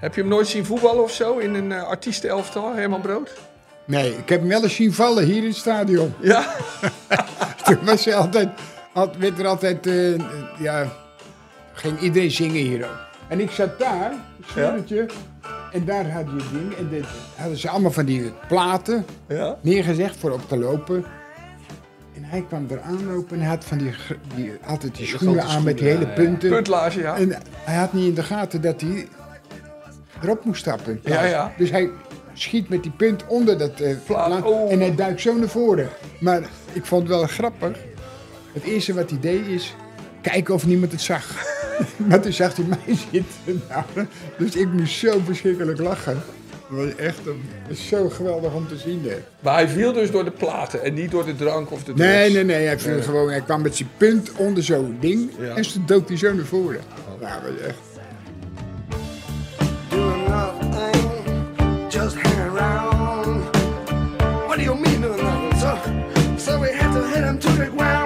Heb 0.00 0.14
je 0.14 0.20
hem 0.20 0.30
nooit 0.30 0.46
zien 0.46 0.64
voetballen 0.64 1.02
of 1.02 1.10
zo 1.12 1.38
in 1.38 1.54
een 1.54 1.70
uh, 1.70 1.82
artiestenelftal, 1.82 2.74
Herman 2.74 3.00
Brood? 3.00 3.32
Nee, 3.84 4.16
ik 4.16 4.28
heb 4.28 4.40
hem 4.40 4.48
wel 4.48 4.62
eens 4.62 4.74
zien 4.74 4.92
vallen 4.92 5.24
hier 5.24 5.36
in 5.42 5.48
het 5.48 5.56
stadion. 5.56 6.14
Ja. 6.20 6.54
Toen 7.64 7.78
was 7.84 8.04
hij 8.04 8.14
altijd, 8.14 8.48
werd 9.18 9.38
er 9.38 9.46
altijd, 9.46 9.86
eh, 9.86 10.14
eh, 10.14 10.20
ja, 10.58 10.92
ging 11.72 12.00
iedereen 12.00 12.30
zingen 12.30 12.62
hier 12.62 12.84
ook. 12.84 12.98
En 13.28 13.40
ik 13.40 13.50
zat 13.50 13.78
daar, 13.78 14.12
schildertje, 14.46 15.06
en 15.72 15.84
daar 15.84 16.10
had 16.10 16.24
je 16.26 16.48
ding. 16.52 16.74
En 16.74 16.88
dit 16.88 17.04
hadden 17.36 17.58
ze 17.58 17.68
allemaal 17.68 17.90
van 17.90 18.04
die 18.04 18.32
platen 18.48 19.06
ja. 19.28 19.56
neergezegd 19.60 20.16
voor 20.16 20.30
op 20.30 20.48
te 20.48 20.58
lopen. 20.58 21.04
En 22.16 22.24
hij 22.24 22.44
kwam 22.48 22.66
er 22.70 22.80
aanlopen 22.80 23.36
en 23.36 23.40
hij 23.42 23.48
had 23.48 23.64
van 23.64 23.78
die, 23.78 23.92
die, 24.34 24.52
altijd 24.66 24.96
die 24.96 25.06
schoenen 25.06 25.44
aan 25.44 25.62
met 25.62 25.78
die 25.78 25.86
hele 25.88 26.06
punten. 26.06 26.50
Puntlage, 26.50 27.00
ja. 27.00 27.16
En 27.16 27.32
hij 27.54 27.76
had 27.76 27.92
niet 27.92 28.06
in 28.06 28.14
de 28.14 28.22
gaten 28.22 28.60
dat 28.60 28.80
hij 28.80 29.08
erop 30.22 30.44
moest 30.44 30.60
stappen. 30.60 31.00
Ja, 31.04 31.24
ja. 31.24 31.52
Dus 31.56 31.70
hij 31.70 31.90
schiet 32.32 32.68
met 32.68 32.82
die 32.82 32.92
punt 32.92 33.26
onder 33.26 33.58
dat 33.58 33.80
eh, 33.80 33.96
Pla- 34.06 34.26
pla- 34.26 34.48
oh. 34.48 34.72
en 34.72 34.80
hij 34.80 34.94
duikt 34.94 35.20
zo 35.20 35.34
naar 35.38 35.48
voren. 35.48 35.88
Maar 36.20 36.40
ik 36.72 36.84
vond 36.84 37.02
het 37.08 37.10
wel 37.10 37.26
grappig. 37.26 37.78
Het 38.52 38.62
eerste 38.62 38.94
wat 38.94 39.10
hij 39.10 39.20
deed 39.20 39.46
is 39.46 39.74
kijken 40.20 40.54
of 40.54 40.66
niemand 40.66 40.92
het 40.92 41.00
zag. 41.00 41.44
maar 42.08 42.20
toen 42.20 42.32
zag 42.32 42.56
hij 42.56 42.64
mij 42.64 42.96
zitten. 43.12 43.62
Nou, 43.68 43.84
dus 44.38 44.54
ik 44.56 44.72
moest 44.72 44.98
zo 44.98 45.20
verschrikkelijk 45.24 45.78
lachen. 45.78 46.22
Dat 46.70 46.78
was 46.78 46.94
echt 46.94 47.26
een, 47.26 47.42
dat 47.68 47.76
is 47.76 47.88
zo 47.88 48.08
geweldig 48.08 48.52
om 48.52 48.68
te 48.68 48.76
zien. 48.76 49.02
Hè. 49.04 49.16
Maar 49.40 49.54
hij 49.54 49.68
viel 49.68 49.92
dus 49.92 50.10
door 50.10 50.24
de 50.24 50.30
platen 50.30 50.82
en 50.82 50.94
niet 50.94 51.10
door 51.10 51.24
de 51.24 51.36
drank 51.36 51.70
of 51.70 51.78
de 51.78 51.84
drugs. 51.84 52.00
Nee, 52.00 52.32
nee, 52.32 52.44
nee. 52.44 52.66
Hij, 52.66 52.78
viel 52.78 53.02
Gewoon, 53.02 53.28
hij 53.28 53.40
kwam 53.40 53.62
met 53.62 53.76
zijn 53.76 53.88
punt 53.96 54.32
onder 54.36 54.62
zo'n 54.62 54.96
ding. 55.00 55.30
Ja. 55.38 55.54
En 55.56 55.62
toen 55.62 55.82
dook 55.86 56.08
hij 56.08 56.16
zo 56.16 56.34
naar 56.34 56.44
voren. 56.44 56.80
Nou, 57.20 57.42
dat 57.42 57.52
was 57.52 57.60
echt... 57.66 57.78
doing 59.88 60.28
nothing, 60.28 61.88
just 61.88 62.16
hanging 62.16 62.40
around. 62.40 63.56
What 64.46 64.56
do 64.56 64.62
you 64.62 64.80
mean 64.80 65.00
doing 65.00 65.22
nothing? 65.22 65.58
So, 65.60 65.78
so 66.36 66.60
we 66.60 66.72
had 66.72 66.92
to 66.92 67.02
hit 67.06 67.24
him 67.24 67.38
to 67.38 67.48
the 67.48 67.70
ground. 67.76 68.05